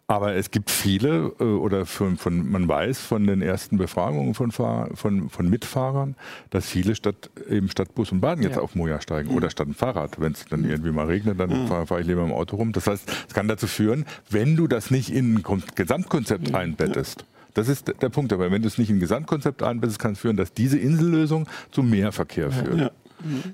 Aber 0.10 0.36
es 0.36 0.52
gibt 0.52 0.72
viele, 0.72 1.34
äh, 1.40 1.44
oder 1.44 1.86
von, 1.86 2.16
von, 2.16 2.50
man 2.50 2.68
weiß 2.68 3.00
von 3.00 3.28
den 3.28 3.42
ersten 3.42 3.78
Befragungen 3.78 4.34
von, 4.34 4.52
Fahr 4.52 4.90
von, 4.96 5.30
von 5.30 5.50
Mitfahrern, 5.50 6.16
dass 6.50 6.70
viele 6.70 6.96
statt 6.96 7.30
eben 7.50 7.70
statt 7.70 7.94
Bus 7.94 8.14
und 8.14 8.22
Bahn 8.22 8.42
jetzt 8.42 8.56
ja. 8.56 8.62
auf 8.62 8.74
Moja 8.74 9.02
steigen 9.02 9.32
oder 9.32 9.50
statt 9.50 9.68
ein 9.68 9.74
Fahrrad. 9.74 10.20
Wenn 10.22 10.32
es 10.32 10.46
dann 10.46 10.64
irgendwie 10.64 10.92
mal 10.92 11.08
regnet, 11.08 11.38
dann 11.40 11.50
mhm. 11.50 11.68
fahre 11.68 11.86
fahr 11.86 12.00
ich 12.00 12.08
lieber 12.08 12.24
im 12.24 12.32
Auto 12.32 12.56
rum. 12.56 12.72
Das 12.72 12.88
heißt, 12.88 13.12
es 13.28 13.34
kann 13.34 13.50
dazu 13.50 13.68
führen, 13.68 14.06
wenn 14.30 14.56
du 14.56 14.68
das 14.68 14.92
nicht 14.92 15.12
in 15.12 15.36
ein 15.36 15.64
Gesamtkonzept 15.76 16.56
einbettest, 16.56 17.26
das 17.54 17.68
ist 17.68 17.94
der 18.02 18.10
Punkt. 18.10 18.32
Aber 18.32 18.50
wenn 18.50 18.62
du 18.62 18.68
es 18.70 18.78
nicht 18.78 18.90
in 18.90 18.98
ein 18.98 19.00
Gesamtkonzept 19.02 19.62
einbettest, 19.62 20.00
kann 20.00 20.14
es 20.14 20.20
führen, 20.20 20.38
dass 20.38 20.54
diese 20.54 20.78
Insellösung 20.78 21.50
zu 21.72 21.84
mehr 21.84 22.14
Verkehr 22.14 22.52
führt. 22.52 22.80
Ja. 22.80 22.92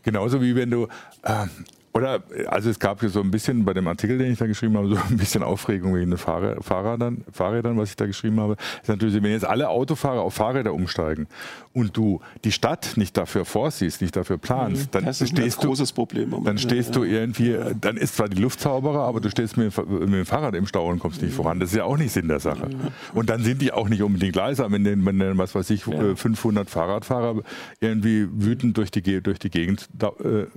Genauso 0.03 0.41
wie 0.41 0.55
wenn 0.55 0.69
du 0.69 0.87
äh, 1.23 1.45
oder, 1.93 2.23
also 2.47 2.71
es 2.71 2.79
gab 2.79 3.01
hier 3.01 3.09
so 3.09 3.21
ein 3.21 3.29
bisschen 3.29 3.65
bei 3.65 3.73
dem 3.73 3.87
Artikel, 3.87 4.17
den 4.17 4.31
ich 4.31 4.39
da 4.39 4.47
geschrieben 4.47 4.75
habe, 4.77 4.89
so 4.89 4.95
ein 5.09 5.17
bisschen 5.17 5.43
Aufregung 5.43 5.93
wegen 5.93 6.09
den 6.09 6.17
Fahrrad, 6.17 6.63
Fahrrädern, 6.63 7.23
Fahrrädern, 7.31 7.77
was 7.77 7.91
ich 7.91 7.95
da 7.95 8.07
geschrieben 8.07 8.39
habe. 8.39 8.55
Ist 8.81 8.89
natürlich, 8.89 9.21
wenn 9.21 9.31
jetzt 9.31 9.45
alle 9.45 9.69
Autofahrer 9.69 10.21
auf 10.21 10.33
Fahrräder 10.33 10.73
umsteigen 10.73 11.27
und 11.71 11.95
du 11.95 12.19
die 12.43 12.51
Stadt 12.51 12.93
nicht 12.95 13.15
dafür 13.15 13.45
vorsiehst, 13.45 14.01
nicht 14.01 14.15
dafür 14.15 14.39
planst, 14.39 14.87
mhm. 14.87 14.91
dann 14.91 15.05
das 15.05 15.21
ist 15.21 15.29
stehst 15.29 15.59
ein 15.59 15.67
großes 15.67 15.91
Problem. 15.91 16.31
Moment. 16.31 16.47
Dann 16.47 16.57
stehst 16.57 16.89
ja, 16.89 17.01
du 17.01 17.03
irgendwie, 17.03 17.57
dann 17.79 17.97
ist 17.97 18.15
zwar 18.15 18.27
die 18.27 18.41
Luft 18.41 18.59
sauberer, 18.59 19.01
aber 19.01 19.21
du 19.21 19.29
stehst 19.29 19.57
mit, 19.57 19.77
mit 19.87 20.13
dem 20.13 20.25
Fahrrad 20.25 20.55
im 20.55 20.65
Stau 20.65 20.87
und 20.89 20.97
kommst 20.97 21.21
nicht 21.21 21.31
mhm. 21.31 21.35
voran. 21.35 21.59
Das 21.59 21.69
ist 21.69 21.75
ja 21.75 21.83
auch 21.83 21.97
nicht 21.97 22.11
Sinn 22.11 22.27
der 22.27 22.39
Sache. 22.39 22.69
Mhm. 22.69 22.87
Und 23.13 23.29
dann 23.29 23.43
sind 23.43 23.61
die 23.61 23.71
auch 23.71 23.87
nicht 23.87 24.01
unbedingt 24.01 24.35
leiser, 24.35 24.71
wenn, 24.71 24.83
den, 24.83 25.05
wenn 25.05 25.19
den, 25.19 25.37
was 25.37 25.53
weiß 25.53 25.69
ich, 25.69 25.85
ja. 25.85 26.15
500 26.15 26.71
Fahrradfahrer 26.71 27.43
irgendwie 27.79 28.27
wütend 28.31 28.77
durch 28.77 28.89
die, 28.89 29.21
durch 29.21 29.37
die 29.37 29.51
Gegend 29.51 29.89
da, 29.93 30.07
äh, 30.23 30.47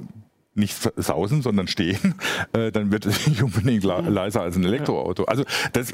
nicht 0.57 0.77
sausen, 0.97 1.42
sondern 1.42 1.69
stehen, 1.69 2.14
äh, 2.53 2.73
dann 2.73 2.90
wird 2.90 3.07
es 3.07 3.27
nicht 3.29 3.42
unbedingt 3.42 3.85
leiser 3.85 4.42
als 4.42 4.57
ein 4.57 4.64
Elektroauto. 4.64 5.25
Also 5.25 5.45
das, 5.73 5.92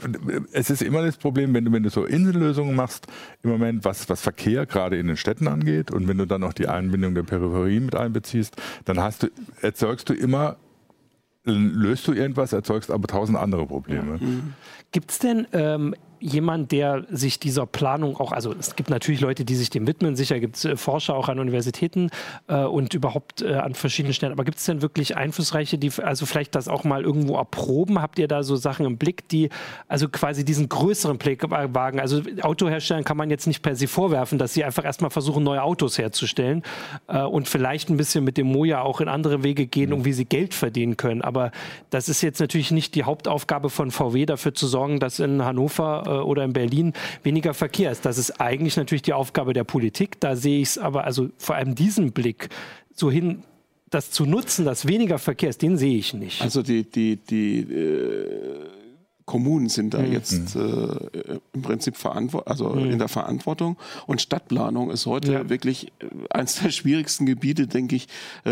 es 0.52 0.70
ist 0.70 0.82
immer 0.82 1.02
das 1.02 1.16
Problem, 1.16 1.54
wenn 1.54 1.64
du, 1.64 1.72
wenn 1.72 1.82
du 1.82 1.90
so 1.90 2.04
Insellösungen 2.04 2.74
machst, 2.74 3.06
im 3.42 3.50
Moment, 3.50 3.84
was, 3.84 4.08
was 4.08 4.20
Verkehr 4.20 4.66
gerade 4.66 4.98
in 4.98 5.06
den 5.06 5.16
Städten 5.16 5.48
angeht 5.48 5.90
und 5.90 6.08
wenn 6.08 6.18
du 6.18 6.26
dann 6.26 6.40
noch 6.40 6.52
die 6.52 6.68
Einbindung 6.68 7.14
der 7.14 7.22
Peripherie 7.22 7.80
mit 7.80 7.94
einbeziehst, 7.94 8.56
dann 8.84 9.00
hast 9.00 9.24
du, 9.24 9.28
erzeugst 9.60 10.08
du 10.08 10.14
immer 10.14 10.56
löst 11.44 12.06
du 12.06 12.12
irgendwas, 12.12 12.52
erzeugst 12.52 12.90
aber 12.90 13.08
tausend 13.08 13.36
andere 13.36 13.66
Probleme. 13.66 14.18
Mhm. 14.20 14.54
Gibt 14.92 15.10
es 15.10 15.18
denn 15.18 15.46
ähm, 15.52 15.94
jemand, 16.22 16.72
der 16.72 17.04
sich 17.10 17.40
dieser 17.40 17.66
Planung 17.66 18.16
auch, 18.16 18.32
also 18.32 18.54
es 18.58 18.76
gibt 18.76 18.90
natürlich 18.90 19.20
Leute, 19.20 19.44
die 19.44 19.56
sich 19.56 19.70
dem 19.70 19.86
widmen, 19.86 20.14
sicher 20.14 20.38
gibt 20.40 20.56
es 20.56 20.64
äh, 20.64 20.76
Forscher 20.76 21.16
auch 21.16 21.28
an 21.28 21.38
Universitäten 21.38 22.10
äh, 22.46 22.62
und 22.62 22.94
überhaupt 22.94 23.42
äh, 23.42 23.54
an 23.54 23.74
verschiedenen 23.74 24.14
Stellen, 24.14 24.32
aber 24.32 24.44
gibt 24.44 24.58
es 24.58 24.64
denn 24.64 24.82
wirklich 24.82 25.16
Einflussreiche, 25.16 25.78
die 25.78 25.90
also 26.02 26.24
vielleicht 26.26 26.54
das 26.54 26.68
auch 26.68 26.84
mal 26.84 27.02
irgendwo 27.02 27.36
erproben? 27.36 28.00
Habt 28.00 28.18
ihr 28.18 28.28
da 28.28 28.42
so 28.42 28.56
Sachen 28.56 28.86
im 28.86 28.98
Blick, 28.98 29.28
die 29.28 29.48
also 29.88 30.08
quasi 30.08 30.44
diesen 30.44 30.68
größeren 30.68 31.18
Blick 31.18 31.50
wagen? 31.50 31.98
Also 31.98 32.22
Autoherstellern 32.40 33.04
kann 33.04 33.16
man 33.16 33.30
jetzt 33.30 33.46
nicht 33.46 33.62
per 33.62 33.74
se 33.74 33.88
vorwerfen, 33.88 34.38
dass 34.38 34.54
sie 34.54 34.64
einfach 34.64 34.84
erstmal 34.84 35.10
versuchen, 35.10 35.42
neue 35.42 35.62
Autos 35.62 35.98
herzustellen 35.98 36.62
äh, 37.08 37.22
und 37.22 37.48
vielleicht 37.48 37.90
ein 37.90 37.96
bisschen 37.96 38.22
mit 38.22 38.36
dem 38.36 38.46
Moja 38.46 38.82
auch 38.82 39.00
in 39.00 39.08
andere 39.08 39.42
Wege 39.42 39.66
gehen, 39.66 39.92
um 39.92 40.04
wie 40.04 40.12
sie 40.12 40.24
Geld 40.24 40.54
verdienen 40.54 40.96
können. 40.96 41.22
Aber 41.22 41.50
das 41.90 42.08
ist 42.08 42.22
jetzt 42.22 42.40
natürlich 42.40 42.70
nicht 42.70 42.94
die 42.94 43.02
Hauptaufgabe 43.02 43.70
von 43.70 43.90
VW, 43.90 44.26
dafür 44.26 44.54
zu 44.54 44.66
sorgen, 44.66 45.00
dass 45.00 45.18
in 45.18 45.44
Hannover 45.44 46.04
oder 46.20 46.44
in 46.44 46.52
Berlin 46.52 46.92
weniger 47.22 47.54
Verkehr 47.54 47.90
ist. 47.90 48.04
Das 48.04 48.18
ist 48.18 48.40
eigentlich 48.40 48.76
natürlich 48.76 49.02
die 49.02 49.12
Aufgabe 49.12 49.52
der 49.52 49.64
Politik. 49.64 50.20
Da 50.20 50.36
sehe 50.36 50.60
ich 50.60 50.68
es 50.68 50.78
aber, 50.78 51.04
also 51.04 51.30
vor 51.38 51.56
allem 51.56 51.74
diesen 51.74 52.12
Blick 52.12 52.48
so 52.94 53.10
hin, 53.10 53.42
das 53.90 54.10
zu 54.10 54.24
nutzen, 54.24 54.64
dass 54.64 54.86
weniger 54.86 55.18
Verkehr 55.18 55.50
ist, 55.50 55.62
den 55.62 55.76
sehe 55.76 55.98
ich 55.98 56.14
nicht. 56.14 56.40
Also 56.40 56.62
die, 56.62 56.84
die, 56.84 57.16
die 57.16 57.60
äh 57.60 58.81
Kommunen 59.24 59.68
sind 59.68 59.94
da 59.94 59.98
mhm. 59.98 60.12
jetzt 60.12 60.56
äh, 60.56 61.38
im 61.52 61.62
Prinzip 61.62 61.96
also 62.46 62.70
mhm. 62.70 62.90
in 62.90 62.98
der 62.98 63.08
Verantwortung. 63.08 63.76
Und 64.06 64.20
Stadtplanung 64.20 64.90
ist 64.90 65.06
heute 65.06 65.32
ja. 65.32 65.48
wirklich 65.48 65.88
äh, 66.00 66.06
eines 66.30 66.60
der 66.60 66.70
schwierigsten 66.70 67.26
Gebiete, 67.26 67.66
denke 67.66 67.96
ich, 67.96 68.08
äh, 68.44 68.50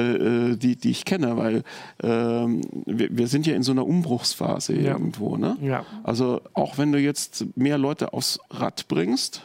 äh, 0.53 0.57
die, 0.57 0.77
die 0.77 0.91
ich 0.91 1.05
kenne, 1.05 1.37
weil 1.37 1.63
ähm, 2.03 2.63
wir, 2.87 3.09
wir, 3.11 3.27
sind 3.27 3.47
ja 3.47 3.55
in 3.55 3.63
so 3.63 3.73
einer 3.73 3.87
Umbruchsphase 3.87 4.75
ja. 4.75 4.93
irgendwo. 4.93 5.37
Ne? 5.37 5.57
Ja. 5.61 5.85
Also 6.05 6.41
auch 6.55 6.79
wenn 6.79 6.93
du 6.93 6.99
jetzt 6.99 7.47
mehr 7.57 7.79
Leute 7.79 8.13
aufs 8.13 8.39
Rad 8.51 8.87
bringst, 8.89 9.43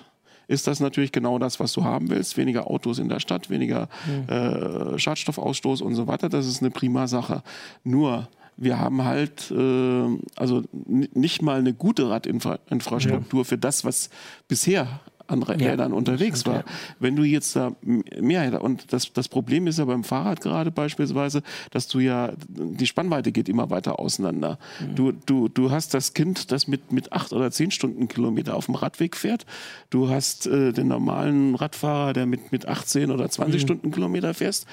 ist 0.48 0.68
das 0.68 0.80
natürlich 0.80 1.12
genau 1.12 1.40
das, 1.40 1.60
was 1.60 1.74
du 1.74 1.84
haben 1.84 2.10
willst. 2.10 2.38
Weniger 2.38 2.70
Autos 2.70 3.00
in 3.00 3.10
der 3.10 3.20
Stadt, 3.20 3.50
weniger 3.50 3.90
mhm. 4.06 4.30
äh, 4.30 5.00
Schadstoffausstoß 5.00 5.82
und 5.82 5.96
so 5.96 6.08
weiter. 6.08 6.30
Das 6.30 6.46
ist 6.46 6.62
eine 6.62 6.72
prima 6.72 7.08
Sache. 7.08 7.42
Nur 7.84 8.28
wir 8.58 8.80
haben 8.80 9.04
halt 9.04 9.52
äh, 9.52 10.18
also 10.36 10.64
nicht 10.88 11.42
mal 11.42 11.60
eine 11.60 11.74
gute 11.74 12.10
Radinfrastruktur 12.10 13.40
ja. 13.42 13.44
für 13.44 13.58
das, 13.58 13.84
was 13.84 14.10
bisher 14.48 15.02
an 15.28 15.44
Rädern 15.44 15.92
ja, 15.92 15.98
unterwegs 15.98 16.46
war. 16.46 16.64
Wenn 17.00 17.16
du 17.16 17.24
jetzt 17.24 17.56
da 17.56 17.76
mehr, 17.82 18.62
und 18.62 18.94
das, 18.94 19.12
das 19.14 19.28
Problem 19.28 19.68
ist 19.68 19.80
ja 19.80 19.86
beim 19.86 20.04
Fahrrad 20.04 20.42
gerade 20.42 20.72
beispielsweise, 20.72 21.42
dass 21.72 21.88
du 21.88 22.00
ja, 22.00 22.34
die 22.48 22.86
Spannweite 22.86 23.32
geht 23.32 23.50
immer 23.50 23.70
weiter 23.70 24.00
auseinander. 24.00 24.60
Mhm. 24.80 24.96
Du, 24.96 25.12
du, 25.12 25.48
du 25.48 25.72
hast 25.72 25.94
das 25.94 26.14
Kind, 26.14 26.52
das 26.52 26.68
mit, 26.68 26.92
mit 26.92 27.12
acht 27.12 27.34
oder 27.34 27.52
zehn 27.52 27.72
Stundenkilometer 27.72 28.56
auf 28.56 28.66
dem 28.66 28.76
Radweg 28.76 29.16
fährt. 29.16 29.46
Du 29.90 30.10
hast 30.10 30.48
äh, 30.48 30.72
den 30.74 30.88
normalen 30.88 31.56
Radfahrer, 31.56 32.14
der 32.14 32.26
mit, 32.26 32.52
mit 32.52 32.68
18 32.68 33.10
oder 33.12 33.30
20 33.30 33.62
mhm. 33.62 33.66
Stundenkilometer 33.66 34.34
fährst. 34.34 34.68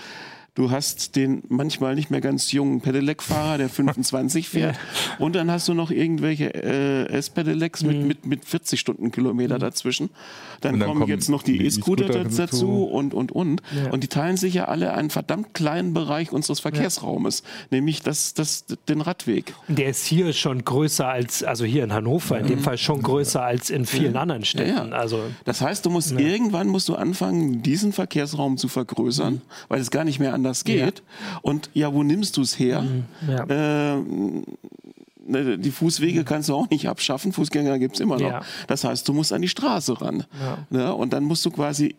Du 0.54 0.70
hast 0.70 1.16
den 1.16 1.42
manchmal 1.48 1.94
nicht 1.94 2.10
mehr 2.10 2.20
ganz 2.20 2.52
jungen 2.52 2.82
Pedelec-Fahrer, 2.82 3.56
der 3.56 3.68
25 3.70 4.50
fährt. 4.50 4.78
Und 5.18 5.34
dann 5.34 5.50
hast 5.50 5.66
du 5.66 5.72
noch 5.72 5.90
irgendwelche 5.90 6.52
äh, 6.52 7.06
S-Pedelecs 7.06 7.82
mit, 7.84 8.00
mhm. 8.00 8.06
mit, 8.06 8.26
mit 8.26 8.44
40 8.44 8.78
Stundenkilometer 8.78 9.54
mhm. 9.54 9.60
dazwischen. 9.60 10.10
Dann, 10.60 10.78
dann 10.78 10.88
kommen, 10.88 11.00
kommen 11.00 11.10
jetzt 11.10 11.30
noch 11.30 11.42
die 11.42 11.64
E-Scooter 11.64 12.14
e 12.14 12.24
dazu 12.36 12.84
und, 12.84 13.14
und, 13.14 13.32
und. 13.32 13.62
Ja. 13.74 13.90
Und 13.92 14.02
die 14.02 14.08
teilen 14.08 14.36
sich 14.36 14.52
ja 14.52 14.66
alle 14.66 14.92
einen 14.92 15.08
verdammt 15.08 15.54
kleinen 15.54 15.94
Bereich 15.94 16.32
unseres 16.32 16.60
Verkehrsraumes, 16.60 17.40
ja. 17.40 17.78
nämlich 17.78 18.02
das, 18.02 18.34
das, 18.34 18.66
den 18.88 19.00
Radweg. 19.00 19.54
Der 19.68 19.88
ist 19.88 20.04
hier 20.04 20.34
schon 20.34 20.64
größer 20.66 21.08
als, 21.08 21.42
also 21.42 21.64
hier 21.64 21.82
in 21.82 21.94
Hannover, 21.94 22.38
in 22.38 22.46
dem 22.46 22.58
Fall 22.58 22.76
schon 22.76 23.00
größer 23.02 23.42
als 23.42 23.70
in 23.70 23.86
vielen 23.86 24.16
anderen 24.16 24.44
Städten. 24.44 24.92
Also, 24.92 25.22
das 25.44 25.62
heißt, 25.62 25.86
du 25.86 25.90
musst 25.90 26.12
irgendwann 26.12 26.68
musst 26.68 26.90
du 26.90 26.94
anfangen, 26.94 27.62
diesen 27.62 27.92
Verkehrsraum 27.92 28.58
zu 28.58 28.68
vergrößern, 28.68 29.34
mhm. 29.34 29.40
weil 29.68 29.80
es 29.80 29.90
gar 29.90 30.04
nicht 30.04 30.20
mehr 30.20 30.34
anders 30.42 30.64
geht. 30.64 30.98
Ja. 30.98 31.38
Und 31.42 31.70
ja, 31.74 31.92
wo 31.92 32.02
nimmst 32.02 32.36
du 32.36 32.42
es 32.42 32.58
her? 32.58 32.82
Mhm. 32.82 33.04
Ja. 33.28 33.44
Äh, 33.44 34.02
ne, 35.26 35.58
die 35.58 35.70
Fußwege 35.70 36.24
kannst 36.24 36.48
du 36.48 36.54
auch 36.54 36.68
nicht 36.70 36.88
abschaffen, 36.88 37.32
Fußgänger 37.32 37.78
gibt 37.78 37.94
es 37.94 38.00
immer 38.00 38.18
noch. 38.18 38.30
Ja. 38.30 38.42
Das 38.66 38.84
heißt, 38.84 39.06
du 39.08 39.12
musst 39.12 39.32
an 39.32 39.42
die 39.42 39.48
Straße 39.48 40.00
ran. 40.00 40.24
Ja. 40.40 40.58
Ne? 40.70 40.94
Und 40.94 41.12
dann 41.12 41.24
musst 41.24 41.44
du 41.44 41.50
quasi 41.50 41.94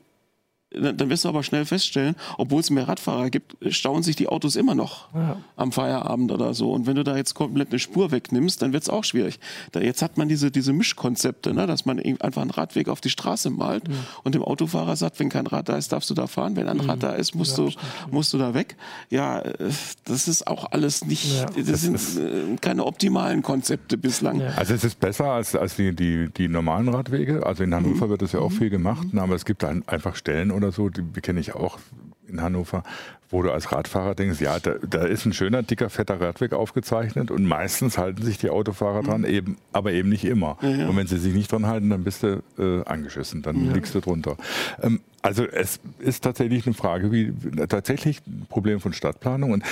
dann 0.74 1.10
wirst 1.10 1.26
du 1.26 1.30
aber 1.30 1.44
schnell 1.44 1.66
feststellen, 1.66 2.16
obwohl 2.38 2.62
es 2.62 2.70
mehr 2.70 2.88
Radfahrer 2.88 3.30
gibt, 3.30 3.56
stauen 3.74 4.04
sich 4.04 4.16
die 4.16 4.28
Autos 4.28 4.56
immer 4.56 4.76
noch 4.76 5.14
ja. 5.14 5.38
am 5.56 5.72
Feierabend 5.72 6.32
oder 6.32 6.54
so. 6.54 6.72
Und 6.72 6.88
wenn 6.88 6.96
du 6.96 7.04
da 7.04 7.16
jetzt 7.16 7.34
komplett 7.34 7.70
eine 7.70 7.80
Spur 7.80 8.12
wegnimmst, 8.12 8.62
dann 8.62 8.74
wird 8.74 8.84
es 8.84 8.90
auch 8.90 9.04
schwierig. 9.04 9.40
Da, 9.72 9.82
jetzt 9.82 10.02
hat 10.02 10.18
man 10.18 10.28
diese, 10.28 10.52
diese 10.52 10.74
Mischkonzepte, 10.74 11.54
ne, 11.54 11.68
dass 11.68 11.86
man 11.86 12.00
einfach 12.00 12.42
einen 12.42 12.52
Radweg 12.52 12.90
auf 12.90 13.02
die 13.02 13.10
Straße 13.10 13.50
malt 13.50 13.88
mhm. 13.88 13.96
und 14.24 14.36
dem 14.36 14.44
Autofahrer 14.44 14.96
sagt, 14.96 15.20
wenn 15.20 15.30
kein 15.30 15.48
Rad 15.48 15.70
da 15.70 15.78
ist, 15.78 15.92
darfst 15.92 16.10
du 16.10 16.14
da 16.14 16.28
fahren. 16.28 16.56
Wenn 16.56 16.68
ein 16.68 16.78
mhm. 16.78 16.90
Rad 16.90 17.04
da 17.04 17.12
ist, 17.12 17.36
musst, 17.36 17.58
ja, 17.58 17.66
du, 17.66 17.72
musst 18.12 18.34
du 18.34 18.38
da 18.38 18.54
weg. 18.54 18.76
Ja, 19.10 19.40
äh, 19.40 19.72
das 20.06 20.28
ist 20.28 20.48
auch 20.48 20.72
alles 20.72 21.06
nicht, 21.06 21.40
ja, 21.40 21.46
das, 21.46 21.82
sind 21.82 21.96
äh, 21.96 22.56
keine 22.62 22.86
optimalen 22.86 23.42
Konzepte 23.42 23.98
bislang. 23.98 24.42
Also 24.42 24.74
es 24.74 24.84
ist 24.84 25.00
besser 25.00 25.26
als, 25.26 25.56
als 25.56 25.76
die, 25.76 25.96
die, 25.96 26.30
die 26.30 26.48
normalen 26.48 26.90
Radwege. 26.90 27.46
Also 27.46 27.64
in 27.64 27.74
Hannover 27.74 28.06
mhm. 28.06 28.10
wird 28.12 28.22
das 28.22 28.32
ja 28.32 28.40
auch 28.40 28.52
mhm. 28.52 28.56
viel 28.56 28.70
gemacht, 28.70 29.14
mhm. 29.14 29.20
aber 29.20 29.36
es 29.36 29.46
gibt 29.46 29.64
einfach 29.64 30.16
Stellen 30.16 30.52
oder 30.64 30.72
so, 30.72 30.90
die 30.90 31.22
kenne 31.22 31.40
ich 31.40 31.54
auch 31.54 31.80
in 32.28 32.42
Hannover, 32.42 32.84
wo 33.30 33.42
du 33.42 33.52
als 33.52 33.72
Radfahrer 33.72 34.16
denkst, 34.16 34.40
ja, 34.42 34.60
da, 34.60 34.76
da, 34.88 35.04
ist 35.04 35.26
ein 35.26 35.34
schöner, 35.34 35.64
dicker, 35.64 35.90
fetter 35.90 36.20
Radweg 36.20 36.54
aufgezeichnet 36.54 37.32
und 37.32 37.46
meistens 37.46 37.98
halten 37.98 38.24
sich 38.24 38.38
die 38.38 38.50
Autofahrer 38.50 39.04
dran, 39.04 39.22
mhm. 39.22 39.28
eben, 39.28 39.58
aber 39.72 39.92
eben 39.92 40.10
nicht 40.10 40.26
immer. 40.26 40.58
Ja, 40.62 40.70
ja. 40.70 40.88
Und 40.90 40.96
wenn 40.96 41.08
sie 41.08 41.18
sich 41.18 41.34
nicht 41.34 41.52
dran 41.52 41.66
halten, 41.66 41.90
dann 41.90 42.04
bist 42.04 42.24
du 42.24 42.42
äh, 42.58 42.84
angeschissen, 42.86 43.42
dann 43.42 43.66
ja. 43.66 43.74
liegst 43.74 43.94
du 43.96 44.00
drunter. 44.00 44.38
Ähm, 44.82 45.02
also 45.22 45.46
es 45.46 45.80
ist 46.00 46.24
tatsächlich 46.24 46.66
eine 46.66 46.76
Frage, 46.76 47.12
wie 47.12 47.34
tatsächlich 47.68 48.22
ein 48.28 48.46
Problem 48.50 48.80
von 48.80 48.94
Stadtplanung 48.94 49.52
und 49.52 49.64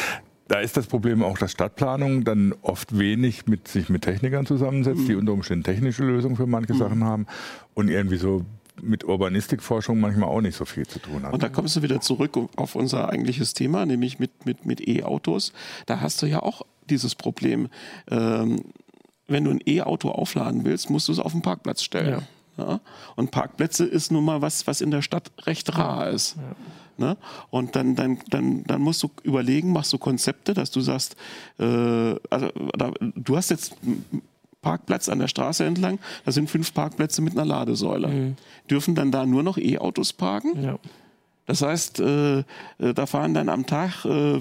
da 0.47 0.59
ist 0.59 0.75
das 0.75 0.85
Problem 0.85 1.23
auch, 1.23 1.37
dass 1.37 1.53
Stadtplanung 1.53 2.25
dann 2.25 2.53
oft 2.61 2.99
wenig 2.99 3.47
mit 3.47 3.69
sich 3.69 3.87
mit 3.87 4.01
Technikern 4.01 4.45
zusammensetzt, 4.45 5.03
mhm. 5.03 5.07
die 5.07 5.15
unter 5.15 5.31
Umständen 5.31 5.63
technische 5.63 6.03
Lösungen 6.03 6.35
für 6.35 6.45
manche 6.45 6.73
mhm. 6.73 6.77
Sachen 6.77 7.03
haben 7.05 7.25
und 7.73 7.89
irgendwie 7.89 8.17
so 8.17 8.43
mit 8.81 9.03
Urbanistikforschung 9.03 9.99
manchmal 9.99 10.29
auch 10.29 10.41
nicht 10.41 10.55
so 10.55 10.65
viel 10.65 10.87
zu 10.87 10.99
tun 10.99 11.23
hat. 11.23 11.33
Und 11.33 11.43
da 11.43 11.49
kommst 11.49 11.75
du 11.75 11.81
wieder 11.81 12.01
zurück 12.01 12.37
auf 12.55 12.75
unser 12.75 13.09
eigentliches 13.09 13.53
Thema, 13.53 13.85
nämlich 13.85 14.19
mit, 14.19 14.45
mit, 14.45 14.65
mit 14.65 14.87
E-Autos. 14.87 15.53
Da 15.85 16.01
hast 16.01 16.21
du 16.21 16.25
ja 16.25 16.41
auch 16.41 16.63
dieses 16.89 17.15
Problem. 17.15 17.69
Ähm, 18.09 18.63
wenn 19.27 19.45
du 19.45 19.51
ein 19.51 19.61
E-Auto 19.65 20.09
aufladen 20.09 20.65
willst, 20.65 20.89
musst 20.89 21.07
du 21.07 21.13
es 21.13 21.19
auf 21.19 21.31
den 21.31 21.41
Parkplatz 21.41 21.83
stellen. 21.83 22.19
Ja. 22.19 22.23
Ja? 22.57 22.79
Und 23.15 23.31
Parkplätze 23.31 23.85
ist 23.85 24.11
nun 24.11 24.25
mal 24.25 24.41
was, 24.41 24.67
was 24.67 24.81
in 24.81 24.91
der 24.91 25.01
Stadt 25.01 25.31
recht 25.43 25.77
rar 25.77 26.09
ist. 26.09 26.35
Ja. 26.35 27.07
Ne? 27.07 27.17
Und 27.49 27.75
dann, 27.75 27.95
dann, 27.95 28.19
dann, 28.29 28.63
dann 28.65 28.81
musst 28.81 29.01
du 29.01 29.09
überlegen, 29.23 29.71
machst 29.71 29.93
du 29.93 29.97
Konzepte, 29.97 30.53
dass 30.53 30.71
du 30.71 30.81
sagst, 30.81 31.15
äh, 31.57 31.63
also, 32.29 32.49
da, 32.77 32.91
du 32.99 33.37
hast 33.37 33.49
jetzt 33.49 33.75
Parkplatz 34.61 35.09
an 35.09 35.19
der 35.19 35.27
Straße 35.27 35.65
entlang. 35.65 35.99
Da 36.25 36.31
sind 36.31 36.49
fünf 36.49 36.73
Parkplätze 36.73 37.21
mit 37.21 37.33
einer 37.33 37.45
Ladesäule. 37.45 38.07
Mhm. 38.07 38.35
Dürfen 38.69 38.95
dann 38.95 39.11
da 39.11 39.25
nur 39.25 39.43
noch 39.43 39.57
E-Autos 39.57 40.13
parken? 40.13 40.63
Ja. 40.63 40.79
Das 41.45 41.61
heißt, 41.61 41.99
äh, 41.99 42.39
äh 42.39 42.43
da 42.93 43.05
fahren 43.05 43.33
dann 43.33 43.49
am 43.49 43.65
Tag 43.65 44.05
äh, 44.05 44.39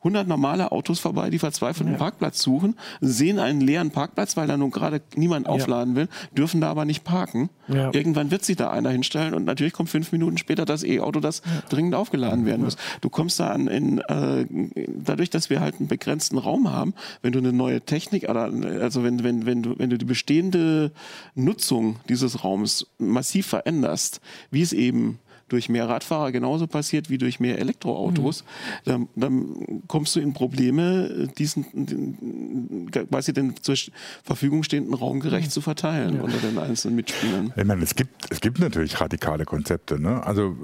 100 0.00 0.26
normale 0.26 0.72
Autos 0.72 0.98
vorbei, 0.98 1.28
die 1.28 1.38
verzweifelt 1.38 1.86
einen 1.86 1.98
Parkplatz 1.98 2.40
suchen, 2.40 2.74
sehen 3.02 3.38
einen 3.38 3.60
leeren 3.60 3.90
Parkplatz, 3.90 4.34
weil 4.36 4.46
da 4.46 4.56
nun 4.56 4.70
gerade 4.70 5.02
niemand 5.14 5.46
aufladen 5.46 5.94
will, 5.94 6.08
dürfen 6.34 6.62
da 6.62 6.70
aber 6.70 6.86
nicht 6.86 7.04
parken. 7.04 7.50
Ja. 7.68 7.92
Irgendwann 7.92 8.30
wird 8.30 8.42
sich 8.42 8.56
da 8.56 8.70
einer 8.70 8.90
hinstellen 8.90 9.34
und 9.34 9.44
natürlich 9.44 9.74
kommt 9.74 9.90
fünf 9.90 10.10
Minuten 10.10 10.38
später 10.38 10.64
das 10.64 10.84
E-Auto, 10.84 11.20
das 11.20 11.42
ja. 11.44 11.62
dringend 11.68 11.94
aufgeladen 11.94 12.46
werden 12.46 12.64
muss. 12.64 12.78
Du 13.02 13.10
kommst 13.10 13.38
da 13.40 13.48
an, 13.48 13.66
in, 13.66 13.98
äh, 13.98 14.46
dadurch, 14.88 15.28
dass 15.28 15.50
wir 15.50 15.60
halt 15.60 15.76
einen 15.78 15.88
begrenzten 15.88 16.38
Raum 16.38 16.72
haben, 16.72 16.94
wenn 17.20 17.32
du 17.32 17.38
eine 17.38 17.52
neue 17.52 17.82
Technik, 17.82 18.26
oder, 18.28 18.50
also 18.80 19.04
wenn, 19.04 19.22
wenn, 19.22 19.44
wenn, 19.44 19.62
du, 19.62 19.78
wenn 19.78 19.90
du 19.90 19.98
die 19.98 20.06
bestehende 20.06 20.92
Nutzung 21.34 21.96
dieses 22.08 22.42
Raums 22.42 22.86
massiv 22.98 23.46
veränderst, 23.46 24.22
wie 24.50 24.62
es 24.62 24.72
eben 24.72 25.18
durch 25.50 25.68
mehr 25.68 25.88
Radfahrer 25.88 26.32
genauso 26.32 26.66
passiert 26.66 27.10
wie 27.10 27.18
durch 27.18 27.40
mehr 27.40 27.58
Elektroautos, 27.58 28.42
mhm. 28.42 28.46
dann, 28.84 29.08
dann, 29.16 29.82
kommst 29.88 30.16
du 30.16 30.20
in 30.20 30.32
Probleme, 30.32 31.28
diesen 31.38 32.90
quasi 32.90 33.32
den 33.32 33.54
zur 33.60 33.76
Verfügung 34.22 34.62
stehenden 34.62 34.94
Raum 34.94 35.20
gerecht 35.20 35.48
mhm. 35.48 35.50
zu 35.50 35.60
verteilen 35.60 36.16
ja. 36.16 36.22
unter 36.22 36.38
den 36.38 36.58
einzelnen 36.58 36.96
Mitspielern. 36.96 37.52
Ich 37.56 37.64
meine, 37.64 37.82
es 37.82 37.94
gibt, 37.94 38.30
es 38.30 38.40
gibt 38.40 38.60
natürlich 38.60 39.00
radikale 39.00 39.44
Konzepte. 39.44 40.00
Ne? 40.00 40.24
Also 40.24 40.56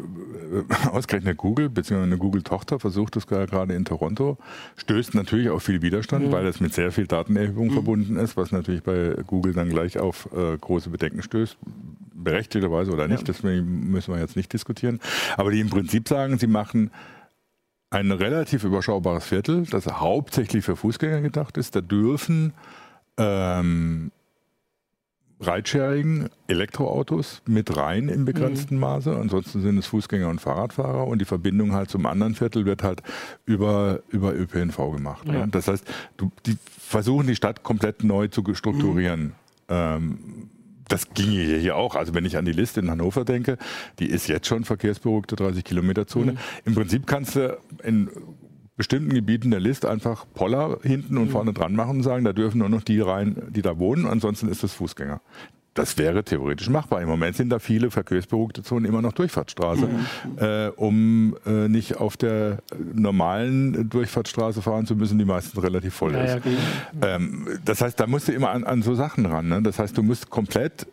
äh, 0.70 0.88
ausgerechnet 0.92 1.36
Google, 1.36 1.68
beziehungsweise 1.68 2.12
eine 2.12 2.18
Google-Tochter 2.18 2.78
versucht 2.78 3.16
das 3.16 3.26
gerade 3.26 3.74
in 3.74 3.84
Toronto, 3.84 4.38
stößt 4.76 5.14
natürlich 5.14 5.50
auf 5.50 5.62
viel 5.62 5.82
Widerstand, 5.82 6.26
mhm. 6.26 6.32
weil 6.32 6.46
es 6.46 6.60
mit 6.60 6.72
sehr 6.74 6.92
viel 6.92 7.06
Datenerhebung 7.06 7.68
mhm. 7.68 7.72
verbunden 7.72 8.16
ist, 8.16 8.36
was 8.36 8.52
natürlich 8.52 8.82
bei 8.82 9.16
Google 9.26 9.52
dann 9.52 9.68
gleich 9.68 9.98
auf 9.98 10.28
äh, 10.32 10.56
große 10.56 10.90
Bedenken 10.90 11.22
stößt 11.22 11.56
berechtigterweise 12.26 12.92
oder 12.92 13.06
nicht, 13.08 13.20
ja. 13.20 13.26
das 13.26 13.42
müssen 13.42 14.12
wir 14.12 14.20
jetzt 14.20 14.36
nicht 14.36 14.52
diskutieren. 14.52 14.75
Aber 15.36 15.50
die 15.50 15.60
im 15.60 15.70
Prinzip 15.70 16.08
sagen, 16.08 16.38
sie 16.38 16.46
machen 16.46 16.90
ein 17.90 18.10
relativ 18.10 18.64
überschaubares 18.64 19.24
Viertel, 19.24 19.64
das 19.66 19.86
hauptsächlich 19.86 20.64
für 20.64 20.76
Fußgänger 20.76 21.20
gedacht 21.20 21.56
ist. 21.56 21.76
Da 21.76 21.80
dürfen 21.80 22.52
ähm, 23.16 24.10
Ridesharing, 25.40 26.28
Elektroautos 26.48 27.42
mit 27.46 27.76
rein 27.76 28.08
im 28.08 28.24
begrenzten 28.24 28.76
mhm. 28.76 28.80
Maße. 28.80 29.16
Ansonsten 29.16 29.62
sind 29.62 29.78
es 29.78 29.86
Fußgänger 29.86 30.28
und 30.28 30.40
Fahrradfahrer 30.40 31.06
und 31.06 31.20
die 31.20 31.26
Verbindung 31.26 31.72
halt 31.72 31.90
zum 31.90 32.06
anderen 32.06 32.34
Viertel 32.34 32.64
wird 32.64 32.82
halt 32.82 33.02
über, 33.44 34.00
über 34.08 34.34
ÖPNV 34.34 34.76
gemacht. 34.92 35.28
Ja. 35.28 35.46
Das 35.46 35.68
heißt, 35.68 35.84
du, 36.16 36.30
die 36.46 36.56
versuchen 36.66 37.26
die 37.26 37.36
Stadt 37.36 37.62
komplett 37.62 38.02
neu 38.02 38.28
zu 38.28 38.42
strukturieren. 38.54 39.24
Mhm. 39.24 39.32
Ähm, 39.68 40.50
das 40.88 41.10
ginge 41.14 41.58
hier 41.58 41.76
auch. 41.76 41.94
Also 41.94 42.14
wenn 42.14 42.24
ich 42.24 42.36
an 42.36 42.44
die 42.44 42.52
Liste 42.52 42.80
in 42.80 42.90
Hannover 42.90 43.24
denke, 43.24 43.58
die 43.98 44.06
ist 44.06 44.28
jetzt 44.28 44.46
schon 44.46 44.64
verkehrsberuhigte 44.64 45.36
30 45.36 45.64
Kilometer 45.64 46.06
Zone. 46.06 46.32
Mhm. 46.32 46.38
Im 46.64 46.74
Prinzip 46.74 47.06
kannst 47.06 47.36
du 47.36 47.58
in 47.82 48.10
bestimmten 48.76 49.14
Gebieten 49.14 49.50
der 49.50 49.60
Liste 49.60 49.90
einfach 49.90 50.26
Poller 50.34 50.78
hinten 50.82 51.16
und 51.16 51.26
mhm. 51.26 51.30
vorne 51.30 51.52
dran 51.52 51.74
machen 51.74 51.98
und 51.98 52.02
sagen, 52.02 52.24
da 52.24 52.32
dürfen 52.32 52.58
nur 52.58 52.68
noch 52.68 52.82
die 52.82 53.00
rein, 53.00 53.42
die 53.50 53.62
da 53.62 53.78
wohnen, 53.78 54.06
ansonsten 54.06 54.48
ist 54.48 54.62
das 54.62 54.72
Fußgänger. 54.74 55.20
Das 55.76 55.98
wäre 55.98 56.24
theoretisch 56.24 56.68
machbar. 56.70 57.02
Im 57.02 57.08
Moment 57.08 57.36
sind 57.36 57.50
da 57.50 57.58
viele 57.58 57.90
verkehrsberuhigte 57.90 58.62
Zonen 58.62 58.86
immer 58.86 59.02
noch 59.02 59.12
Durchfahrtsstraße, 59.12 59.86
mhm. 59.86 60.38
äh, 60.38 60.68
um 60.68 61.36
äh, 61.46 61.68
nicht 61.68 61.98
auf 61.98 62.16
der 62.16 62.58
normalen 62.94 63.88
Durchfahrtsstraße 63.90 64.62
fahren 64.62 64.86
zu 64.86 64.96
müssen, 64.96 65.18
die 65.18 65.26
meistens 65.26 65.62
relativ 65.62 65.94
voll 65.94 66.14
ja, 66.14 66.24
ist. 66.24 66.44
Ja, 66.44 67.14
ähm, 67.14 67.46
das 67.64 67.82
heißt, 67.82 68.00
da 68.00 68.06
musst 68.06 68.26
du 68.28 68.32
immer 68.32 68.50
an, 68.50 68.64
an 68.64 68.82
so 68.82 68.94
Sachen 68.94 69.26
ran. 69.26 69.48
Ne? 69.48 69.62
Das 69.62 69.78
heißt, 69.78 69.96
du 69.96 70.02
musst 70.02 70.30
komplett 70.30 70.86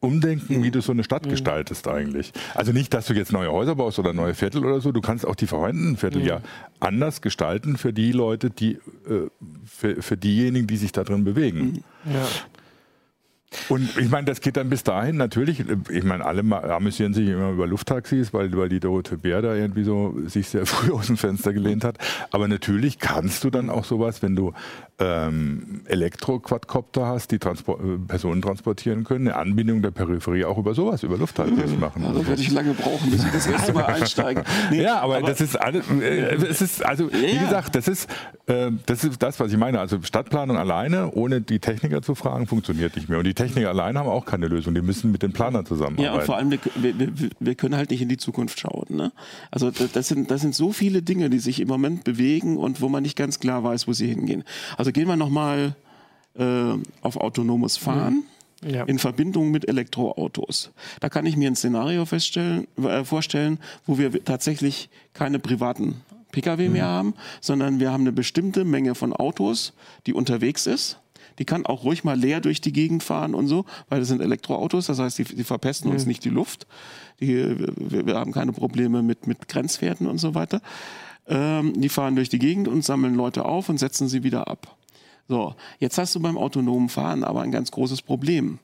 umdenken, 0.00 0.62
wie 0.62 0.70
du 0.70 0.82
so 0.82 0.92
eine 0.92 1.02
Stadt 1.02 1.24
mhm. 1.24 1.30
gestaltest 1.30 1.88
eigentlich. 1.88 2.32
Also 2.54 2.72
nicht, 2.72 2.92
dass 2.92 3.06
du 3.06 3.14
jetzt 3.14 3.32
neue 3.32 3.50
Häuser 3.50 3.74
baust 3.74 3.98
oder 3.98 4.12
neue 4.12 4.34
Viertel 4.34 4.64
oder 4.64 4.80
so. 4.80 4.92
Du 4.92 5.00
kannst 5.00 5.26
auch 5.26 5.34
die 5.34 5.46
vorhandenen 5.46 5.96
Viertel 5.96 6.20
mhm. 6.20 6.28
ja 6.28 6.40
anders 6.78 7.22
gestalten 7.22 7.78
für 7.78 7.94
die 7.94 8.12
Leute, 8.12 8.50
die 8.50 8.72
äh, 9.08 9.30
für, 9.64 10.02
für 10.02 10.16
diejenigen, 10.18 10.66
die 10.66 10.76
sich 10.76 10.92
da 10.92 11.04
drin 11.04 11.24
bewegen. 11.24 11.82
Ja. 12.04 12.26
Und 13.68 13.96
ich 13.98 14.08
meine, 14.10 14.26
das 14.26 14.40
geht 14.40 14.56
dann 14.56 14.68
bis 14.68 14.82
dahin 14.82 15.16
natürlich. 15.16 15.64
Ich 15.90 16.04
meine, 16.04 16.24
alle 16.24 16.42
amüsieren 16.72 17.14
sich 17.14 17.28
immer 17.28 17.50
über 17.50 17.66
Lufttaxis, 17.66 18.32
weil, 18.32 18.54
weil 18.56 18.68
die 18.68 18.80
Dorothee 18.80 19.16
Bär 19.16 19.42
da 19.42 19.54
irgendwie 19.54 19.84
so 19.84 20.14
sich 20.26 20.48
sehr 20.48 20.66
früh 20.66 20.92
aus 20.92 21.06
dem 21.06 21.16
Fenster 21.16 21.52
gelehnt 21.52 21.84
hat. 21.84 21.98
Aber 22.30 22.48
natürlich 22.48 22.98
kannst 22.98 23.44
du 23.44 23.50
dann 23.50 23.70
auch 23.70 23.84
sowas, 23.84 24.22
wenn 24.22 24.36
du 24.36 24.52
ähm, 24.98 25.82
Elektro-Quadcopter 25.86 27.06
hast, 27.06 27.30
die 27.30 27.38
Transport, 27.38 27.80
äh, 27.80 27.98
Personen 27.98 28.40
transportieren 28.40 29.04
können, 29.04 29.28
eine 29.28 29.36
Anbindung 29.36 29.82
der 29.82 29.90
Peripherie 29.90 30.44
auch 30.46 30.56
über 30.56 30.74
sowas, 30.74 31.02
über 31.02 31.18
Lufttaxis 31.18 31.72
mhm. 31.72 31.80
machen. 31.80 32.02
Ja, 32.02 32.12
da 32.12 32.26
werde 32.26 32.40
ich 32.40 32.50
lange 32.50 32.72
brauchen, 32.72 33.10
bis 33.10 33.24
ich 33.24 33.30
das 33.30 33.46
erste 33.46 33.74
Mal 33.74 33.84
einsteige. 33.84 34.44
Nee, 34.70 34.82
ja, 34.82 35.00
aber, 35.00 35.18
aber, 35.18 35.26
das 35.26 35.40
ist 35.40 35.56
alles, 35.56 35.84
äh, 35.90 36.36
ist, 36.36 36.84
also 36.84 37.10
ja, 37.10 37.20
wie 37.20 37.38
gesagt, 37.38 37.74
das 37.74 37.88
ist, 37.88 38.08
äh, 38.46 38.70
das 38.86 39.04
ist 39.04 39.22
das, 39.22 39.38
was 39.38 39.52
ich 39.52 39.58
meine. 39.58 39.80
Also 39.80 40.00
Stadtplanung 40.02 40.56
alleine, 40.56 41.10
ohne 41.12 41.42
die 41.42 41.58
Techniker 41.58 42.00
zu 42.00 42.14
fragen, 42.14 42.46
funktioniert 42.46 42.96
nicht 42.96 43.08
mehr. 43.08 43.18
Und 43.18 43.26
die 43.26 43.34
Techniker 43.34 43.68
alleine 43.68 43.98
haben 43.98 44.08
auch 44.08 44.24
keine 44.24 44.48
Lösung. 44.48 44.74
Die 44.74 44.82
müssen 44.82 45.12
mit 45.12 45.22
den 45.22 45.32
Planern 45.32 45.66
zusammenarbeiten. 45.66 46.14
Ja, 46.14 46.18
und 46.18 46.24
vor 46.24 46.36
allem, 46.36 46.50
wir, 46.50 46.58
wir, 46.74 47.12
wir 47.38 47.54
können 47.54 47.76
halt 47.76 47.90
nicht 47.90 48.00
in 48.00 48.08
die 48.08 48.16
Zukunft 48.16 48.58
schauen. 48.60 48.86
Ne? 48.88 49.12
Also 49.50 49.70
das 49.70 50.08
sind, 50.08 50.30
das 50.30 50.40
sind 50.40 50.54
so 50.54 50.72
viele 50.72 51.02
Dinge, 51.02 51.28
die 51.28 51.38
sich 51.38 51.60
im 51.60 51.68
Moment 51.68 52.04
bewegen 52.04 52.56
und 52.56 52.80
wo 52.80 52.88
man 52.88 53.02
nicht 53.02 53.16
ganz 53.16 53.40
klar 53.40 53.62
weiß, 53.62 53.86
wo 53.88 53.92
sie 53.92 54.06
hingehen. 54.06 54.44
Also 54.76 54.85
gehen 54.92 55.08
wir 55.08 55.16
nochmal 55.16 55.74
äh, 56.38 56.72
auf 57.02 57.16
autonomes 57.16 57.76
Fahren. 57.76 58.14
Mhm. 58.14 58.22
Ja. 58.64 58.84
in 58.84 58.98
Verbindung 58.98 59.50
mit 59.50 59.68
Elektroautos. 59.68 60.70
Da 61.00 61.10
kann 61.10 61.26
ich 61.26 61.36
mir 61.36 61.46
ein 61.46 61.54
Szenario 61.54 62.04
äh, 62.04 63.04
vorstellen, 63.04 63.58
wo 63.84 63.98
wir 63.98 64.24
tatsächlich 64.24 64.88
keine 65.12 65.38
privaten 65.38 66.00
Pkw 66.32 66.66
mhm. 66.66 66.72
mehr 66.72 66.86
haben, 66.86 67.14
sondern 67.42 67.80
wir 67.80 67.92
haben 67.92 68.00
eine 68.00 68.12
bestimmte 68.12 68.64
Menge 68.64 68.94
von 68.94 69.12
Autos, 69.12 69.74
die 70.06 70.14
unterwegs 70.14 70.66
ist 70.66 70.98
die 71.38 71.44
kann 71.44 71.66
auch 71.66 71.84
ruhig 71.84 72.04
mal 72.04 72.18
leer 72.18 72.40
durch 72.40 72.60
die 72.60 72.72
Gegend 72.72 73.02
fahren 73.02 73.34
und 73.34 73.46
so, 73.46 73.64
weil 73.88 74.00
das 74.00 74.08
sind 74.08 74.20
Elektroautos, 74.20 74.86
das 74.86 74.98
heißt, 74.98 75.18
die, 75.18 75.24
die 75.24 75.44
verpesten 75.44 75.90
uns 75.90 76.04
mhm. 76.04 76.08
nicht 76.08 76.24
die 76.24 76.30
Luft. 76.30 76.66
Die, 77.20 77.34
wir, 77.34 78.06
wir, 78.06 78.16
haben 78.16 78.32
keine 78.32 78.52
Probleme 78.52 79.02
mit, 79.02 79.26
mit 79.26 79.48
Grenzwerten 79.48 80.06
und 80.06 80.18
so 80.18 80.34
weiter. 80.34 80.60
Ähm, 81.28 81.80
die 81.80 81.88
fahren 81.88 82.16
durch 82.16 82.28
die 82.28 82.38
Gegend 82.38 82.68
und 82.68 82.84
sammeln 82.84 83.14
Leute 83.14 83.44
auf 83.44 83.68
und 83.68 83.78
setzen 83.78 84.08
sie 84.08 84.22
wieder 84.22 84.48
ab. 84.48 84.76
So, 85.28 85.54
jetzt 85.80 85.98
hast 85.98 86.14
du 86.14 86.20
beim 86.20 86.38
autonomen 86.38 86.88
Fahren 86.88 87.24
aber 87.24 87.42
ein 87.42 87.50
ganz 87.50 87.70
großes 87.70 88.02
Problem. 88.02 88.58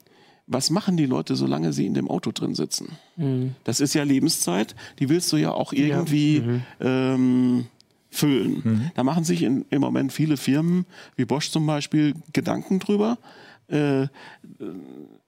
was 0.45 0.69
machen 0.69 0.97
die 0.97 1.05
Leute, 1.05 1.35
solange 1.35 1.71
sie 1.73 1.85
in 1.85 1.93
dem 1.93 2.09
Auto 2.09 2.31
drin 2.31 2.53
sitzen? 2.55 2.97
Mhm. 3.15 3.55
Das 3.63 3.79
ist 3.79 3.93
ja 3.93 4.03
Lebenszeit, 4.03 4.75
die 4.99 5.09
willst 5.09 5.31
du 5.31 5.37
ja 5.37 5.51
auch 5.51 5.73
irgendwie 5.73 6.37
ja. 6.37 6.43
Mhm. 6.43 6.63
ähm, 6.81 7.65
füllen. 8.09 8.61
Mhm. 8.63 8.91
Da 8.95 9.03
machen 9.03 9.23
sich 9.23 9.41
in, 9.43 9.65
im 9.69 9.81
Moment 9.81 10.11
viele 10.13 10.37
Firmen, 10.37 10.85
wie 11.15 11.25
Bosch 11.25 11.49
zum 11.49 11.65
Beispiel, 11.65 12.13
Gedanken 12.33 12.79
drüber. 12.79 13.17
Äh, 13.67 14.07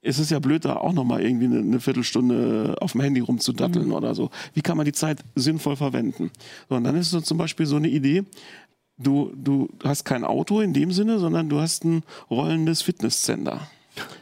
es 0.02 0.18
ist 0.18 0.30
ja 0.30 0.38
blöd, 0.38 0.64
da 0.64 0.76
auch 0.76 0.92
nochmal 0.92 1.22
irgendwie 1.22 1.46
eine, 1.46 1.58
eine, 1.58 1.80
Viertelstunde 1.80 2.76
auf 2.80 2.92
dem 2.92 3.00
Handy 3.00 3.20
rumzudatteln 3.20 3.86
mhm. 3.86 3.94
oder 3.94 4.14
so. 4.14 4.30
Wie 4.54 4.62
kann 4.62 4.76
man 4.76 4.86
die 4.86 4.92
Zeit 4.92 5.20
sinnvoll 5.34 5.76
verwenden? 5.76 6.30
So, 6.68 6.76
und 6.76 6.84
dann 6.84 6.96
ist 6.96 7.10
so 7.10 7.20
zum 7.20 7.38
Beispiel 7.38 7.66
so 7.66 7.76
eine 7.76 7.88
Idee, 7.88 8.24
du, 8.98 9.32
du 9.34 9.68
hast 9.82 10.04
kein 10.04 10.24
Auto 10.24 10.60
in 10.60 10.72
dem 10.72 10.92
Sinne, 10.92 11.18
sondern 11.18 11.48
du 11.48 11.60
hast 11.60 11.84
ein 11.84 12.02
rollendes 12.30 12.82
Fitnesscenter. 12.82 13.68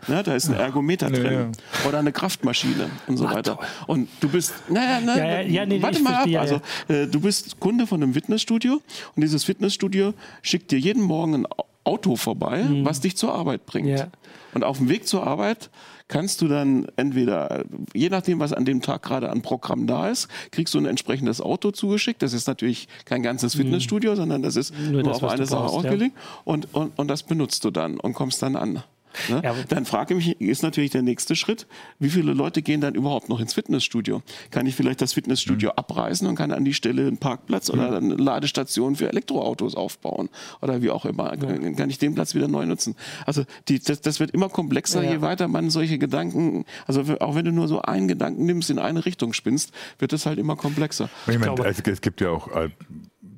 Ja, 0.06 0.22
da 0.22 0.34
ist 0.34 0.48
ein 0.48 0.54
Ergometer 0.54 1.10
drin 1.10 1.24
ja, 1.24 1.32
ja. 1.32 1.50
oder 1.88 1.98
eine 1.98 2.12
Kraftmaschine 2.12 2.90
und 3.06 3.16
so 3.16 3.26
Ach, 3.26 3.34
weiter. 3.34 3.58
Und 3.86 4.08
du 4.20 4.28
bist, 4.28 4.54
naja, 4.68 5.00
na, 5.04 5.18
ja, 5.18 5.40
ja, 5.40 5.66
nee, 5.66 5.82
warte 5.82 6.00
mal 6.00 6.14
ab. 6.14 6.28
Also, 6.38 6.60
äh, 6.88 7.06
du 7.06 7.20
bist 7.20 7.58
Kunde 7.58 7.86
von 7.86 8.02
einem 8.02 8.14
Fitnessstudio 8.14 8.74
und 9.16 9.20
dieses 9.22 9.44
Fitnessstudio 9.44 10.14
schickt 10.42 10.70
dir 10.70 10.78
jeden 10.78 11.02
Morgen 11.02 11.34
ein 11.34 11.46
Auto 11.84 12.16
vorbei, 12.16 12.64
mhm. 12.64 12.84
was 12.84 13.00
dich 13.00 13.16
zur 13.16 13.34
Arbeit 13.34 13.66
bringt. 13.66 14.08
Und 14.54 14.64
auf 14.64 14.78
dem 14.78 14.88
Weg 14.88 15.06
zur 15.06 15.26
Arbeit 15.26 15.70
kannst 16.08 16.42
du 16.42 16.48
dann 16.48 16.86
entweder, 16.96 17.64
je 17.94 18.08
nachdem, 18.08 18.38
was 18.38 18.52
an 18.52 18.64
dem 18.64 18.82
Tag 18.82 19.02
gerade 19.02 19.30
an 19.30 19.42
Programm 19.42 19.86
da 19.86 20.08
ist, 20.08 20.28
kriegst 20.50 20.74
du 20.74 20.78
ein 20.78 20.86
entsprechendes 20.86 21.40
Auto 21.40 21.70
zugeschickt. 21.70 22.22
Das 22.22 22.32
ist 22.32 22.46
natürlich 22.46 22.88
kein 23.04 23.22
ganzes 23.22 23.54
mhm. 23.54 23.62
Fitnessstudio, 23.62 24.12
mhm. 24.12 24.16
sondern 24.16 24.42
das 24.42 24.56
ist 24.56 24.74
nur, 24.78 25.02
nur 25.02 25.12
das, 25.12 25.22
auf 25.22 25.30
eine 25.30 25.46
Sache 25.46 25.64
ausgelegt. 25.64 26.14
Ja. 26.16 26.40
Und, 26.44 26.74
und, 26.74 26.98
und 26.98 27.08
das 27.08 27.22
benutzt 27.22 27.64
du 27.64 27.70
dann 27.70 27.98
und 27.98 28.14
kommst 28.14 28.42
dann 28.42 28.56
an. 28.56 28.82
Ne? 29.28 29.40
Ja, 29.44 29.54
dann 29.68 29.84
frage 29.84 30.14
ich 30.14 30.26
mich, 30.26 30.40
ist 30.40 30.62
natürlich 30.62 30.90
der 30.90 31.02
nächste 31.02 31.36
Schritt, 31.36 31.66
wie 31.98 32.10
viele 32.10 32.32
Leute 32.32 32.62
gehen 32.62 32.80
dann 32.80 32.94
überhaupt 32.94 33.28
noch 33.28 33.40
ins 33.40 33.54
Fitnessstudio? 33.54 34.22
Kann 34.50 34.66
ich 34.66 34.74
vielleicht 34.74 35.00
das 35.00 35.12
Fitnessstudio 35.12 35.70
mhm. 35.70 35.78
abreißen 35.78 36.26
und 36.26 36.34
kann 36.34 36.52
an 36.52 36.64
die 36.64 36.74
Stelle 36.74 37.06
einen 37.06 37.18
Parkplatz 37.18 37.68
mhm. 37.68 37.78
oder 37.78 37.96
eine 37.96 38.14
Ladestation 38.14 38.96
für 38.96 39.08
Elektroautos 39.08 39.74
aufbauen? 39.74 40.28
Oder 40.60 40.82
wie 40.82 40.90
auch 40.90 41.04
immer. 41.04 41.34
Ja. 41.34 41.72
Kann 41.74 41.90
ich 41.90 41.98
den 41.98 42.14
Platz 42.14 42.34
wieder 42.34 42.48
neu 42.48 42.66
nutzen? 42.66 42.96
Also 43.26 43.44
die, 43.68 43.80
das, 43.80 44.00
das 44.00 44.20
wird 44.20 44.30
immer 44.30 44.48
komplexer, 44.48 45.02
ja. 45.02 45.12
je 45.12 45.20
weiter 45.20 45.48
man 45.48 45.70
solche 45.70 45.98
Gedanken, 45.98 46.64
also 46.86 47.02
auch 47.20 47.34
wenn 47.34 47.44
du 47.44 47.52
nur 47.52 47.68
so 47.68 47.82
einen 47.82 48.08
Gedanken 48.08 48.46
nimmst, 48.46 48.70
in 48.70 48.78
eine 48.78 49.04
Richtung 49.04 49.32
spinnst, 49.32 49.72
wird 49.98 50.12
es 50.12 50.26
halt 50.26 50.38
immer 50.38 50.56
komplexer. 50.56 51.08
Ich, 51.26 51.34
ich 51.34 51.38
meine, 51.38 51.54
es, 51.64 51.80
es 51.80 52.00
gibt 52.00 52.20
ja 52.20 52.30
auch 52.30 52.48
äh, 52.54 52.70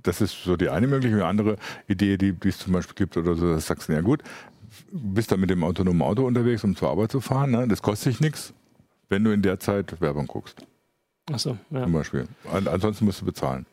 das 0.06 0.20
ist 0.20 0.44
so 0.44 0.56
die 0.56 0.68
eine 0.68 0.86
mögliche. 0.86 1.16
Eine 1.16 1.26
andere 1.26 1.56
Idee, 1.88 2.16
die, 2.16 2.32
die 2.32 2.48
es 2.48 2.58
zum 2.58 2.72
Beispiel 2.72 2.94
gibt 2.94 3.16
oder 3.16 3.34
so, 3.34 3.52
das 3.52 3.66
sagst 3.66 3.88
du, 3.88 3.92
ja 3.92 4.00
gut, 4.00 4.22
bist 4.90 5.32
dann 5.32 5.40
mit 5.40 5.50
dem 5.50 5.64
autonomen 5.64 6.02
Auto 6.02 6.26
unterwegs, 6.26 6.64
um 6.64 6.76
zur 6.76 6.90
Arbeit 6.90 7.12
zu 7.12 7.20
fahren. 7.20 7.50
Ne? 7.50 7.68
Das 7.68 7.82
kostet 7.82 8.14
dich 8.14 8.20
nichts, 8.20 8.52
wenn 9.08 9.24
du 9.24 9.32
in 9.32 9.42
der 9.42 9.60
Zeit 9.60 10.00
Werbung 10.00 10.26
guckst. 10.26 10.66
Ach 11.32 11.38
so, 11.38 11.56
ja. 11.70 11.82
Zum 11.82 11.92
Beispiel. 11.92 12.28
Ansonsten 12.50 13.04
musst 13.04 13.20
du 13.20 13.24
bezahlen 13.24 13.66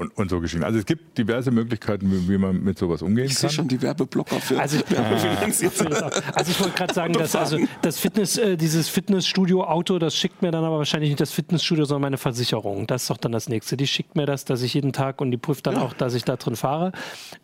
und, 0.00 0.16
und 0.16 0.30
so 0.30 0.40
geschehen. 0.40 0.64
Also 0.64 0.78
es 0.78 0.86
gibt 0.86 1.18
diverse 1.18 1.50
Möglichkeiten, 1.50 2.10
wie, 2.10 2.32
wie 2.32 2.38
man 2.38 2.62
mit 2.62 2.78
sowas 2.78 3.02
umgehen 3.02 3.26
ich 3.26 3.34
kann. 3.34 3.34
Ich 3.34 3.38
sehe 3.38 3.50
schon 3.50 3.68
die 3.68 3.82
Werbeblocker 3.82 4.40
für 4.40 4.58
also, 4.60 4.78
also 4.78 6.50
ich 6.50 6.60
wollte 6.60 6.74
gerade 6.74 6.94
sagen, 6.94 7.12
dass 7.12 7.36
also 7.36 7.58
das 7.82 7.98
Fitness, 7.98 8.38
äh, 8.38 8.56
dieses 8.56 8.88
Fitnessstudio-Auto, 8.88 9.98
das 9.98 10.16
schickt 10.16 10.40
mir 10.40 10.50
dann 10.50 10.64
aber 10.64 10.78
wahrscheinlich 10.78 11.10
nicht 11.10 11.20
das 11.20 11.32
Fitnessstudio, 11.32 11.84
sondern 11.84 12.02
meine 12.02 12.18
Versicherung. 12.18 12.86
Das 12.86 13.02
ist 13.02 13.10
doch 13.10 13.18
dann 13.18 13.32
das 13.32 13.48
nächste. 13.50 13.76
Die 13.76 13.86
schickt 13.86 14.16
mir 14.16 14.24
das, 14.24 14.46
dass 14.46 14.62
ich 14.62 14.72
jeden 14.72 14.94
Tag 14.94 15.20
und 15.20 15.30
die 15.30 15.36
prüft 15.36 15.66
dann 15.66 15.74
ja. 15.74 15.82
auch, 15.82 15.92
dass 15.92 16.14
ich 16.14 16.24
da 16.24 16.36
drin 16.36 16.56
fahre 16.56 16.92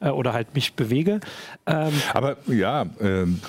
äh, 0.00 0.08
oder 0.08 0.32
halt 0.32 0.54
mich 0.54 0.72
bewege. 0.72 1.20
Ähm, 1.66 1.92
aber 2.14 2.38
ja, 2.46 2.86
ähm, 3.00 3.40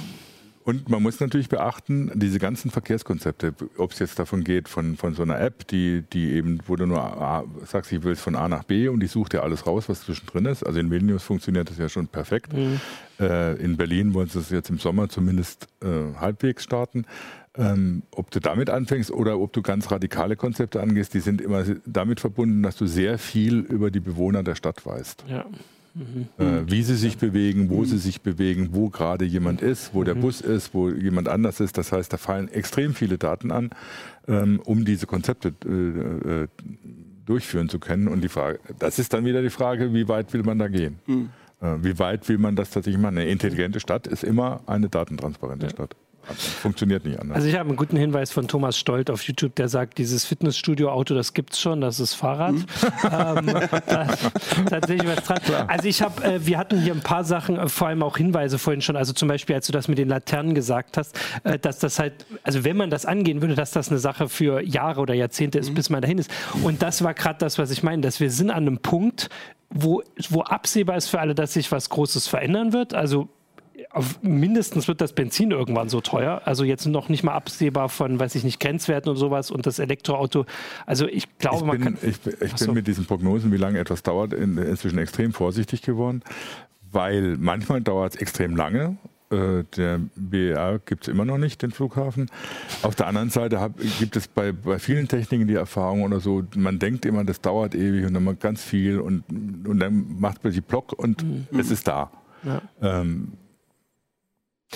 und 0.68 0.90
man 0.90 1.02
muss 1.02 1.22
natürlich 1.22 1.48
beachten, 1.48 2.12
diese 2.14 2.40
ganzen 2.40 2.72
Verkehrskonzepte, 2.72 3.54
ob 3.78 3.94
es 3.94 4.00
jetzt 4.00 4.20
davon 4.20 4.44
geht, 4.44 4.68
von, 4.68 4.98
von 4.98 5.14
so 5.14 5.24
einer 5.24 5.40
App, 5.40 5.66
die, 5.70 6.04
die 6.12 6.34
eben, 6.34 6.60
wo 6.68 6.76
du 6.76 6.86
nur 6.86 7.02
A, 7.02 7.46
sagst, 7.66 7.94
ich 7.94 8.04
will 8.04 8.12
es 8.12 8.20
von 8.20 8.36
A 8.36 8.50
nach 8.50 8.66
B 8.66 8.90
und 8.90 9.00
die 9.00 9.08
sucht 9.08 9.32
dir 9.32 9.44
alles 9.44 9.66
raus, 9.66 9.88
was 9.88 10.02
zwischendrin 10.02 10.44
ist. 10.44 10.64
Also 10.64 10.82
in 10.82 10.92
Vilnius 10.92 11.24
funktioniert 11.24 11.70
das 11.70 11.78
ja 11.78 11.88
schon 11.88 12.10
perfekt. 12.10 12.52
Mhm. 12.52 12.82
Äh, 13.18 13.54
in 13.62 13.78
Berlin 13.78 14.14
wollen 14.14 14.28
sie 14.28 14.40
es 14.40 14.50
jetzt 14.50 14.70
im 14.70 14.78
Sommer 14.78 15.08
zumindest 15.08 15.70
äh, 15.82 16.20
halbwegs 16.20 16.66
starten. 16.66 17.06
Ähm, 17.56 18.04
ob 18.12 18.30
du 18.32 18.42
damit 18.42 18.70
anfängst 18.70 19.10
oder 19.10 19.40
ob 19.40 19.54
du 19.54 19.62
ganz 19.62 19.90
radikale 19.90 20.36
Konzepte 20.36 20.82
angehst, 20.82 21.14
die 21.14 21.22
sind 21.22 21.40
immer 21.40 21.64
damit 21.86 22.20
verbunden, 22.20 22.62
dass 22.62 22.76
du 22.76 22.88
sehr 22.88 23.18
viel 23.18 23.60
über 23.60 23.90
die 23.90 24.02
Bewohner 24.02 24.44
der 24.44 24.56
Stadt 24.56 24.86
weißt. 24.86 25.24
Ja. 25.30 25.46
Mhm. 25.94 26.28
Äh, 26.38 26.70
wie 26.70 26.84
sie 26.84 26.96
sich 26.96 27.18
bewegen, 27.18 27.70
wo 27.70 27.80
mhm. 27.80 27.86
sie 27.86 27.98
sich 27.98 28.22
bewegen, 28.22 28.70
wo 28.72 28.90
gerade 28.90 29.26
jemand 29.26 29.62
ist, 29.62 29.94
wo 29.94 30.04
der 30.04 30.16
mhm. 30.16 30.22
Bus 30.22 30.42
ist, 30.42 30.74
wo 30.74 30.90
jemand 30.90 31.28
anders 31.28 31.60
ist. 31.60 31.78
Das 31.78 31.92
heißt, 31.92 32.12
da 32.14 32.18
fallen 32.18 32.50
extrem 32.50 32.94
viele 32.94 33.18
Daten 33.18 33.52
an, 33.52 33.72
ähm, 34.28 34.60
um 34.64 34.86
diese 34.86 35.08
Konzepte 35.08 35.54
äh, 35.66 36.44
äh, 36.44 36.48
durchführen 37.26 37.70
zu 37.70 37.80
können. 37.80 38.08
Und 38.08 38.22
die 38.22 38.30
Frage, 38.30 38.60
das 38.80 39.00
ist 39.00 39.14
dann 39.14 39.26
wieder 39.26 39.42
die 39.42 39.50
Frage, 39.50 39.94
wie 39.94 40.08
weit 40.08 40.34
will 40.34 40.44
man 40.44 40.60
da 40.60 40.68
gehen? 40.68 41.00
Mhm. 41.08 41.30
Äh, 41.62 41.76
wie 41.82 42.00
weit 42.00 42.28
will 42.30 42.38
man 42.38 42.56
das 42.56 42.70
tatsächlich 42.70 43.02
machen? 43.02 43.18
Eine 43.18 43.30
intelligente 43.30 43.80
Stadt 43.80 44.08
ist 44.08 44.24
immer 44.24 44.62
eine 44.68 44.90
datentransparente 44.90 45.68
ja. 45.68 45.72
Stadt. 45.72 45.96
Funktioniert 46.36 47.06
nicht 47.06 47.20
anders. 47.20 47.38
Also 47.38 47.48
ich 47.48 47.56
habe 47.56 47.70
einen 47.70 47.78
guten 47.78 47.98
Hinweis 47.98 48.32
von 48.32 48.48
Thomas 48.48 48.78
Stolt 48.78 49.10
auf 49.10 49.24
YouTube, 49.24 49.56
der 49.56 49.70
sagt, 49.70 49.98
dieses 49.98 50.26
Fitnessstudio-Auto, 50.26 51.16
das 51.16 51.34
gibt 51.34 51.54
es 51.54 51.60
schon, 51.60 51.82
das 51.82 52.00
ist 52.00 52.14
Fahrrad. 52.14 52.56
Hm. 52.56 52.66
Ähm, 53.12 53.46
tatsächlich 54.70 55.08
was 55.08 55.24
dran. 55.24 55.38
Klar. 55.40 55.70
Also 55.70 55.88
ich 55.88 56.02
habe, 56.02 56.24
äh, 56.24 56.46
wir 56.46 56.58
hatten 56.58 56.82
hier 56.82 56.94
ein 56.94 57.02
paar 57.02 57.24
Sachen, 57.24 57.58
äh, 57.58 57.70
vor 57.70 57.88
allem 57.88 58.04
auch 58.04 58.18
Hinweise 58.18 58.58
vorhin 58.58 58.82
schon, 58.82 58.96
also 58.96 59.14
zum 59.14 59.28
Beispiel, 59.28 59.56
als 59.56 59.68
du 59.68 59.72
das 59.72 59.88
mit 59.88 59.98
den 59.98 60.10
Laternen 60.10 60.56
gesagt 60.56 60.98
hast, 60.98 61.18
äh, 61.44 61.58
dass 61.60 61.80
das 61.80 62.00
halt, 62.00 62.26
also 62.44 62.64
wenn 62.64 62.78
man 62.78 62.90
das 62.90 63.06
angehen 63.06 63.42
würde, 63.42 63.56
dass 63.56 63.72
das 63.72 63.90
eine 63.90 64.00
Sache 64.00 64.30
für 64.30 64.62
Jahre 64.62 65.02
oder 65.02 65.14
Jahrzehnte 65.14 65.60
ist, 65.60 65.70
mhm. 65.70 65.76
bis 65.76 65.90
man 65.90 66.02
dahin 66.02 66.18
ist. 66.18 66.32
Und 66.64 66.82
das 66.82 67.04
war 67.04 67.14
gerade 67.14 67.40
das, 67.40 67.58
was 67.58 67.72
ich 67.72 67.84
meine, 67.84 68.02
dass 68.02 68.20
wir 68.20 68.32
sind 68.32 68.50
an 68.50 68.68
einem 68.68 68.80
Punkt, 68.80 69.30
wo, 69.70 70.02
wo 70.30 70.42
absehbar 70.42 70.98
ist 70.98 71.10
für 71.10 71.20
alle, 71.20 71.36
dass 71.36 71.54
sich 71.54 71.72
was 71.72 71.90
Großes 71.90 72.28
verändern 72.28 72.74
wird. 72.74 72.94
Also 72.94 73.30
mindestens 74.22 74.88
wird 74.88 75.02
das 75.02 75.14
Benzin 75.14 75.52
irgendwann 75.52 75.90
so 75.90 76.02
teuer. 76.02 76.42
Also 76.46 76.64
jetzt 76.64 76.86
noch 76.86 77.10
nicht 77.10 77.24
mal 77.24 77.34
absehbar 77.34 77.90
von, 77.90 78.20
weiß 78.20 78.36
ich 78.36 78.44
nicht, 78.44 78.60
Grenzwerten 78.60 79.10
und 79.10 79.18
sowas 79.18 79.52
und 79.52 79.66
das 79.66 79.80
Elektroauto. 79.80 80.46
Also 80.86 81.08
ich 81.08 81.38
glaube, 81.38 81.58
ich 81.58 81.64
man 81.64 81.82
kann. 81.82 81.98
Ich, 82.02 82.20
ich 82.42 82.56
bin 82.56 82.74
mit 82.74 82.88
diesen 82.88 83.06
Prognosen, 83.06 83.52
wie 83.52 83.58
lange 83.58 83.80
etwas 83.80 84.04
dauert, 84.04 84.34
in, 84.34 84.58
inzwischen 84.58 85.00
extrem 85.00 85.34
vorsichtig 85.34 85.82
geworden, 85.82 86.22
weil 86.92 87.38
manchmal 87.38 87.82
dauert 87.82 88.16
es 88.16 88.22
extrem 88.22 88.56
lange. 88.56 88.98
Äh, 89.30 89.66
der 89.76 90.00
BER 90.16 90.80
gibt 90.86 91.04
es 91.04 91.08
immer 91.10 91.26
noch 91.26 91.38
nicht, 91.38 91.62
den 91.62 91.72
Flughafen. 91.72 92.30
Auf 92.82 92.96
der 92.96 93.08
anderen 93.08 93.30
Seite 93.30 93.60
hab, 93.60 93.74
gibt 94.00 94.16
es 94.16 94.28
bei, 94.28 94.54
bei 94.54 94.80
vielen 94.80 95.10
Techniken 95.10 95.48
die 95.48 95.56
Erfahrung 95.56 96.04
oder 96.04 96.22
so, 96.22 96.44
man 96.56 96.80
denkt 96.80 97.06
immer, 97.06 97.26
das 97.26 97.42
dauert 97.42 97.76
ewig 97.76 98.06
und 98.06 98.14
dann 98.14 98.24
macht 98.24 98.40
ganz 98.40 98.64
viel 98.64 99.00
und, 99.00 99.24
und 99.30 99.80
dann 99.80 100.18
macht 100.20 100.46
man 100.46 100.54
die 100.54 100.62
Block 100.62 100.94
und 100.94 101.24
mhm. 101.24 101.60
es 101.60 101.72
ist 101.72 101.90
da. 101.90 102.10
Ja. 102.44 102.62
Ähm, 102.82 103.34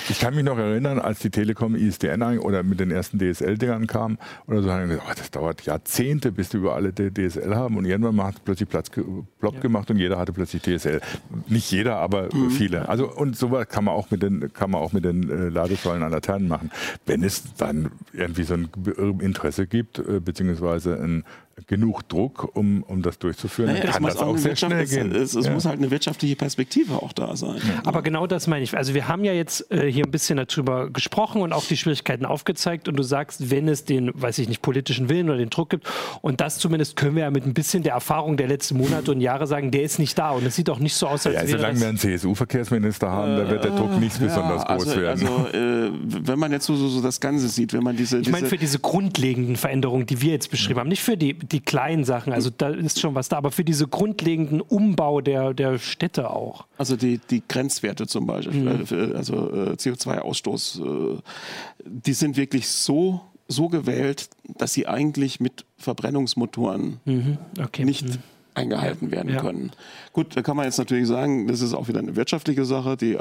ich 0.09 0.19
kann 0.19 0.33
mich 0.35 0.45
noch 0.45 0.57
erinnern, 0.57 0.99
als 0.99 1.19
die 1.19 1.29
Telekom 1.29 1.75
ISDN 1.75 2.39
oder 2.39 2.63
mit 2.63 2.79
den 2.79 2.91
ersten 2.91 3.19
DSL-Dingern 3.19 3.87
kam 3.87 4.17
oder 4.47 4.61
so, 4.61 4.71
haben 4.71 4.87
gesagt, 4.87 5.07
oh, 5.09 5.13
das 5.17 5.31
dauert 5.31 5.61
Jahrzehnte, 5.63 6.31
bis 6.31 6.49
die 6.49 6.57
über 6.57 6.75
alle 6.75 6.93
DSL 6.93 7.53
haben 7.53 7.75
und 7.75 7.83
irgendwann 7.83 8.25
hat 8.25 8.35
es 8.35 8.39
plötzlich 8.39 8.69
Platz 8.69 8.89
plopp 8.89 9.55
ja. 9.55 9.59
gemacht 9.59 9.91
und 9.91 9.97
jeder 9.97 10.17
hatte 10.17 10.31
plötzlich 10.31 10.61
DSL. 10.61 11.01
Nicht 11.47 11.71
jeder, 11.71 11.97
aber 11.97 12.33
mhm. 12.33 12.51
viele. 12.51 12.87
Also 12.87 13.11
und 13.11 13.35
sowas 13.35 13.67
kann 13.67 13.83
man 13.83 13.93
auch 13.93 14.11
mit 14.11 14.23
den 14.23 14.53
kann 14.53 14.71
man 14.71 14.81
auch 14.81 14.93
mit 14.93 15.03
den 15.03 15.29
äh, 15.29 15.49
Ladesäulen 15.49 16.03
an 16.03 16.11
Laternen 16.11 16.47
machen. 16.47 16.71
Wenn 17.05 17.21
es 17.23 17.53
dann 17.55 17.91
irgendwie 18.13 18.43
so 18.43 18.53
ein 18.53 18.69
Interesse 19.19 19.67
gibt, 19.67 19.99
äh, 19.99 20.21
beziehungsweise 20.21 20.95
ein 21.01 21.25
genug 21.67 22.07
Druck, 22.09 22.55
um, 22.55 22.83
um 22.83 23.01
das 23.01 23.19
durchzuführen. 23.19 23.73
Naja, 23.73 23.91
kann 23.91 24.03
das 24.03 24.17
auch, 24.17 24.27
auch 24.27 24.37
sehr 24.37 24.55
schnell 24.55 24.85
gehen. 24.85 25.13
Es, 25.13 25.35
es 25.35 25.45
ja. 25.45 25.53
muss 25.53 25.65
halt 25.65 25.77
eine 25.77 25.91
wirtschaftliche 25.91 26.35
Perspektive 26.35 27.01
auch 27.01 27.13
da 27.13 27.35
sein. 27.35 27.57
Ja. 27.57 27.81
Aber 27.85 28.01
genau 28.01 28.27
das 28.27 28.47
meine 28.47 28.63
ich. 28.63 28.75
Also 28.75 28.93
wir 28.93 29.07
haben 29.07 29.23
ja 29.23 29.33
jetzt 29.33 29.71
äh, 29.71 29.91
hier 29.91 30.05
ein 30.05 30.11
bisschen 30.11 30.37
darüber 30.37 30.89
gesprochen 30.89 31.41
und 31.41 31.53
auch 31.53 31.65
die 31.65 31.77
Schwierigkeiten 31.77 32.25
aufgezeigt 32.25 32.87
und 32.87 32.97
du 32.97 33.03
sagst, 33.03 33.51
wenn 33.51 33.67
es 33.67 33.85
den, 33.85 34.11
weiß 34.13 34.39
ich 34.39 34.49
nicht, 34.49 34.61
politischen 34.61 35.09
Willen 35.09 35.29
oder 35.29 35.37
den 35.37 35.49
Druck 35.49 35.69
gibt 35.69 35.87
und 36.21 36.41
das 36.41 36.57
zumindest 36.57 36.95
können 36.95 37.15
wir 37.15 37.23
ja 37.23 37.31
mit 37.31 37.45
ein 37.45 37.53
bisschen 37.53 37.83
der 37.83 37.93
Erfahrung 37.93 38.37
der 38.37 38.47
letzten 38.47 38.77
Monate 38.77 39.11
und 39.11 39.21
Jahre 39.21 39.47
sagen, 39.47 39.71
der 39.71 39.83
ist 39.83 39.99
nicht 39.99 40.17
da 40.17 40.31
und 40.31 40.45
es 40.45 40.55
sieht 40.55 40.69
auch 40.69 40.79
nicht 40.79 40.95
so 40.95 41.07
aus, 41.07 41.25
als 41.25 41.35
ja, 41.35 41.41
wäre 41.41 41.59
Solange 41.59 41.79
wir 41.79 41.87
einen 41.89 41.97
CSU-Verkehrsminister 41.97 43.09
haben, 43.09 43.33
äh, 43.33 43.37
da 43.37 43.49
wird 43.49 43.63
der 43.63 43.71
Druck 43.71 43.99
nicht 43.99 44.19
ja, 44.19 44.27
besonders 44.27 44.65
groß 44.65 44.87
also, 44.87 45.01
werden. 45.01 45.27
Also 45.27 45.57
äh, 45.57 45.91
wenn 46.01 46.39
man 46.39 46.51
jetzt 46.51 46.65
so, 46.65 46.75
so, 46.75 46.87
so, 46.87 47.01
das 47.01 47.19
Ganze 47.19 47.49
sieht, 47.49 47.73
wenn 47.73 47.83
man 47.83 47.95
diese... 47.95 48.19
Ich 48.19 48.29
meine 48.29 48.47
für 48.47 48.57
diese 48.57 48.79
grundlegenden 48.79 49.55
Veränderungen, 49.55 50.05
die 50.05 50.21
wir 50.21 50.31
jetzt 50.31 50.51
beschrieben 50.51 50.79
haben, 50.79 50.89
nicht 50.89 51.03
für 51.03 51.17
die, 51.17 51.33
die 51.41 51.59
kleinen 51.59 52.03
Sachen, 52.03 52.33
also 52.33 52.49
da 52.55 52.69
ist 52.69 52.99
schon 52.99 53.15
was 53.15 53.29
da, 53.29 53.37
aber 53.37 53.51
für 53.51 53.63
diese 53.63 53.87
grundlegenden 53.87 54.61
Umbau 54.61 55.21
der, 55.21 55.53
der 55.53 55.79
Städte 55.79 56.29
auch. 56.29 56.65
Also 56.77 56.95
die, 56.95 57.19
die 57.29 57.43
Grenzwerte 57.47 58.07
zum 58.07 58.27
Beispiel, 58.27 58.61
mhm. 58.61 58.85
Äh, 58.91 59.15
also 59.15 59.49
äh, 59.51 59.71
CO2-Ausstoß, 59.73 61.15
äh, 61.15 61.21
die 61.85 62.13
sind 62.13 62.37
wirklich 62.37 62.67
so 62.67 63.21
so 63.47 63.67
gewählt, 63.67 64.29
dass 64.57 64.71
sie 64.71 64.87
eigentlich 64.87 65.41
mit 65.41 65.65
Verbrennungsmotoren 65.75 67.01
mhm. 67.03 67.37
okay. 67.59 67.83
nicht 67.83 68.05
mhm 68.05 68.19
eingehalten 68.53 69.11
werden 69.11 69.33
ja. 69.33 69.41
können. 69.41 69.71
Gut, 70.13 70.35
da 70.35 70.41
kann 70.41 70.57
man 70.57 70.65
jetzt 70.65 70.77
natürlich 70.77 71.07
sagen, 71.07 71.47
das 71.47 71.61
ist 71.61 71.73
auch 71.73 71.87
wieder 71.87 71.99
eine 71.99 72.15
wirtschaftliche 72.15 72.65
Sache. 72.65 72.97
Die, 72.97 73.17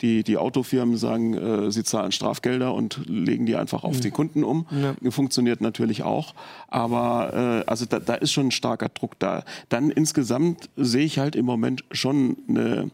die, 0.00 0.22
die 0.22 0.36
Autofirmen 0.36 0.96
sagen, 0.96 1.34
äh, 1.34 1.70
sie 1.70 1.84
zahlen 1.84 2.12
Strafgelder 2.12 2.72
und 2.74 3.00
legen 3.06 3.46
die 3.46 3.56
einfach 3.56 3.84
auf 3.84 3.96
mhm. 3.96 4.00
die 4.00 4.10
Kunden 4.10 4.44
um. 4.44 4.66
Ja. 4.70 5.10
Funktioniert 5.10 5.60
natürlich 5.60 6.02
auch. 6.02 6.34
Aber 6.68 7.62
äh, 7.66 7.70
also 7.70 7.84
da, 7.86 7.98
da 7.98 8.14
ist 8.14 8.32
schon 8.32 8.48
ein 8.48 8.52
starker 8.52 8.88
Druck 8.88 9.18
da. 9.18 9.44
Dann 9.68 9.90
insgesamt 9.90 10.70
sehe 10.76 11.04
ich 11.04 11.18
halt 11.18 11.36
im 11.36 11.44
Moment 11.44 11.84
schon 11.90 12.38
eine, 12.48 12.90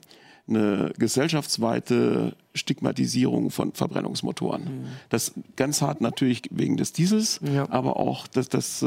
eine 0.49 0.93
gesellschaftsweite 0.99 2.35
Stigmatisierung 2.57 3.51
von 3.51 3.73
Verbrennungsmotoren. 3.73 4.63
Mhm. 4.63 4.85
Das 5.09 5.33
ganz 5.57 5.83
hart 5.83 6.01
natürlich 6.01 6.43
wegen 6.51 6.77
des 6.77 6.93
Diesels, 6.93 7.41
ja. 7.55 7.69
aber 7.71 7.99
auch 7.99 8.27
das, 8.27 8.49
das 8.49 8.83
äh, 8.83 8.87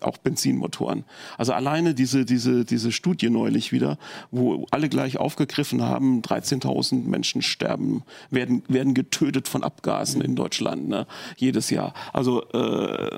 auch 0.00 0.18
Benzinmotoren. 0.18 1.04
Also 1.36 1.52
alleine 1.52 1.94
diese 1.94 2.24
diese 2.24 2.64
diese 2.64 2.92
Studie 2.92 3.30
neulich 3.30 3.72
wieder, 3.72 3.98
wo 4.30 4.66
alle 4.70 4.88
gleich 4.88 5.18
aufgegriffen 5.18 5.82
haben, 5.82 6.22
13.000 6.22 7.04
Menschen 7.06 7.42
sterben, 7.42 8.02
werden 8.30 8.62
werden 8.68 8.94
getötet 8.94 9.48
von 9.48 9.62
Abgasen 9.62 10.20
mhm. 10.20 10.24
in 10.24 10.36
Deutschland 10.36 10.88
ne, 10.88 11.06
jedes 11.36 11.70
Jahr. 11.70 11.94
Also 12.12 12.42
äh, 12.50 13.10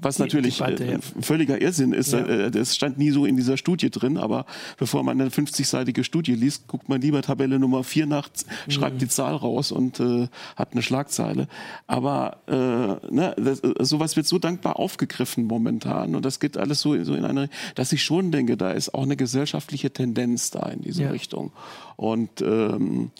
was 0.00 0.16
die, 0.16 0.22
natürlich 0.22 0.58
Debatte, 0.58 0.84
ja. 0.84 0.98
völliger 1.20 1.60
Irrsinn 1.60 1.92
ist, 1.92 2.12
ja. 2.12 2.20
äh, 2.20 2.50
das 2.50 2.74
stand 2.74 2.98
nie 2.98 3.10
so 3.10 3.26
in 3.26 3.36
dieser 3.36 3.56
Studie 3.56 3.90
drin, 3.90 4.18
aber 4.18 4.46
bevor 4.78 5.02
man 5.02 5.20
eine 5.20 5.30
50-seitige 5.30 6.04
Studie 6.04 6.34
liest, 6.34 6.66
guckt 6.68 6.88
man 6.88 7.00
lieber 7.00 7.22
Tabelle 7.22 7.58
Nummer 7.58 7.84
4 7.84 8.06
nach, 8.06 8.28
schreibt 8.68 8.91
schreibt 8.92 9.02
die 9.02 9.08
Zahl 9.08 9.34
raus 9.34 9.72
und 9.72 10.00
äh, 10.00 10.28
hat 10.56 10.72
eine 10.72 10.82
Schlagzeile. 10.82 11.48
Aber 11.86 12.38
äh, 12.46 12.52
ne, 13.12 13.34
das, 13.36 13.60
äh, 13.60 13.74
sowas 13.80 14.16
wird 14.16 14.26
so 14.26 14.38
dankbar 14.38 14.78
aufgegriffen 14.78 15.44
momentan 15.44 16.14
und 16.14 16.24
das 16.24 16.40
geht 16.40 16.56
alles 16.56 16.80
so, 16.80 17.02
so 17.04 17.14
in 17.14 17.24
eine, 17.24 17.48
dass 17.74 17.92
ich 17.92 18.02
schon 18.02 18.32
denke, 18.32 18.56
da 18.56 18.70
ist 18.70 18.94
auch 18.94 19.02
eine 19.02 19.16
gesellschaftliche 19.16 19.92
Tendenz 19.92 20.50
da 20.50 20.66
in 20.68 20.82
diese 20.82 21.04
ja. 21.04 21.10
Richtung. 21.10 21.52
Und 21.96 22.42
ähm, 22.42 23.10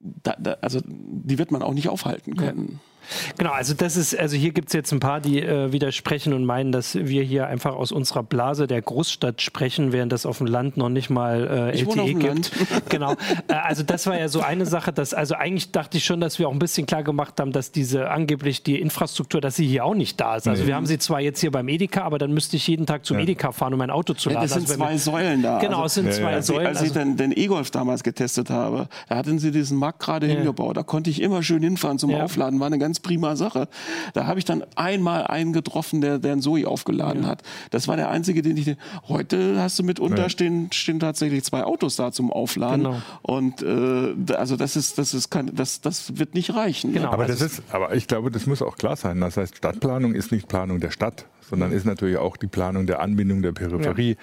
da, 0.00 0.36
da, 0.38 0.56
also 0.60 0.80
die 0.84 1.38
wird 1.38 1.50
man 1.50 1.62
auch 1.62 1.74
nicht 1.74 1.88
aufhalten 1.88 2.36
können. 2.36 2.68
Ja. 2.72 2.91
Genau, 3.38 3.52
also 3.52 3.74
das 3.74 3.96
ist, 3.96 4.18
also 4.18 4.36
hier 4.36 4.52
gibt 4.52 4.68
es 4.68 4.74
jetzt 4.74 4.92
ein 4.92 5.00
paar, 5.00 5.20
die 5.20 5.40
äh, 5.40 5.72
widersprechen 5.72 6.32
und 6.32 6.44
meinen, 6.44 6.72
dass 6.72 6.94
wir 6.94 7.22
hier 7.22 7.46
einfach 7.46 7.74
aus 7.74 7.92
unserer 7.92 8.22
Blase 8.22 8.66
der 8.66 8.82
Großstadt 8.82 9.42
sprechen, 9.42 9.92
während 9.92 10.12
das 10.12 10.26
auf 10.26 10.38
dem 10.38 10.46
Land 10.46 10.76
noch 10.76 10.88
nicht 10.88 11.10
mal 11.10 11.72
äh, 11.74 11.80
LTE 11.80 12.14
gibt. 12.14 12.22
Land. 12.22 12.52
Genau. 12.88 13.12
Äh, 13.48 13.54
also 13.54 13.82
das 13.82 14.06
war 14.06 14.18
ja 14.18 14.28
so 14.28 14.40
eine 14.40 14.66
Sache, 14.66 14.92
dass, 14.92 15.14
also 15.14 15.34
eigentlich 15.34 15.72
dachte 15.72 15.98
ich 15.98 16.04
schon, 16.04 16.20
dass 16.20 16.38
wir 16.38 16.48
auch 16.48 16.52
ein 16.52 16.58
bisschen 16.58 16.86
klar 16.86 17.02
gemacht 17.02 17.40
haben, 17.40 17.52
dass 17.52 17.72
diese 17.72 18.10
angeblich 18.10 18.62
die 18.62 18.80
Infrastruktur, 18.80 19.40
dass 19.40 19.56
sie 19.56 19.66
hier 19.66 19.84
auch 19.84 19.94
nicht 19.94 20.20
da 20.20 20.36
ist. 20.36 20.48
Also 20.48 20.62
nee. 20.62 20.68
wir 20.68 20.74
haben 20.74 20.86
sie 20.86 20.98
zwar 20.98 21.20
jetzt 21.20 21.40
hier 21.40 21.50
beim 21.50 21.68
Edeka, 21.68 22.02
aber 22.02 22.18
dann 22.18 22.32
müsste 22.32 22.56
ich 22.56 22.66
jeden 22.66 22.86
Tag 22.86 23.04
zum 23.06 23.18
ja. 23.18 23.22
Edeka 23.24 23.52
fahren, 23.52 23.72
um 23.72 23.78
mein 23.78 23.90
Auto 23.90 24.14
zu 24.14 24.28
laden. 24.28 24.40
Ja, 24.40 24.44
es 24.44 24.52
sind 24.52 24.68
also, 24.68 24.74
zwei 24.74 24.96
Säulen 24.96 25.42
da. 25.42 25.58
Genau, 25.58 25.84
es 25.84 25.94
sind 25.94 26.06
ja, 26.06 26.12
zwei 26.12 26.40
Säulen. 26.40 26.66
Als 26.66 26.82
ich 26.82 26.92
den, 26.92 27.16
den 27.16 27.32
E-Golf 27.32 27.70
damals 27.70 28.02
getestet 28.02 28.50
habe, 28.50 28.88
da 29.08 29.16
hatten 29.16 29.38
sie 29.38 29.50
diesen 29.50 29.78
Markt 29.78 30.00
gerade 30.00 30.26
hingebaut. 30.26 30.76
Da 30.76 30.82
konnte 30.82 31.10
ich 31.10 31.20
immer 31.20 31.42
schön 31.42 31.62
hinfahren 31.62 31.98
zum 31.98 32.14
Aufladen. 32.14 32.60
War 32.60 32.66
eine 32.66 32.78
ganz 32.78 32.91
prima 33.00 33.36
Sache. 33.36 33.68
Da 34.14 34.26
habe 34.26 34.38
ich 34.38 34.44
dann 34.44 34.64
einmal 34.76 35.26
einen 35.26 35.52
getroffen, 35.52 36.00
der, 36.00 36.18
der 36.18 36.32
einen 36.32 36.42
Zoe 36.42 36.66
aufgeladen 36.66 37.22
ja. 37.22 37.28
hat. 37.28 37.42
Das 37.70 37.88
war 37.88 37.96
der 37.96 38.10
einzige, 38.10 38.42
den 38.42 38.56
ich. 38.56 38.76
Heute 39.08 39.60
hast 39.60 39.78
du 39.78 39.82
mitunter 39.82 40.22
ja. 40.22 40.28
stehen, 40.28 40.70
stehen 40.72 41.00
tatsächlich 41.00 41.44
zwei 41.44 41.64
Autos 41.64 41.96
da 41.96 42.12
zum 42.12 42.32
Aufladen. 42.32 42.84
Genau. 42.84 43.02
Und 43.22 43.62
äh, 43.62 44.34
also 44.34 44.56
das 44.56 44.76
ist, 44.76 44.98
das 44.98 45.14
ist 45.14 45.30
kein, 45.30 45.54
das, 45.54 45.80
das 45.80 46.18
wird 46.18 46.34
nicht 46.34 46.54
reichen. 46.54 46.92
Genau. 46.92 47.10
Aber 47.10 47.26
das 47.26 47.40
ist, 47.40 47.62
aber 47.70 47.94
ich 47.94 48.06
glaube, 48.06 48.30
das 48.30 48.46
muss 48.46 48.62
auch 48.62 48.76
klar 48.76 48.96
sein. 48.96 49.20
Das 49.20 49.36
heißt, 49.36 49.56
Stadtplanung 49.56 50.14
ist 50.14 50.32
nicht 50.32 50.48
Planung 50.48 50.80
der 50.80 50.90
Stadt, 50.90 51.26
sondern 51.40 51.70
mhm. 51.70 51.76
ist 51.76 51.86
natürlich 51.86 52.16
auch 52.16 52.36
die 52.36 52.46
Planung 52.46 52.86
der 52.86 53.00
Anbindung 53.00 53.42
der 53.42 53.52
Peripherie, 53.52 54.16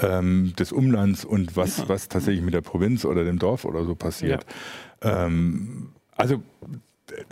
ja. 0.00 0.18
ähm, 0.18 0.52
des 0.58 0.72
Umlands 0.72 1.24
und 1.24 1.56
was, 1.56 1.78
ja. 1.78 1.88
was 1.88 2.08
tatsächlich 2.08 2.44
mit 2.44 2.54
der 2.54 2.60
Provinz 2.60 3.04
oder 3.04 3.24
dem 3.24 3.38
Dorf 3.38 3.64
oder 3.64 3.84
so 3.84 3.94
passiert. 3.94 4.46
Ja. 5.02 5.26
Ähm, 5.26 5.90
also 6.16 6.42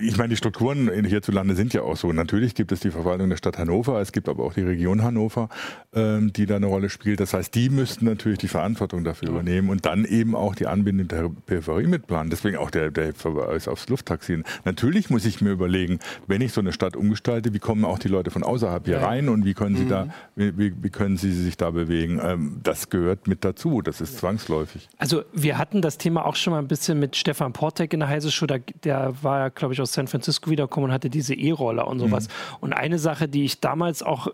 ich 0.01 0.17
meine, 0.17 0.31
die 0.31 0.37
Strukturen 0.37 0.91
hierzulande 1.05 1.55
sind 1.55 1.75
ja 1.75 1.83
auch 1.83 1.97
so. 1.97 2.13
Natürlich 2.13 2.55
gibt 2.55 2.73
es 2.73 2.81
die 2.81 2.91
Verwaltung 2.91 3.29
der 3.29 3.37
Stadt 3.37 3.59
Hannover, 3.59 4.01
es 4.01 4.13
gibt 4.13 4.29
aber 4.29 4.45
auch 4.45 4.55
die 4.55 4.63
Region 4.63 5.03
Hannover, 5.03 5.49
ähm, 5.95 6.33
die 6.33 6.47
da 6.47 6.57
eine 6.57 6.67
Rolle 6.67 6.91
spielt. 6.91 7.21
Das 7.21 7.35
heißt, 7.35 7.55
die 7.55 7.71
müssten 7.71 8.05
natürlich 8.05 8.39
die 8.39 8.49
Verantwortung 8.49 9.05
dafür 9.05 9.29
übernehmen 9.29 9.71
und 9.71 9.87
dann 9.87 10.05
eben 10.05 10.35
auch 10.35 10.55
die 10.55 10.67
Anbindung 10.67 11.09
der 11.09 11.31
Peripherie 11.47 11.87
mitplanen. 11.87 12.31
Deswegen 12.31 12.57
auch 12.57 12.71
der, 12.71 12.91
der 12.91 13.15
Verweis 13.15 13.69
aufs 13.69 13.89
Lufttaxi. 13.89 14.43
Natürlich 14.65 15.11
muss 15.11 15.25
ich 15.25 15.41
mir 15.41 15.51
überlegen, 15.51 15.99
wenn 16.27 16.41
ich 16.41 16.53
so 16.53 16.61
eine 16.61 16.73
Stadt 16.73 16.97
umgestalte, 16.97 17.53
wie 17.53 17.59
kommen 17.59 17.85
auch 17.85 17.99
die 17.99 18.09
Leute 18.09 18.31
von 18.31 18.43
außerhalb 18.43 18.87
hier 18.87 18.99
rein 18.99 19.29
und 19.29 19.45
wie 19.45 19.55
können 19.55 19.77
sie 19.77 19.85
mhm. 19.85 19.89
da, 19.89 20.09
wie, 20.35 20.75
wie, 20.83 20.91
können 20.91 21.17
sie 21.17 21.33
sich 21.33 21.57
da 21.57 21.71
bewegen? 21.71 22.21
Ähm, 22.23 22.61
das 22.63 22.91
gehört 22.91 23.27
mit 23.27 23.45
dazu. 23.45 23.83
Das 23.83 24.01
ist 24.01 24.19
zwangsläufig. 24.19 24.89
Also 24.99 25.23
wir 25.33 25.59
hatten 25.59 25.83
das 25.83 25.99
Thema 25.99 26.27
auch 26.27 26.37
schon 26.37 26.53
mal 26.53 26.59
ein 26.59 26.69
bisschen 26.69 26.99
mit 26.99 27.17
Stefan 27.17 27.53
Portek 27.53 27.93
in 27.93 28.01
der 28.01 28.09
Heise 28.09 28.31
Show. 28.31 28.47
Der 28.47 29.23
war 29.23 29.39
ja, 29.41 29.49
glaube 29.49 29.66
ich, 29.75 29.81
aus 29.81 29.93
San 29.93 30.07
Francisco 30.07 30.51
wiedergekommen 30.51 30.91
und 30.91 30.95
hatte 30.95 31.11
diese 31.11 31.35
E-Roller 31.35 31.87
und 31.87 31.99
sowas. 31.99 32.29
Mhm. 32.29 32.57
Und 32.61 32.73
eine 32.73 32.99
Sache, 32.99 33.29
die 33.29 33.45
ich 33.45 33.61
damals 33.61 34.03
auch 34.03 34.29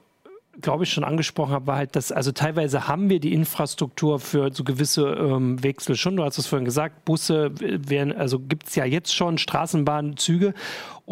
glaube 0.60 0.84
ich, 0.84 0.92
schon 0.92 1.04
angesprochen 1.04 1.52
habe, 1.52 1.66
war 1.66 1.76
halt, 1.76 1.96
dass 1.96 2.12
also 2.12 2.30
teilweise 2.30 2.86
haben 2.86 3.08
wir 3.08 3.20
die 3.20 3.32
Infrastruktur 3.32 4.20
für 4.20 4.52
so 4.52 4.64
gewisse 4.64 5.06
ähm, 5.06 5.62
Wechsel 5.62 5.96
schon. 5.96 6.16
Du 6.16 6.24
hast 6.24 6.38
es 6.38 6.46
vorhin 6.46 6.64
gesagt, 6.64 7.04
Busse 7.04 7.52
werden, 7.58 8.12
also 8.12 8.38
gibt 8.38 8.68
es 8.68 8.74
ja 8.74 8.84
jetzt 8.84 9.14
schon 9.14 9.38
Straßenbahnen, 9.38 10.16
Züge. 10.16 10.52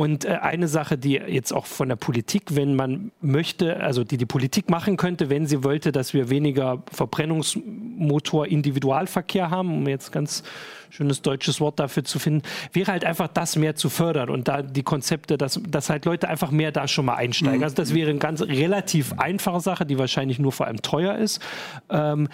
Und 0.01 0.25
äh, 0.25 0.39
eine 0.41 0.67
Sache, 0.67 0.97
die 0.97 1.13
jetzt 1.13 1.53
auch 1.53 1.67
von 1.67 1.91
der 1.91 1.97
Politik, 1.97 2.57
wenn 2.57 2.75
man 2.75 3.13
möchte, 3.21 3.81
also 3.81 4.03
die 4.03 4.17
die 4.17 4.25
Politik 4.25 4.71
machen 4.71 4.97
könnte, 4.97 5.29
wenn 5.29 5.45
sie 5.45 5.63
wollte, 5.63 5.93
dass 5.93 6.15
wir 6.15 6.31
weniger 6.31 6.83
Verbrennungsmotor-Individualverkehr 6.91 9.51
haben, 9.51 9.75
um 9.75 9.87
jetzt 9.87 10.11
ganz 10.11 10.43
schönes 10.89 11.21
deutsches 11.21 11.61
Wort 11.61 11.79
dafür 11.79 12.03
zu 12.03 12.19
finden, 12.19 12.41
wäre 12.73 12.93
halt 12.93 13.05
einfach 13.05 13.29
das 13.29 13.57
mehr 13.57 13.75
zu 13.75 13.91
fördern 13.91 14.31
und 14.31 14.49
da 14.49 14.63
die 14.63 14.85
Konzepte, 14.85 15.37
dass, 15.37 15.61
dass 15.69 15.91
halt 15.91 16.07
Leute 16.07 16.31
einfach 16.31 16.51
mehr 16.51 16.73
da 16.73 16.89
schon 16.89 17.05
mal 17.05 17.17
einsteigen. 17.17 17.59
Mhm. 17.59 17.65
Also 17.65 17.77
das 17.77 17.93
wäre 17.93 18.09
eine 18.09 18.19
ganz 18.19 18.41
relativ 18.41 19.13
einfache 19.19 19.61
Sache, 19.61 19.85
die 19.85 19.99
wahrscheinlich 19.99 20.39
nur 20.39 20.53
vor 20.53 20.67
allem 20.67 20.81
teuer 20.81 21.17
ist. 21.17 21.43
Ähm, 21.91 22.31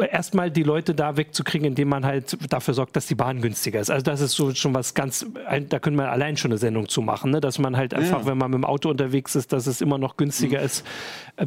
erstmal 0.00 0.50
die 0.50 0.62
Leute 0.62 0.94
da 0.94 1.16
wegzukriegen, 1.16 1.66
indem 1.66 1.88
man 1.88 2.04
halt 2.04 2.36
dafür 2.50 2.74
sorgt, 2.74 2.96
dass 2.96 3.06
die 3.06 3.14
Bahn 3.14 3.40
günstiger 3.40 3.80
ist. 3.80 3.90
Also 3.90 4.04
das 4.04 4.20
ist 4.20 4.32
so 4.32 4.54
schon 4.54 4.74
was 4.74 4.94
ganz, 4.94 5.26
da 5.68 5.78
können 5.78 5.96
wir 5.96 6.10
allein 6.10 6.36
schon 6.36 6.50
eine 6.50 6.58
Sendung 6.58 6.88
zu 6.88 7.02
machen, 7.02 7.30
ne? 7.30 7.40
dass 7.40 7.58
man 7.58 7.76
halt 7.76 7.94
einfach, 7.94 8.20
ja. 8.20 8.26
wenn 8.26 8.38
man 8.38 8.50
mit 8.50 8.58
dem 8.58 8.64
Auto 8.64 8.90
unterwegs 8.90 9.34
ist, 9.34 9.52
dass 9.52 9.66
es 9.66 9.80
immer 9.80 9.98
noch 9.98 10.16
günstiger 10.16 10.60
mhm. 10.60 10.66
ist. 10.66 10.86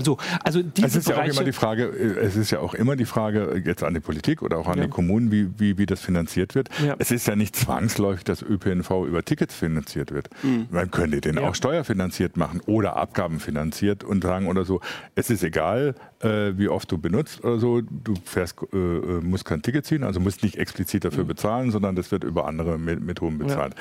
So, 0.04 0.18
also 0.44 0.62
diese 0.62 0.86
es 0.86 0.96
ist 0.98 1.08
Bereiche, 1.08 1.28
ja 1.28 1.32
auch 1.32 1.36
immer 1.38 1.46
die 1.46 1.52
Frage, 1.52 1.86
es 1.88 2.36
ist 2.36 2.52
ja 2.52 2.60
auch 2.60 2.76
immer 2.76 2.96
die 2.96 3.06
Frage 3.06 3.62
jetzt 3.66 3.84
an 3.84 3.96
die 3.96 4.00
Politik 4.00 4.44
oder 4.44 4.58
auch 4.60 4.68
an 4.68 4.78
ja. 4.78 4.84
die 4.84 4.90
Kommunen, 4.90 5.32
wie, 5.32 5.50
wie, 5.58 5.80
wie 5.80 5.88
das 5.88 6.00
finanziert 6.02 6.54
wird. 6.54 6.70
Ja. 6.86 6.96
Es 7.00 7.10
ist 7.10 7.28
ja 7.28 7.36
nicht 7.36 7.56
zwangsläufig, 7.56 8.24
dass 8.24 8.44
ÖPNV 8.44 8.92
über 9.08 9.26
Tickets 9.26 9.56
finanziert 9.56 10.12
wird. 10.12 10.30
Mhm. 10.44 10.68
Man 10.70 10.92
könnte 10.92 11.22
den 11.22 11.40
auch 11.40 11.56
steuerfinanziert 11.56 12.38
machen 12.38 12.62
oder 12.68 12.98
abgabenfinanziert 12.98 14.04
und 14.04 14.24
sagen 14.24 14.48
oder 14.48 14.64
so, 14.64 14.80
es 15.16 15.32
ist 15.32 15.44
egal, 15.44 15.96
äh, 16.20 16.52
wie 16.56 16.70
oft 16.70 16.92
du 16.92 17.00
benutzt 17.00 17.44
oder 17.44 17.58
so, 17.58 17.82
du 17.82 18.14
fährst, 18.24 18.58
äh, 18.72 18.78
äh, 18.78 19.22
musst 19.22 19.46
kein 19.46 19.64
Ticket 19.64 19.86
ziehen, 19.86 20.04
also 20.04 20.20
musst 20.20 20.44
nicht 20.44 20.58
explizit 20.58 21.04
dafür 21.04 21.24
mhm. 21.24 21.30
bezahlen, 21.30 21.72
sondern 21.72 21.96
das 21.96 22.12
wird 22.12 22.24
über 22.24 22.48
andere 22.48 22.78
Methoden 22.78 23.40
bezahlt. 23.40 23.76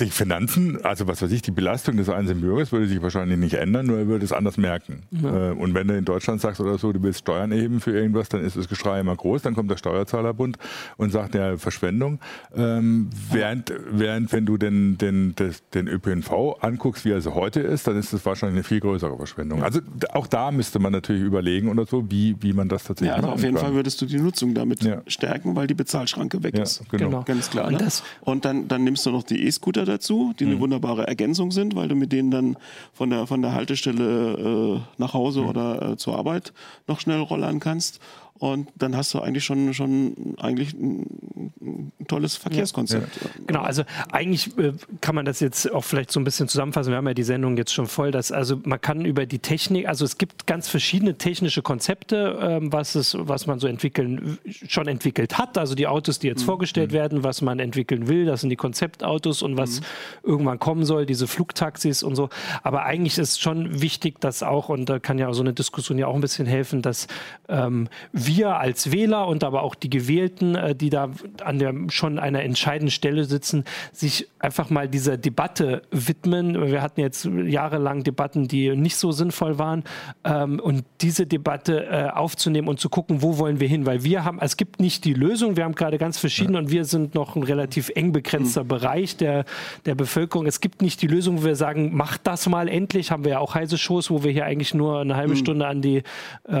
Ja 0.00 0.06
die 0.06 0.10
Finanzen, 0.10 0.84
also 0.84 1.06
was 1.06 1.22
weiß 1.22 1.30
ich, 1.30 1.42
die 1.42 1.52
Belastung 1.52 1.96
des 1.96 2.08
einzelnen 2.08 2.40
Bürgers 2.40 2.72
würde 2.72 2.88
sich 2.88 3.00
wahrscheinlich 3.00 3.38
nicht 3.38 3.54
ändern, 3.54 3.86
nur 3.86 3.98
er 3.98 4.08
würde 4.08 4.24
es 4.24 4.32
anders 4.32 4.56
merken. 4.56 5.04
Ja. 5.12 5.50
Äh, 5.50 5.52
und 5.52 5.72
wenn 5.74 5.86
du 5.86 5.96
in 5.96 6.04
Deutschland 6.04 6.40
sagst 6.40 6.60
oder 6.60 6.78
so, 6.78 6.92
du 6.92 7.00
willst 7.04 7.20
Steuern 7.20 7.52
erheben 7.52 7.80
für 7.80 7.92
irgendwas, 7.92 8.28
dann 8.28 8.44
ist 8.44 8.56
das 8.56 8.68
Geschrei 8.68 8.98
immer 8.98 9.14
groß, 9.14 9.42
dann 9.42 9.54
kommt 9.54 9.70
der 9.70 9.76
Steuerzahlerbund 9.76 10.58
und 10.96 11.12
sagt 11.12 11.36
ja 11.36 11.56
Verschwendung. 11.58 12.18
Ähm, 12.56 13.08
während, 13.30 13.72
während 13.88 14.32
wenn 14.32 14.46
du 14.46 14.56
den, 14.56 14.98
den, 14.98 15.36
den, 15.36 15.54
den 15.74 15.86
ÖPNV 15.86 16.56
anguckst, 16.60 17.04
wie 17.04 17.12
er 17.12 17.20
so 17.20 17.36
heute 17.36 17.60
ist, 17.60 17.86
dann 17.86 17.96
ist 17.96 18.12
das 18.12 18.26
wahrscheinlich 18.26 18.56
eine 18.56 18.64
viel 18.64 18.80
größere 18.80 19.16
Verschwendung. 19.16 19.62
Also 19.62 19.78
auch 20.12 20.26
da 20.26 20.50
müsste 20.50 20.80
man 20.80 20.90
natürlich 20.90 21.22
überlegen 21.22 21.68
oder 21.68 21.86
so, 21.86 22.10
wie, 22.10 22.34
wie 22.40 22.52
man 22.52 22.68
das 22.68 22.82
tatsächlich 22.82 23.10
ja, 23.10 23.22
also 23.22 23.28
auf 23.28 23.42
jeden 23.44 23.54
kann. 23.54 23.66
Fall 23.66 23.74
würdest 23.74 24.02
du 24.02 24.06
die 24.06 24.18
Nutzung 24.18 24.54
damit 24.54 24.82
ja. 24.82 25.02
stärken, 25.06 25.54
weil 25.54 25.68
die 25.68 25.74
Bezahlschranke 25.74 26.42
weg 26.42 26.58
ist. 26.58 26.82
Genau. 26.90 27.10
genau. 27.10 27.22
Ganz 27.22 27.48
klar. 27.48 27.68
Und, 27.68 27.80
ne? 27.80 27.88
und 28.22 28.44
dann, 28.44 28.66
dann 28.66 28.82
nimmst 28.82 29.06
du 29.06 29.12
noch 29.12 29.22
die 29.22 29.46
E-Scooter 29.46 29.83
dazu, 29.84 30.34
die 30.38 30.44
eine 30.44 30.56
mhm. 30.56 30.60
wunderbare 30.60 31.06
Ergänzung 31.06 31.50
sind, 31.50 31.74
weil 31.74 31.88
du 31.88 31.94
mit 31.94 32.12
denen 32.12 32.30
dann 32.30 32.56
von 32.92 33.10
der, 33.10 33.26
von 33.26 33.42
der 33.42 33.52
Haltestelle 33.52 34.78
äh, 34.78 34.80
nach 34.98 35.14
Hause 35.14 35.42
mhm. 35.42 35.48
oder 35.48 35.82
äh, 35.90 35.96
zur 35.96 36.16
Arbeit 36.16 36.52
noch 36.86 37.00
schnell 37.00 37.20
rollern 37.20 37.60
kannst. 37.60 38.00
Und 38.40 38.68
dann 38.74 38.96
hast 38.96 39.14
du 39.14 39.20
eigentlich 39.20 39.44
schon, 39.44 39.72
schon 39.74 40.34
eigentlich 40.38 40.74
ein, 40.74 41.52
ein 41.60 42.06
tolles 42.08 42.36
Verkehrskonzept. 42.36 43.16
Ja. 43.22 43.30
Genau, 43.46 43.60
also 43.60 43.84
eigentlich 44.10 44.58
äh, 44.58 44.72
kann 45.00 45.14
man 45.14 45.24
das 45.24 45.38
jetzt 45.38 45.70
auch 45.72 45.84
vielleicht 45.84 46.10
so 46.10 46.18
ein 46.18 46.24
bisschen 46.24 46.48
zusammenfassen. 46.48 46.90
Wir 46.90 46.96
haben 46.96 47.06
ja 47.06 47.14
die 47.14 47.22
Sendung 47.22 47.56
jetzt 47.56 47.72
schon 47.72 47.86
voll, 47.86 48.10
dass 48.10 48.32
also 48.32 48.60
man 48.64 48.80
kann 48.80 49.04
über 49.04 49.24
die 49.24 49.38
Technik, 49.38 49.86
also 49.86 50.04
es 50.04 50.18
gibt 50.18 50.48
ganz 50.48 50.68
verschiedene 50.68 51.16
technische 51.16 51.62
Konzepte, 51.62 52.38
ähm, 52.42 52.72
was 52.72 52.96
es, 52.96 53.16
was 53.18 53.46
man 53.46 53.60
so 53.60 53.68
entwickeln, 53.68 54.38
schon 54.66 54.88
entwickelt 54.88 55.38
hat. 55.38 55.56
Also 55.56 55.76
die 55.76 55.86
Autos, 55.86 56.18
die 56.18 56.26
jetzt 56.26 56.42
mhm. 56.42 56.46
vorgestellt 56.46 56.90
mhm. 56.90 56.96
werden, 56.96 57.24
was 57.24 57.40
man 57.40 57.60
entwickeln 57.60 58.08
will, 58.08 58.24
das 58.24 58.40
sind 58.40 58.50
die 58.50 58.56
Konzeptautos 58.56 59.42
und 59.42 59.56
was 59.56 59.80
mhm. 59.80 59.84
irgendwann 60.24 60.58
kommen 60.58 60.84
soll, 60.84 61.06
diese 61.06 61.28
Flugtaxis 61.28 62.02
und 62.02 62.16
so. 62.16 62.30
Aber 62.64 62.82
eigentlich 62.84 63.16
ist 63.16 63.40
schon 63.40 63.80
wichtig, 63.80 64.20
dass 64.20 64.42
auch, 64.42 64.70
und 64.70 64.88
da 64.88 64.98
kann 64.98 65.18
ja 65.18 65.32
so 65.32 65.42
eine 65.42 65.52
Diskussion 65.52 65.98
ja 65.98 66.08
auch 66.08 66.16
ein 66.16 66.20
bisschen 66.20 66.46
helfen, 66.46 66.82
dass 66.82 67.06
ähm, 67.48 67.88
wir 68.26 68.56
als 68.56 68.92
Wähler 68.92 69.26
und 69.28 69.44
aber 69.44 69.62
auch 69.62 69.74
die 69.74 69.90
Gewählten, 69.90 70.54
äh, 70.54 70.74
die 70.74 70.90
da 70.90 71.10
an 71.42 71.58
der 71.58 71.74
schon 71.88 72.18
einer 72.18 72.42
entscheidenden 72.42 72.90
Stelle 72.90 73.24
sitzen, 73.24 73.64
sich 73.92 74.28
einfach 74.38 74.70
mal 74.70 74.88
dieser 74.88 75.16
Debatte 75.16 75.82
widmen. 75.90 76.70
Wir 76.70 76.82
hatten 76.82 77.00
jetzt 77.00 77.24
jahrelang 77.24 78.04
Debatten, 78.04 78.48
die 78.48 78.76
nicht 78.76 78.96
so 78.96 79.12
sinnvoll 79.12 79.58
waren. 79.58 79.84
Ähm, 80.24 80.60
und 80.60 80.84
diese 81.00 81.26
Debatte 81.26 81.86
äh, 81.86 82.08
aufzunehmen 82.10 82.68
und 82.68 82.80
zu 82.80 82.88
gucken, 82.88 83.22
wo 83.22 83.38
wollen 83.38 83.60
wir 83.60 83.68
hin? 83.68 83.86
Weil 83.86 84.04
wir 84.04 84.24
haben, 84.24 84.38
es 84.40 84.56
gibt 84.56 84.80
nicht 84.80 85.04
die 85.04 85.14
Lösung, 85.14 85.56
wir 85.56 85.64
haben 85.64 85.74
gerade 85.74 85.98
ganz 85.98 86.18
verschiedene 86.18 86.58
und 86.58 86.70
wir 86.70 86.84
sind 86.84 87.14
noch 87.14 87.36
ein 87.36 87.42
relativ 87.42 87.90
eng 87.94 88.12
begrenzter 88.12 88.64
mhm. 88.64 88.68
Bereich 88.68 89.16
der, 89.16 89.44
der 89.86 89.94
Bevölkerung. 89.94 90.46
Es 90.46 90.60
gibt 90.60 90.82
nicht 90.82 91.02
die 91.02 91.06
Lösung, 91.06 91.40
wo 91.40 91.44
wir 91.44 91.56
sagen, 91.56 91.94
macht 91.94 92.26
das 92.26 92.48
mal 92.48 92.68
endlich. 92.68 93.10
Haben 93.10 93.24
wir 93.24 93.32
ja 93.32 93.38
auch 93.38 93.54
heiße 93.54 93.78
Shows, 93.78 94.10
wo 94.10 94.24
wir 94.24 94.32
hier 94.32 94.44
eigentlich 94.44 94.74
nur 94.74 95.00
eine 95.00 95.16
halbe 95.16 95.34
mhm. 95.34 95.38
Stunde 95.38 95.66
an 95.66 95.82
die, 95.82 95.98
äh, 95.98 96.02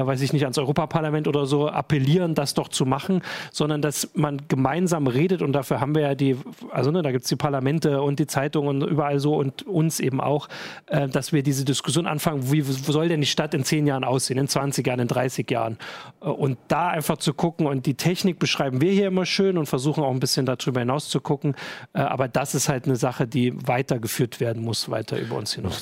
weiß 0.06 0.20
ich 0.22 0.32
nicht, 0.32 0.42
ans 0.42 0.58
Europaparlament 0.58 1.28
oder 1.28 1.46
so 1.46 1.53
appellieren, 1.62 2.34
das 2.34 2.54
doch 2.54 2.68
zu 2.68 2.86
machen, 2.86 3.22
sondern 3.52 3.82
dass 3.82 4.10
man 4.14 4.42
gemeinsam 4.48 5.06
redet. 5.06 5.42
Und 5.42 5.52
dafür 5.52 5.80
haben 5.80 5.94
wir 5.94 6.02
ja 6.02 6.14
die, 6.14 6.36
also 6.70 6.90
ne, 6.90 7.02
da 7.02 7.12
gibt 7.12 7.24
es 7.24 7.28
die 7.28 7.36
Parlamente 7.36 8.02
und 8.02 8.18
die 8.18 8.26
Zeitungen 8.26 8.82
und 8.82 8.88
überall 8.88 9.18
so 9.18 9.36
und 9.36 9.66
uns 9.66 10.00
eben 10.00 10.20
auch, 10.20 10.48
äh, 10.86 11.08
dass 11.08 11.32
wir 11.32 11.42
diese 11.42 11.64
Diskussion 11.64 12.06
anfangen, 12.06 12.52
wie 12.52 12.62
soll 12.62 13.08
denn 13.08 13.20
die 13.20 13.26
Stadt 13.26 13.54
in 13.54 13.64
zehn 13.64 13.86
Jahren 13.86 14.04
aussehen, 14.04 14.38
in 14.38 14.48
20 14.48 14.86
Jahren, 14.86 15.00
in 15.00 15.08
30 15.08 15.50
Jahren? 15.50 15.78
Äh, 16.20 16.28
und 16.28 16.58
da 16.68 16.88
einfach 16.88 17.18
zu 17.18 17.34
gucken 17.34 17.66
und 17.66 17.86
die 17.86 17.94
Technik 17.94 18.38
beschreiben 18.38 18.80
wir 18.80 18.92
hier 18.92 19.08
immer 19.08 19.26
schön 19.26 19.58
und 19.58 19.66
versuchen 19.66 20.02
auch 20.04 20.12
ein 20.12 20.20
bisschen 20.20 20.46
darüber 20.46 20.80
hinaus 20.80 21.08
zu 21.08 21.20
gucken, 21.20 21.54
äh, 21.92 22.00
aber 22.00 22.28
das 22.28 22.54
ist 22.54 22.68
halt 22.68 22.86
eine 22.86 22.96
Sache, 22.96 23.26
die 23.26 23.54
weitergeführt 23.66 24.40
werden 24.40 24.62
muss, 24.62 24.90
weiter 24.90 25.18
über 25.18 25.36
uns 25.36 25.54
hinaus 25.54 25.80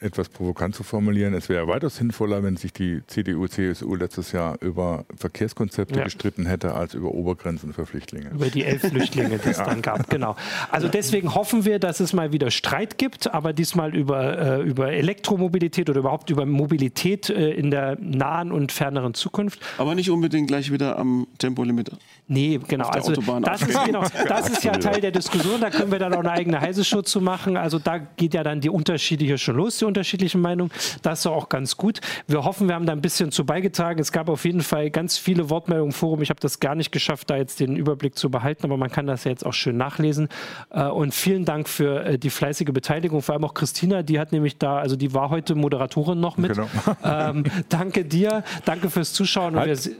etwas 0.00 0.28
provokant 0.28 0.74
zu 0.74 0.82
formulieren, 0.82 1.34
es 1.34 1.48
wäre 1.48 1.66
weitaus 1.68 1.96
sinnvoller, 1.96 2.42
wenn 2.42 2.56
sich 2.56 2.72
die 2.72 3.02
CDU, 3.06 3.46
CSU 3.46 3.94
letztes 3.94 4.32
Jahr 4.32 4.60
über 4.60 5.04
Verkehrskonzepte 5.16 5.98
ja. 5.98 6.04
gestritten 6.04 6.46
hätte, 6.46 6.74
als 6.74 6.94
über 6.94 7.12
Obergrenzen 7.12 7.72
für 7.72 7.86
Flüchtlinge. 7.86 8.30
Über 8.30 8.48
die 8.48 8.64
elf 8.64 8.82
Flüchtlinge, 8.82 9.38
die 9.38 9.48
es 9.50 9.56
ja. 9.58 9.64
dann 9.64 9.82
gab, 9.82 10.08
genau. 10.10 10.36
Also 10.70 10.88
deswegen 10.88 11.34
hoffen 11.34 11.64
wir, 11.64 11.78
dass 11.78 12.00
es 12.00 12.12
mal 12.12 12.32
wieder 12.32 12.50
Streit 12.50 12.98
gibt, 12.98 13.32
aber 13.32 13.52
diesmal 13.52 13.94
über, 13.94 14.38
äh, 14.38 14.62
über 14.62 14.92
Elektromobilität 14.92 15.88
oder 15.90 16.00
überhaupt 16.00 16.30
über 16.30 16.46
Mobilität 16.46 17.30
äh, 17.30 17.50
in 17.52 17.70
der 17.70 17.96
nahen 18.00 18.52
und 18.52 18.72
ferneren 18.72 19.14
Zukunft. 19.14 19.60
Aber 19.78 19.94
nicht 19.94 20.10
unbedingt 20.10 20.48
gleich 20.48 20.70
wieder 20.72 20.98
am 20.98 21.26
Tempolimit. 21.38 21.90
Nee, 22.28 22.58
genau. 22.66 22.88
Also 22.88 23.12
das 23.12 23.62
ist, 23.62 23.84
genau, 23.84 24.02
das 24.28 24.50
ist 24.50 24.64
ja 24.64 24.72
Teil 24.72 25.00
der 25.00 25.12
Diskussion, 25.12 25.60
da 25.60 25.70
können 25.70 25.92
wir 25.92 26.00
dann 26.00 26.12
auch 26.12 26.20
eine 26.20 26.32
eigene 26.32 26.60
Heise-Show 26.60 27.02
zu 27.02 27.20
machen. 27.20 27.56
Also 27.56 27.78
da 27.78 27.98
geht 27.98 28.34
ja 28.34 28.42
dann 28.42 28.60
die 28.60 28.68
Unterschiede 28.68 29.24
hier 29.24 29.38
schon 29.38 29.56
los, 29.56 29.78
die 29.78 29.84
unterschiedlichen 29.84 30.40
Meinungen. 30.40 30.72
Das 31.02 31.20
ist 31.20 31.26
auch 31.26 31.48
ganz 31.48 31.76
gut. 31.76 32.00
Wir 32.26 32.42
hoffen, 32.44 32.66
wir 32.66 32.74
haben 32.74 32.86
da 32.86 32.92
ein 32.92 33.00
bisschen 33.00 33.30
zu 33.30 33.46
beigetragen. 33.46 34.00
Es 34.00 34.10
gab 34.10 34.28
auf 34.28 34.44
jeden 34.44 34.62
Fall 34.62 34.90
ganz 34.90 35.18
viele 35.18 35.50
Wortmeldungen 35.50 35.92
im 35.92 35.96
Forum. 35.96 36.20
Ich 36.20 36.30
habe 36.30 36.40
das 36.40 36.58
gar 36.58 36.74
nicht 36.74 36.90
geschafft, 36.90 37.30
da 37.30 37.36
jetzt 37.36 37.60
den 37.60 37.76
Überblick 37.76 38.18
zu 38.18 38.28
behalten, 38.28 38.64
aber 38.64 38.76
man 38.76 38.90
kann 38.90 39.06
das 39.06 39.22
ja 39.22 39.30
jetzt 39.30 39.46
auch 39.46 39.54
schön 39.54 39.76
nachlesen. 39.76 40.28
Äh, 40.70 40.86
und 40.86 41.14
vielen 41.14 41.44
Dank 41.44 41.68
für 41.68 42.04
äh, 42.04 42.18
die 42.18 42.30
fleißige 42.30 42.72
Beteiligung, 42.72 43.22
vor 43.22 43.34
allem 43.34 43.44
auch 43.44 43.54
Christina, 43.54 44.02
die 44.02 44.18
hat 44.18 44.32
nämlich 44.32 44.58
da, 44.58 44.78
also 44.78 44.96
die 44.96 45.14
war 45.14 45.30
heute 45.30 45.54
Moderatorin 45.54 46.18
noch 46.18 46.38
mit. 46.38 46.54
Genau. 46.54 46.68
Ähm, 47.04 47.44
danke 47.68 48.04
dir, 48.04 48.42
danke 48.64 48.90
fürs 48.90 49.12
Zuschauen. 49.12 49.54
Halt. 49.54 49.90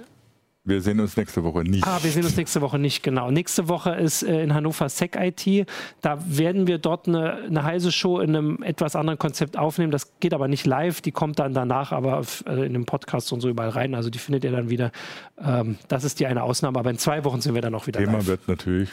Wir 0.66 0.82
sehen 0.82 0.98
uns 0.98 1.16
nächste 1.16 1.44
Woche 1.44 1.62
nicht. 1.62 1.86
Ah, 1.86 2.00
wir 2.02 2.10
sehen 2.10 2.24
uns 2.24 2.36
nächste 2.36 2.60
Woche 2.60 2.78
nicht, 2.78 3.04
genau. 3.04 3.30
Nächste 3.30 3.68
Woche 3.68 3.94
ist 3.94 4.24
äh, 4.24 4.42
in 4.42 4.52
Hannover 4.52 4.88
Sec 4.88 5.16
IT. 5.16 5.68
Da 6.00 6.18
werden 6.26 6.66
wir 6.66 6.78
dort 6.78 7.06
eine, 7.06 7.34
eine 7.34 7.62
heiße 7.62 7.92
Show 7.92 8.18
in 8.18 8.34
einem 8.34 8.62
etwas 8.64 8.96
anderen 8.96 9.16
Konzept 9.18 9.56
aufnehmen. 9.56 9.92
Das 9.92 10.18
geht 10.18 10.34
aber 10.34 10.48
nicht 10.48 10.66
live, 10.66 11.00
die 11.00 11.12
kommt 11.12 11.38
dann 11.38 11.54
danach, 11.54 11.92
aber 11.92 12.22
äh, 12.46 12.66
in 12.66 12.72
dem 12.72 12.84
Podcast 12.84 13.32
und 13.32 13.40
so 13.40 13.48
überall 13.48 13.68
rein. 13.68 13.94
Also 13.94 14.10
die 14.10 14.18
findet 14.18 14.42
ihr 14.42 14.50
dann 14.50 14.68
wieder. 14.68 14.90
Ähm, 15.38 15.78
das 15.86 16.02
ist 16.02 16.18
die 16.18 16.26
eine 16.26 16.42
Ausnahme, 16.42 16.80
aber 16.80 16.90
in 16.90 16.98
zwei 16.98 17.22
Wochen 17.22 17.40
sind 17.40 17.54
wir 17.54 17.62
dann 17.62 17.74
auch 17.76 17.86
wieder 17.86 18.00
Thema 18.00 18.14
live. 18.14 18.24
Thema 18.24 18.26
wird 18.26 18.48
natürlich 18.48 18.90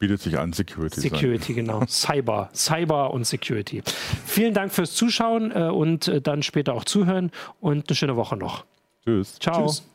bietet 0.00 0.20
sich 0.20 0.36
an, 0.36 0.52
Security. 0.52 1.00
Security, 1.00 1.54
sein. 1.54 1.64
genau. 1.64 1.84
Cyber, 1.88 2.50
Cyber 2.52 3.12
und 3.12 3.24
Security. 3.24 3.82
Vielen 4.26 4.52
Dank 4.52 4.72
fürs 4.72 4.94
Zuschauen 4.94 5.52
äh, 5.52 5.70
und 5.70 6.08
äh, 6.08 6.20
dann 6.20 6.42
später 6.42 6.74
auch 6.74 6.84
zuhören 6.84 7.30
und 7.60 7.88
eine 7.88 7.96
schöne 7.96 8.16
Woche 8.16 8.36
noch. 8.36 8.64
Tschüss. 9.04 9.38
Ciao. 9.38 9.66
Tschüss. 9.66 9.93